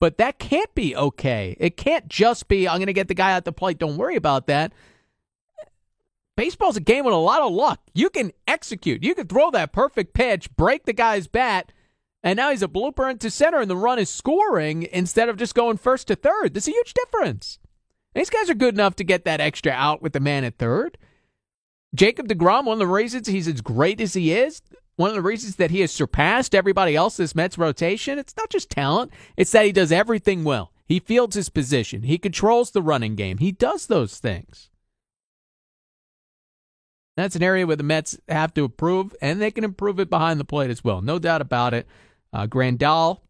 but 0.00 0.18
that 0.18 0.38
can't 0.38 0.74
be 0.74 0.96
okay. 0.96 1.56
It 1.60 1.76
can't 1.76 2.08
just 2.08 2.48
be, 2.48 2.66
I'm 2.66 2.78
going 2.78 2.86
to 2.86 2.92
get 2.92 3.08
the 3.08 3.14
guy 3.14 3.32
at 3.32 3.44
the 3.44 3.52
plate. 3.52 3.78
Don't 3.78 3.98
worry 3.98 4.16
about 4.16 4.46
that. 4.48 4.72
Baseball's 6.36 6.78
a 6.78 6.80
game 6.80 7.04
with 7.04 7.12
a 7.12 7.18
lot 7.18 7.42
of 7.42 7.52
luck. 7.52 7.80
You 7.94 8.08
can 8.08 8.32
execute, 8.48 9.04
you 9.04 9.14
can 9.14 9.26
throw 9.26 9.50
that 9.50 9.72
perfect 9.72 10.14
pitch, 10.14 10.54
break 10.56 10.86
the 10.86 10.94
guy's 10.94 11.26
bat, 11.26 11.70
and 12.22 12.36
now 12.36 12.50
he's 12.50 12.62
a 12.62 12.68
blooper 12.68 13.10
into 13.10 13.30
center, 13.30 13.60
and 13.60 13.70
the 13.70 13.76
run 13.76 13.98
is 13.98 14.08
scoring 14.08 14.88
instead 14.90 15.28
of 15.28 15.36
just 15.36 15.54
going 15.54 15.76
first 15.76 16.08
to 16.08 16.16
third. 16.16 16.54
There's 16.54 16.68
a 16.68 16.72
huge 16.72 16.94
difference. 16.94 17.58
These 18.14 18.30
guys 18.30 18.48
are 18.48 18.54
good 18.54 18.74
enough 18.74 18.96
to 18.96 19.04
get 19.04 19.24
that 19.24 19.40
extra 19.40 19.72
out 19.72 20.02
with 20.02 20.14
the 20.14 20.20
man 20.20 20.44
at 20.44 20.58
third. 20.58 20.96
Jacob 21.94 22.28
DeGrom, 22.28 22.64
one 22.64 22.74
of 22.74 22.78
the 22.78 22.86
reasons 22.86 23.26
he's 23.26 23.48
as 23.48 23.60
great 23.60 24.00
as 24.00 24.14
he 24.14 24.32
is, 24.32 24.62
one 25.00 25.08
of 25.08 25.16
the 25.16 25.22
reasons 25.22 25.56
that 25.56 25.70
he 25.70 25.80
has 25.80 25.90
surpassed 25.90 26.54
everybody 26.54 26.94
else's 26.94 27.34
Mets 27.34 27.56
rotation, 27.56 28.18
it's 28.18 28.36
not 28.36 28.50
just 28.50 28.68
talent, 28.68 29.10
it's 29.34 29.50
that 29.52 29.64
he 29.64 29.72
does 29.72 29.90
everything 29.90 30.44
well. 30.44 30.72
He 30.84 31.00
fields 31.00 31.36
his 31.36 31.48
position, 31.48 32.02
he 32.02 32.18
controls 32.18 32.70
the 32.70 32.82
running 32.82 33.14
game, 33.14 33.38
he 33.38 33.50
does 33.50 33.86
those 33.86 34.18
things. 34.18 34.68
That's 37.16 37.34
an 37.34 37.42
area 37.42 37.66
where 37.66 37.76
the 37.76 37.82
Mets 37.82 38.18
have 38.28 38.52
to 38.54 38.64
improve, 38.66 39.16
and 39.22 39.40
they 39.40 39.50
can 39.50 39.64
improve 39.64 39.98
it 40.00 40.10
behind 40.10 40.38
the 40.38 40.44
plate 40.44 40.70
as 40.70 40.84
well. 40.84 41.00
No 41.00 41.18
doubt 41.18 41.40
about 41.40 41.72
it. 41.72 41.86
Uh, 42.30 42.46
Grandal, 42.46 43.20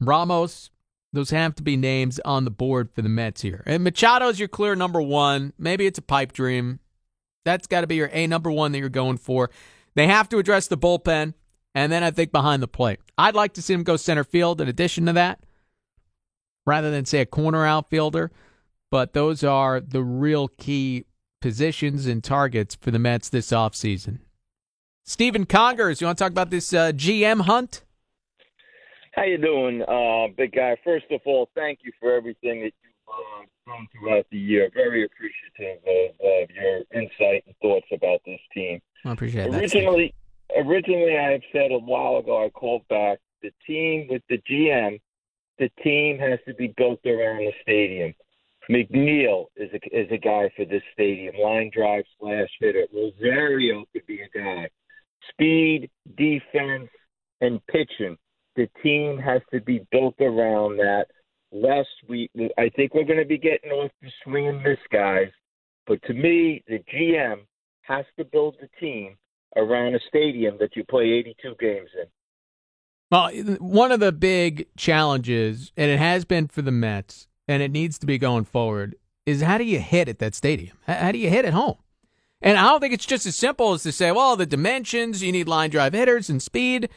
Ramos, 0.00 0.70
those 1.12 1.28
have 1.28 1.56
to 1.56 1.62
be 1.62 1.76
names 1.76 2.18
on 2.24 2.46
the 2.46 2.50
board 2.50 2.88
for 2.94 3.02
the 3.02 3.08
Mets 3.10 3.42
here. 3.42 3.62
And 3.66 3.86
Machado's 3.86 4.38
your 4.38 4.48
clear 4.48 4.74
number 4.76 5.02
one. 5.02 5.52
Maybe 5.58 5.84
it's 5.86 5.98
a 5.98 6.02
pipe 6.02 6.32
dream. 6.32 6.80
That's 7.44 7.66
got 7.66 7.82
to 7.82 7.86
be 7.86 7.96
your 7.96 8.10
A 8.12 8.26
number 8.26 8.50
one 8.50 8.72
that 8.72 8.78
you're 8.78 8.88
going 8.88 9.18
for. 9.18 9.50
They 9.94 10.06
have 10.06 10.28
to 10.30 10.38
address 10.38 10.66
the 10.66 10.78
bullpen, 10.78 11.34
and 11.74 11.92
then 11.92 12.02
I 12.02 12.10
think 12.10 12.32
behind 12.32 12.62
the 12.62 12.68
plate. 12.68 13.00
I'd 13.18 13.34
like 13.34 13.54
to 13.54 13.62
see 13.62 13.74
him 13.74 13.82
go 13.82 13.96
center 13.96 14.24
field 14.24 14.60
in 14.60 14.68
addition 14.68 15.06
to 15.06 15.12
that, 15.14 15.40
rather 16.66 16.90
than 16.90 17.04
say 17.04 17.20
a 17.20 17.26
corner 17.26 17.66
outfielder. 17.66 18.30
But 18.90 19.12
those 19.14 19.42
are 19.42 19.80
the 19.80 20.02
real 20.02 20.48
key 20.48 21.06
positions 21.40 22.06
and 22.06 22.22
targets 22.22 22.74
for 22.74 22.90
the 22.90 22.98
Mets 22.98 23.28
this 23.28 23.50
offseason. 23.50 24.18
Stephen 25.04 25.46
Congers, 25.46 26.00
you 26.00 26.06
want 26.06 26.18
to 26.18 26.24
talk 26.24 26.30
about 26.30 26.50
this 26.50 26.72
uh, 26.72 26.92
GM 26.92 27.42
hunt? 27.42 27.84
How 29.12 29.24
you 29.24 29.36
doing, 29.36 29.82
uh, 29.82 30.32
big 30.36 30.52
guy? 30.52 30.76
First 30.84 31.06
of 31.10 31.20
all, 31.26 31.50
thank 31.54 31.80
you 31.82 31.92
for 32.00 32.14
everything 32.14 32.60
that 32.60 32.72
you've 32.82 33.08
uh, 33.08 33.44
done 33.66 33.88
throughout 33.92 34.26
the 34.30 34.38
year. 34.38 34.70
Very 34.72 35.04
appreciative 35.04 35.82
of, 35.86 36.10
of 36.20 36.50
your 36.50 36.78
insight 36.94 37.44
and 37.46 37.54
thoughts 37.60 37.86
about 37.92 38.20
this 38.24 38.40
team. 38.54 38.80
I 39.12 39.14
appreciate 39.14 39.54
originally, 39.54 40.14
that. 40.48 40.66
Originally, 40.66 41.16
I 41.16 41.32
have 41.32 41.42
said 41.52 41.70
a 41.70 41.78
while 41.78 42.16
ago, 42.16 42.44
I 42.44 42.50
called 42.50 42.86
back 42.88 43.18
the 43.42 43.50
team 43.66 44.06
with 44.10 44.22
the 44.28 44.38
GM. 44.50 45.00
The 45.58 45.70
team 45.82 46.18
has 46.18 46.38
to 46.46 46.54
be 46.54 46.74
built 46.76 47.00
around 47.06 47.38
the 47.38 47.52
stadium. 47.62 48.14
McNeil 48.70 49.46
is 49.56 49.70
a 49.72 49.98
is 49.98 50.08
a 50.10 50.18
guy 50.18 50.50
for 50.56 50.64
this 50.64 50.82
stadium. 50.92 51.34
Line 51.36 51.70
drive 51.74 52.04
slash 52.20 52.48
hitter. 52.60 52.86
Rosario 52.94 53.84
could 53.92 54.06
be 54.06 54.20
a 54.22 54.38
guy. 54.38 54.68
Speed, 55.30 55.90
defense, 56.16 56.88
and 57.40 57.64
pitching 57.66 58.16
the 58.56 58.68
team 58.82 59.18
has 59.18 59.40
to 59.52 59.60
be 59.60 59.86
built 59.90 60.14
around 60.20 60.76
that. 60.78 61.06
Less 61.52 61.86
we, 62.08 62.30
I 62.58 62.70
think 62.76 62.94
we're 62.94 63.04
going 63.04 63.18
to 63.18 63.26
be 63.26 63.38
getting 63.38 63.70
off 63.70 63.90
the 64.00 64.08
swing 64.24 64.48
and 64.48 64.62
miss 64.62 64.78
guys, 64.90 65.28
but 65.86 66.02
to 66.04 66.14
me, 66.14 66.62
the 66.66 66.78
GM 66.92 67.40
has 67.82 68.04
to 68.18 68.24
build 68.24 68.56
the 68.60 68.68
team 68.80 69.16
around 69.56 69.94
a 69.94 70.00
stadium 70.08 70.56
that 70.60 70.76
you 70.76 70.84
play 70.84 71.04
82 71.04 71.54
games 71.60 71.90
in. 72.00 72.06
Well, 73.10 73.30
one 73.58 73.92
of 73.92 74.00
the 74.00 74.12
big 74.12 74.68
challenges, 74.76 75.72
and 75.76 75.90
it 75.90 75.98
has 75.98 76.24
been 76.24 76.48
for 76.48 76.62
the 76.62 76.70
Mets, 76.70 77.28
and 77.46 77.62
it 77.62 77.70
needs 77.70 77.98
to 77.98 78.06
be 78.06 78.16
going 78.16 78.44
forward, 78.44 78.94
is 79.26 79.42
how 79.42 79.58
do 79.58 79.64
you 79.64 79.78
hit 79.78 80.08
at 80.08 80.18
that 80.20 80.34
stadium? 80.34 80.78
How 80.86 81.12
do 81.12 81.18
you 81.18 81.28
hit 81.28 81.44
at 81.44 81.52
home? 81.52 81.76
And 82.40 82.58
I 82.58 82.64
don't 82.64 82.80
think 82.80 82.94
it's 82.94 83.06
just 83.06 83.26
as 83.26 83.36
simple 83.36 83.72
as 83.72 83.82
to 83.84 83.92
say, 83.92 84.10
well, 84.10 84.34
the 84.34 84.46
dimensions, 84.46 85.22
you 85.22 85.30
need 85.30 85.46
line 85.46 85.70
drive 85.70 85.92
hitters 85.92 86.28
and 86.28 86.42
speed. 86.42 86.88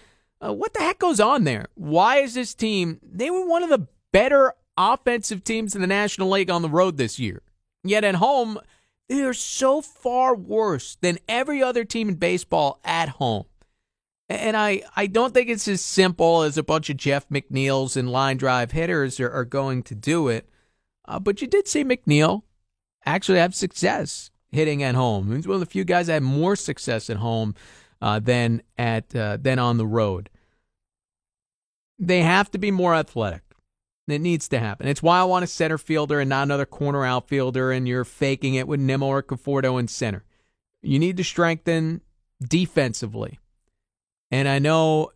Uh, 0.44 0.54
what 0.54 0.74
the 0.74 0.80
heck 0.80 1.00
goes 1.00 1.20
on 1.20 1.44
there? 1.44 1.68
Why 1.76 2.18
is 2.18 2.34
this 2.34 2.56
team? 2.56 3.00
They 3.04 3.30
were 3.30 3.46
one 3.46 3.62
of 3.62 3.70
the 3.70 3.88
better 4.12 4.54
offensive 4.78 5.44
teams 5.44 5.76
in 5.76 5.82
the 5.82 5.88
National 5.88 6.30
League 6.30 6.50
on 6.50 6.62
the 6.62 6.70
road 6.70 6.98
this 6.98 7.20
year. 7.20 7.42
Yet 7.84 8.04
at 8.04 8.16
home, 8.16 8.60
they 9.08 9.22
are 9.24 9.34
so 9.34 9.82
far 9.82 10.36
worse 10.36 10.98
than 11.02 11.20
every 11.28 11.62
other 11.62 11.86
team 11.86 12.10
in 12.10 12.16
baseball 12.16 12.80
at 12.84 13.10
home. 13.10 13.46
And 14.28 14.58
I, 14.58 14.82
I 14.96 15.06
don't 15.06 15.34
think 15.34 15.50
it's 15.50 15.68
as 15.68 15.82
simple 15.82 16.42
as 16.42 16.58
a 16.58 16.64
bunch 16.64 16.90
of 16.90 16.98
Jeff 16.98 17.30
McNeils 17.30 17.96
and 17.96 18.12
line 18.12 18.38
drive 18.38 18.72
hitters 18.72 19.20
are, 19.20 19.30
are 19.30 19.46
going 19.46 19.84
to 19.84 19.96
do 19.96 20.28
it. 20.30 20.50
Uh, 21.08 21.20
but 21.20 21.42
you 21.42 21.48
did 21.48 21.68
see 21.68 21.84
McNeil 21.84 22.42
actually 23.06 23.38
have 23.38 23.54
success 23.54 24.32
hitting 24.52 24.82
at 24.82 24.96
home. 24.96 25.36
He's 25.36 25.48
one 25.48 25.56
of 25.56 25.60
the 25.60 25.68
few 25.68 25.84
guys 25.84 26.08
that 26.08 26.14
had 26.14 26.24
more 26.24 26.56
success 26.56 27.10
at 27.12 27.18
home 27.18 27.54
uh, 28.02 28.20
than 28.20 28.64
at 28.78 29.16
uh, 29.16 29.38
than 29.40 29.60
on 29.60 29.78
the 29.78 29.86
road. 29.86 30.30
They 32.00 32.22
have 32.22 32.50
to 32.52 32.58
be 32.58 32.72
more 32.72 32.96
athletic. 32.96 33.45
It 34.08 34.22
needs 34.22 34.48
to 34.50 34.60
happen. 34.60 34.88
It's 34.88 35.02
why 35.02 35.20
I 35.20 35.24
want 35.24 35.44
a 35.44 35.48
center 35.48 35.78
fielder 35.78 36.20
and 36.20 36.30
not 36.30 36.44
another 36.44 36.66
corner 36.66 37.04
outfielder, 37.04 37.72
and 37.72 37.88
you're 37.88 38.04
faking 38.04 38.54
it 38.54 38.68
with 38.68 38.80
Nimmo 38.80 39.08
or 39.08 39.24
Conforto 39.24 39.80
in 39.80 39.88
center. 39.88 40.24
You 40.82 41.00
need 41.00 41.18
to 41.18 41.24
strengthen 41.24 42.02
defensively. 42.40 43.40
And 44.30 44.48
I 44.48 44.60
know 44.60 45.12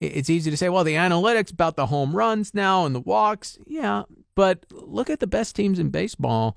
it's 0.00 0.30
easy 0.30 0.50
to 0.50 0.56
say, 0.56 0.68
well, 0.68 0.84
the 0.84 0.94
analytics 0.94 1.52
about 1.52 1.76
the 1.76 1.86
home 1.86 2.16
runs 2.16 2.52
now 2.52 2.84
and 2.84 2.94
the 2.94 3.00
walks. 3.00 3.58
Yeah, 3.66 4.02
but 4.34 4.66
look 4.70 5.08
at 5.08 5.20
the 5.20 5.26
best 5.26 5.54
teams 5.54 5.78
in 5.78 5.90
baseball. 5.90 6.56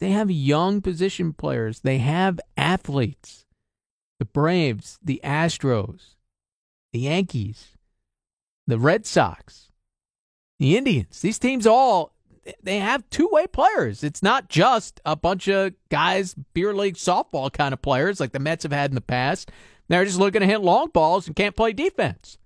They 0.00 0.10
have 0.10 0.30
young 0.30 0.80
position 0.80 1.32
players, 1.32 1.80
they 1.80 1.98
have 1.98 2.40
athletes 2.56 3.44
the 4.18 4.24
Braves, 4.24 4.98
the 5.02 5.20
Astros, 5.24 6.14
the 6.92 7.00
Yankees, 7.00 7.72
the 8.66 8.78
Red 8.78 9.06
Sox, 9.06 9.70
the 10.58 10.76
Indians. 10.76 11.20
These 11.20 11.38
teams 11.38 11.66
all 11.66 12.14
they 12.62 12.78
have 12.78 13.08
two-way 13.10 13.46
players. 13.46 14.04
It's 14.04 14.22
not 14.22 14.48
just 14.48 15.00
a 15.04 15.16
bunch 15.16 15.48
of 15.48 15.72
guys 15.88 16.34
beer 16.52 16.74
league 16.74 16.96
softball 16.96 17.52
kind 17.52 17.72
of 17.72 17.80
players 17.80 18.20
like 18.20 18.32
the 18.32 18.38
Mets 18.38 18.64
have 18.64 18.72
had 18.72 18.90
in 18.90 18.94
the 18.94 19.00
past. 19.00 19.50
They're 19.88 20.04
just 20.04 20.18
looking 20.18 20.40
to 20.40 20.46
hit 20.46 20.60
long 20.60 20.90
balls 20.90 21.26
and 21.26 21.36
can't 21.36 21.56
play 21.56 21.72
defense. 21.72 22.38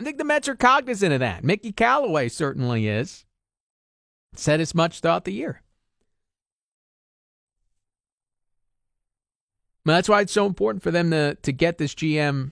I 0.00 0.04
think 0.04 0.18
the 0.18 0.24
Mets 0.24 0.48
are 0.48 0.56
cognizant 0.56 1.12
of 1.12 1.20
that. 1.20 1.44
Mickey 1.44 1.72
Callaway 1.72 2.28
certainly 2.28 2.88
is. 2.88 3.24
Said 4.34 4.60
as 4.60 4.74
much 4.74 5.00
throughout 5.00 5.24
the 5.24 5.32
year. 5.32 5.62
that's 9.84 10.08
why 10.08 10.20
it's 10.20 10.32
so 10.32 10.46
important 10.46 10.82
for 10.82 10.90
them 10.90 11.12
to 11.12 11.36
to 11.36 11.52
get 11.52 11.78
this 11.78 11.94
GM 11.94 12.50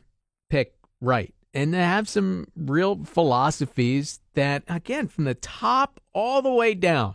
right 1.00 1.34
and 1.54 1.72
to 1.72 1.78
have 1.78 2.08
some 2.08 2.48
real 2.56 3.04
philosophies 3.04 4.18
that, 4.34 4.64
again, 4.66 5.06
from 5.06 5.24
the 5.24 5.34
top 5.34 6.00
all 6.12 6.42
the 6.42 6.52
way 6.52 6.74
down, 6.74 7.14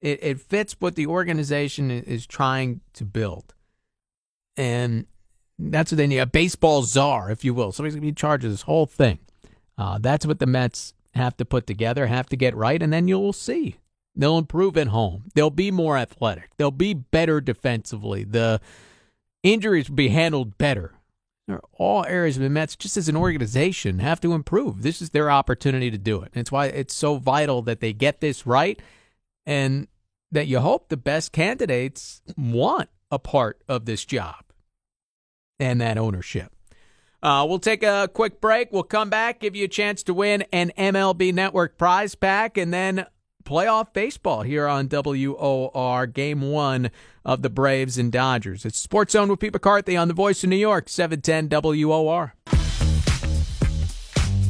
it, 0.00 0.22
it 0.22 0.40
fits 0.40 0.76
what 0.78 0.94
the 0.94 1.08
organization 1.08 1.90
is 1.90 2.24
trying 2.24 2.80
to 2.94 3.04
build. 3.04 3.54
And 4.56 5.06
that's 5.58 5.90
what 5.90 5.96
they 5.96 6.06
need 6.06 6.18
a 6.18 6.26
baseball 6.26 6.82
czar, 6.82 7.32
if 7.32 7.44
you 7.44 7.52
will. 7.52 7.72
Somebody's 7.72 7.94
going 7.94 8.02
to 8.02 8.06
be 8.06 8.10
in 8.10 8.14
charge 8.14 8.44
of 8.44 8.52
this 8.52 8.62
whole 8.62 8.86
thing. 8.86 9.18
Uh, 9.76 9.98
that's 10.00 10.24
what 10.24 10.38
the 10.38 10.46
Mets 10.46 10.94
have 11.14 11.36
to 11.38 11.44
put 11.44 11.66
together, 11.66 12.06
have 12.06 12.28
to 12.28 12.36
get 12.36 12.54
right, 12.54 12.80
and 12.80 12.92
then 12.92 13.08
you'll 13.08 13.32
see. 13.32 13.76
They'll 14.14 14.38
improve 14.38 14.76
at 14.76 14.88
home. 14.88 15.24
They'll 15.34 15.50
be 15.50 15.72
more 15.72 15.96
athletic. 15.96 16.50
They'll 16.56 16.70
be 16.70 16.94
better 16.94 17.40
defensively. 17.40 18.22
The 18.22 18.60
injuries 19.42 19.88
will 19.88 19.96
be 19.96 20.08
handled 20.08 20.58
better. 20.58 20.94
All 21.72 22.04
areas 22.06 22.36
of 22.36 22.42
the 22.42 22.50
Mets, 22.50 22.76
just 22.76 22.96
as 22.96 23.08
an 23.08 23.16
organization, 23.16 24.00
have 24.00 24.20
to 24.20 24.32
improve. 24.32 24.82
This 24.82 25.00
is 25.00 25.10
their 25.10 25.30
opportunity 25.30 25.90
to 25.90 25.98
do 25.98 26.22
it. 26.22 26.30
And 26.34 26.40
it's 26.40 26.52
why 26.52 26.66
it's 26.66 26.94
so 26.94 27.16
vital 27.16 27.62
that 27.62 27.80
they 27.80 27.92
get 27.92 28.20
this 28.20 28.46
right 28.46 28.80
and 29.46 29.88
that 30.30 30.46
you 30.46 30.60
hope 30.60 30.88
the 30.88 30.96
best 30.96 31.32
candidates 31.32 32.20
want 32.36 32.90
a 33.10 33.18
part 33.18 33.62
of 33.68 33.86
this 33.86 34.04
job 34.04 34.44
and 35.58 35.80
that 35.80 35.96
ownership. 35.96 36.52
Uh, 37.22 37.44
we'll 37.48 37.58
take 37.58 37.82
a 37.82 38.08
quick 38.12 38.40
break. 38.40 38.72
We'll 38.72 38.84
come 38.84 39.10
back, 39.10 39.40
give 39.40 39.56
you 39.56 39.64
a 39.64 39.68
chance 39.68 40.02
to 40.04 40.14
win 40.14 40.44
an 40.52 40.70
MLB 40.78 41.34
Network 41.34 41.76
prize 41.76 42.14
pack, 42.14 42.56
and 42.56 42.72
then 42.72 43.06
playoff 43.48 43.94
baseball 43.94 44.42
here 44.42 44.66
on 44.66 44.88
WOR, 44.88 46.06
game 46.06 46.42
one 46.42 46.90
of 47.24 47.40
the 47.40 47.48
Braves 47.48 47.96
and 47.96 48.12
Dodgers. 48.12 48.66
It's 48.66 48.76
Sports 48.78 49.14
Zone 49.14 49.30
with 49.30 49.40
Pete 49.40 49.54
McCarthy 49.54 49.96
on 49.96 50.06
the 50.06 50.12
Voice 50.12 50.44
of 50.44 50.50
New 50.50 50.56
York, 50.56 50.90
710 50.90 51.48
WOR. 51.48 52.34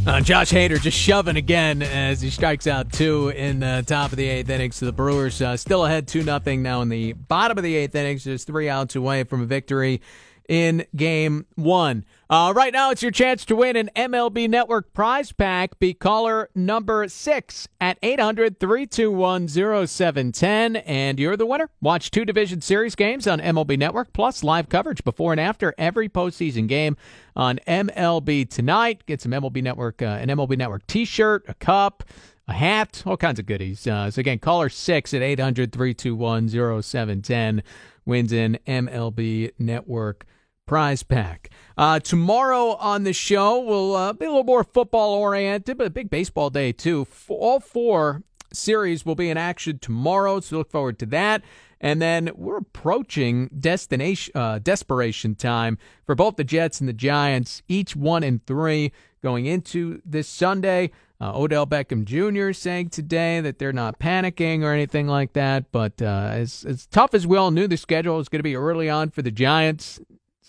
Uh, 0.05 0.21
Josh 0.21 0.51
Hader 0.51 0.81
just 0.81 0.99
shoving 0.99 1.37
again 1.37 1.81
as 1.83 2.21
he 2.21 2.31
strikes 2.31 2.67
out 2.67 2.93
two 2.93 3.29
in 3.29 3.61
the 3.61 3.85
top 3.87 4.11
of 4.11 4.17
the 4.17 4.27
eighth 4.27 4.51
innings. 4.51 4.77
So 4.77 4.87
the 4.87 4.93
Brewers 4.93 5.41
uh, 5.41 5.57
still 5.57 5.87
ahead 5.87 6.09
2 6.09 6.25
nothing 6.25 6.63
now 6.63 6.83
in 6.83 6.89
the 6.89 7.13
bottom 7.13 7.57
of 7.57 7.63
the 7.63 7.77
eighth 7.77 7.95
innings, 7.95 8.25
just 8.25 8.49
three 8.49 8.69
outs 8.69 8.97
away 8.97 9.23
from 9.23 9.43
a 9.43 9.47
victory 9.47 10.01
in 10.49 10.87
game 10.97 11.47
one. 11.55 12.05
Uh, 12.31 12.53
right 12.55 12.73
now, 12.73 12.91
it's 12.91 13.03
your 13.03 13.11
chance 13.11 13.45
to 13.45 13.57
win 13.57 13.77
an 13.77 13.91
MLB 13.95 14.49
Network 14.49 14.93
prize 14.93 15.33
pack. 15.33 15.79
Be 15.79 15.95
caller 15.95 16.51
number 16.55 17.07
six 17.09 17.69
at 17.81 17.99
800 18.03 18.59
321 18.59 19.49
0710, 19.49 20.77
and 20.77 21.19
you're 21.19 21.37
the 21.37 21.47
winner. 21.47 21.71
Watch 21.81 22.11
two 22.11 22.25
Division 22.25 22.61
Series 22.61 22.95
games 22.95 23.27
on 23.27 23.41
MLB 23.41 23.79
Network, 23.79 24.13
plus 24.13 24.43
live 24.43 24.69
coverage 24.69 25.05
before 25.05 25.33
and 25.33 25.41
after 25.41 25.75
every 25.79 26.09
postseason 26.09 26.67
game 26.67 26.97
on 27.37 27.61
MLB 27.67 28.49
Tonight. 28.49 29.07
Get 29.07 29.21
some 29.23 29.33
MLB 29.33 29.63
Network, 29.63 30.03
uh, 30.03 30.19
an 30.21 30.29
MLB 30.29 30.59
Network 30.59 30.87
t 30.87 31.05
shirt, 31.05 31.45
a 31.49 31.55
cup 31.55 32.03
a 32.49 32.55
hat, 32.55 33.03
all 33.05 33.17
kinds 33.17 33.39
of 33.39 33.47
goodies. 33.47 33.87
Uh, 33.87 34.11
so 34.11 34.21
again, 34.21 34.39
caller 34.39 34.71
six 34.71 35.13
at 35.13 35.23
800 35.23 35.71
321 35.71 36.49
0710 36.49 37.63
wins 38.07 38.33
an 38.33 38.59
MLB 38.67 39.53
Network 39.59 40.25
prize 40.69 41.03
pack. 41.03 41.51
Uh, 41.77 41.99
tomorrow 41.99 42.77
on 42.77 43.03
the 43.03 43.13
show, 43.13 43.59
we'll 43.59 43.97
uh, 43.97 44.13
be 44.13 44.27
a 44.27 44.29
little 44.29 44.45
more 44.45 44.63
football 44.63 45.15
oriented, 45.15 45.79
but 45.79 45.87
a 45.87 45.91
big 45.91 46.11
baseball 46.11 46.51
day 46.51 46.71
too. 46.71 47.07
All 47.29 47.59
four 47.59 48.23
series 48.53 49.05
will 49.05 49.15
be 49.15 49.31
in 49.31 49.37
action 49.37 49.79
tomorrow, 49.79 50.41
so 50.41 50.59
look 50.59 50.71
forward 50.71 50.99
to 51.01 51.07
that. 51.07 51.43
And 51.81 52.03
then 52.03 52.31
we're 52.35 52.59
approaching 52.59 53.49
destination 53.59 54.33
uh, 54.37 54.59
desperation 54.59 55.37
time 55.37 55.79
for 56.05 56.15
both 56.15 56.37
the 56.37 56.45
Jets 56.45 56.81
and 56.81 56.89
the 56.89 56.93
Giants, 56.93 57.63
each 57.69 57.97
one 57.97 58.23
and 58.23 58.45
three 58.47 58.93
going 59.23 59.47
into 59.47 60.03
this 60.05 60.29
Sunday. 60.29 60.91
Uh, 61.21 61.37
Odell 61.37 61.67
Beckham 61.67 62.05
Jr. 62.05 62.53
saying 62.53 62.91
today 62.91 63.41
that 63.41 63.59
they're 63.59 63.73
not 63.73 63.99
panicking 63.99 64.63
or 64.63 64.73
anything 64.73 65.09
like 65.09 65.33
that. 65.33 65.73
But 65.73 66.01
uh, 66.01 66.31
as, 66.33 66.65
as 66.65 66.87
tough 66.87 67.15
as 67.15 67.27
we 67.27 67.37
all 67.37 67.51
knew 67.51 67.67
the 67.67 67.77
schedule 67.77 68.17
was 68.17 68.29
going 68.29 68.39
to 68.39 68.45
be 68.45 68.55
early 68.55 68.89
on 68.89 69.11
for 69.11 69.23
the 69.23 69.33
Giants, 69.33 70.01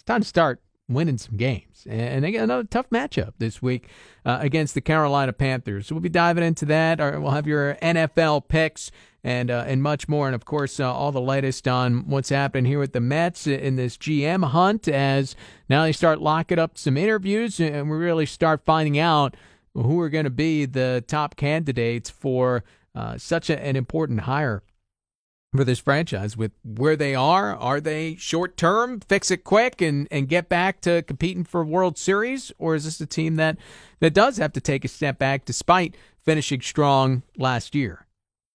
time 0.10 0.22
to 0.22 0.28
start 0.28 0.60
winning 0.88 1.20
some 1.20 1.38
games. 1.38 1.86
And 1.88 2.24
they 2.24 2.32
get 2.32 2.44
another 2.44 2.64
tough 2.64 2.90
matchup 2.90 3.34
this 3.38 3.62
week 3.62 3.90
uh, 4.26 4.40
against 4.42 4.74
the 4.74 4.82
Carolina 4.82 5.32
Panthers. 5.34 5.86
So 5.86 5.96
we'll 5.96 6.02
be 6.02 6.10
diving 6.10 6.44
into 6.44 6.66
that. 6.66 6.98
We'll 6.98 7.30
have 7.30 7.46
your 7.46 7.76
NFL 7.76 8.48
picks 8.48 8.90
and 9.24 9.52
uh, 9.52 9.66
and 9.68 9.84
much 9.84 10.08
more. 10.08 10.26
And 10.26 10.34
of 10.34 10.46
course, 10.46 10.80
uh, 10.80 10.92
all 10.92 11.12
the 11.12 11.22
latest 11.22 11.68
on 11.68 12.08
what's 12.10 12.30
happening 12.30 12.66
here 12.66 12.80
with 12.80 12.94
the 12.94 13.00
Mets 13.00 13.46
in 13.46 13.76
this 13.76 13.98
GM 13.98 14.50
hunt 14.50 14.88
as 14.88 15.36
now 15.70 15.84
they 15.84 15.92
start 15.92 16.20
locking 16.20 16.58
up 16.58 16.78
some 16.78 16.98
interviews 16.98 17.60
and 17.60 17.90
we 17.90 17.96
really 17.96 18.26
start 18.26 18.66
finding 18.66 18.98
out 18.98 19.38
who 19.76 20.00
are 20.00 20.10
going 20.10 20.24
to 20.24 20.32
be 20.32 20.66
the 20.66 21.04
top 21.08 21.36
candidates 21.36 22.10
for 22.10 22.64
uh, 22.96 23.18
such 23.18 23.52
a, 23.52 23.64
an 23.64 23.76
important 23.76 24.22
hire 24.22 24.64
for 25.56 25.64
this 25.64 25.80
franchise 25.80 26.38
with 26.38 26.52
where 26.64 26.96
they 26.96 27.16
are. 27.16 27.56
Are 27.56 27.82
they 27.82 28.16
short 28.16 28.56
term, 28.58 29.00
fix 29.00 29.32
it 29.32 29.44
quick, 29.44 29.82
and, 29.82 30.08
and 30.12 30.28
get 30.28 30.50
back 30.50 30.82
to 30.82 31.02
competing 31.04 31.44
for 31.44 31.66
World 31.66 31.98
Series? 31.98 32.52
Or 32.58 32.76
is 32.76 32.86
this 32.86 33.02
a 33.02 33.06
team 33.06 33.36
that, 33.36 33.58
that 34.00 34.14
does 34.14 34.38
have 34.38 34.54
to 34.54 34.62
take 34.62 34.86
a 34.86 34.88
step 34.88 35.18
back 35.18 35.46
despite 35.46 35.96
finishing 36.24 36.62
strong 36.62 37.24
last 37.38 37.74
year? 37.74 38.06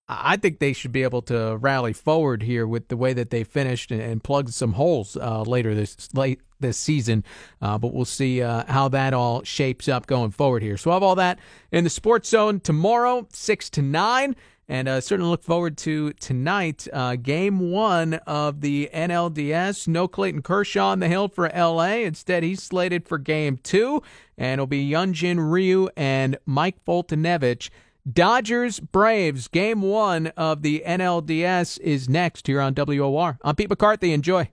I 0.06 0.36
think 0.36 0.58
they 0.58 0.74
should 0.74 0.92
be 0.92 1.02
able 1.02 1.22
to 1.22 1.56
rally 1.56 1.94
forward 1.94 2.42
here 2.42 2.66
with 2.66 2.88
the 2.88 2.96
way 2.96 3.14
that 3.14 3.30
they 3.30 3.42
finished 3.42 3.90
and, 3.90 4.02
and 4.02 4.22
plugged 4.22 4.52
some 4.52 4.74
holes 4.74 5.16
uh, 5.16 5.42
later 5.42 5.74
this 5.74 6.12
late 6.14 6.42
this 6.60 6.76
season. 6.76 7.24
Uh, 7.62 7.78
but 7.78 7.94
we'll 7.94 8.04
see 8.04 8.42
uh, 8.42 8.64
how 8.68 8.88
that 8.88 9.14
all 9.14 9.42
shapes 9.44 9.88
up 9.88 10.06
going 10.06 10.30
forward 10.30 10.62
here. 10.62 10.76
So 10.76 10.90
we'll 10.90 10.96
have 10.96 11.02
all 11.02 11.14
that 11.16 11.38
in 11.72 11.84
the 11.84 11.90
Sports 11.90 12.28
Zone 12.28 12.60
tomorrow, 12.60 13.26
six 13.32 13.70
to 13.70 13.82
nine. 13.82 14.36
And 14.68 14.88
uh, 14.88 15.00
certainly 15.00 15.30
look 15.30 15.42
forward 15.42 15.76
to 15.78 16.12
tonight, 16.14 16.88
uh, 16.92 17.16
game 17.16 17.70
one 17.70 18.14
of 18.26 18.62
the 18.62 18.88
NLDS. 18.94 19.86
No 19.86 20.08
Clayton 20.08 20.42
Kershaw 20.42 20.88
on 20.88 21.00
the 21.00 21.08
hill 21.08 21.28
for 21.28 21.48
LA. 21.50 21.96
Instead, 22.04 22.42
he's 22.42 22.62
slated 22.62 23.06
for 23.06 23.18
game 23.18 23.58
two, 23.58 24.02
and 24.38 24.54
it'll 24.54 24.66
be 24.66 24.90
Hyunjin 24.90 25.50
Ryu 25.50 25.88
and 25.96 26.38
Mike 26.46 26.82
Foltynewicz. 26.86 27.68
Dodgers 28.10 28.80
Braves, 28.80 29.48
game 29.48 29.80
one 29.80 30.26
of 30.36 30.60
the 30.60 30.82
NLDS 30.86 31.80
is 31.80 32.08
next 32.08 32.46
here 32.46 32.60
on 32.60 32.74
WOR. 32.74 33.38
I'm 33.42 33.56
Pete 33.56 33.70
McCarthy. 33.70 34.12
Enjoy. 34.12 34.50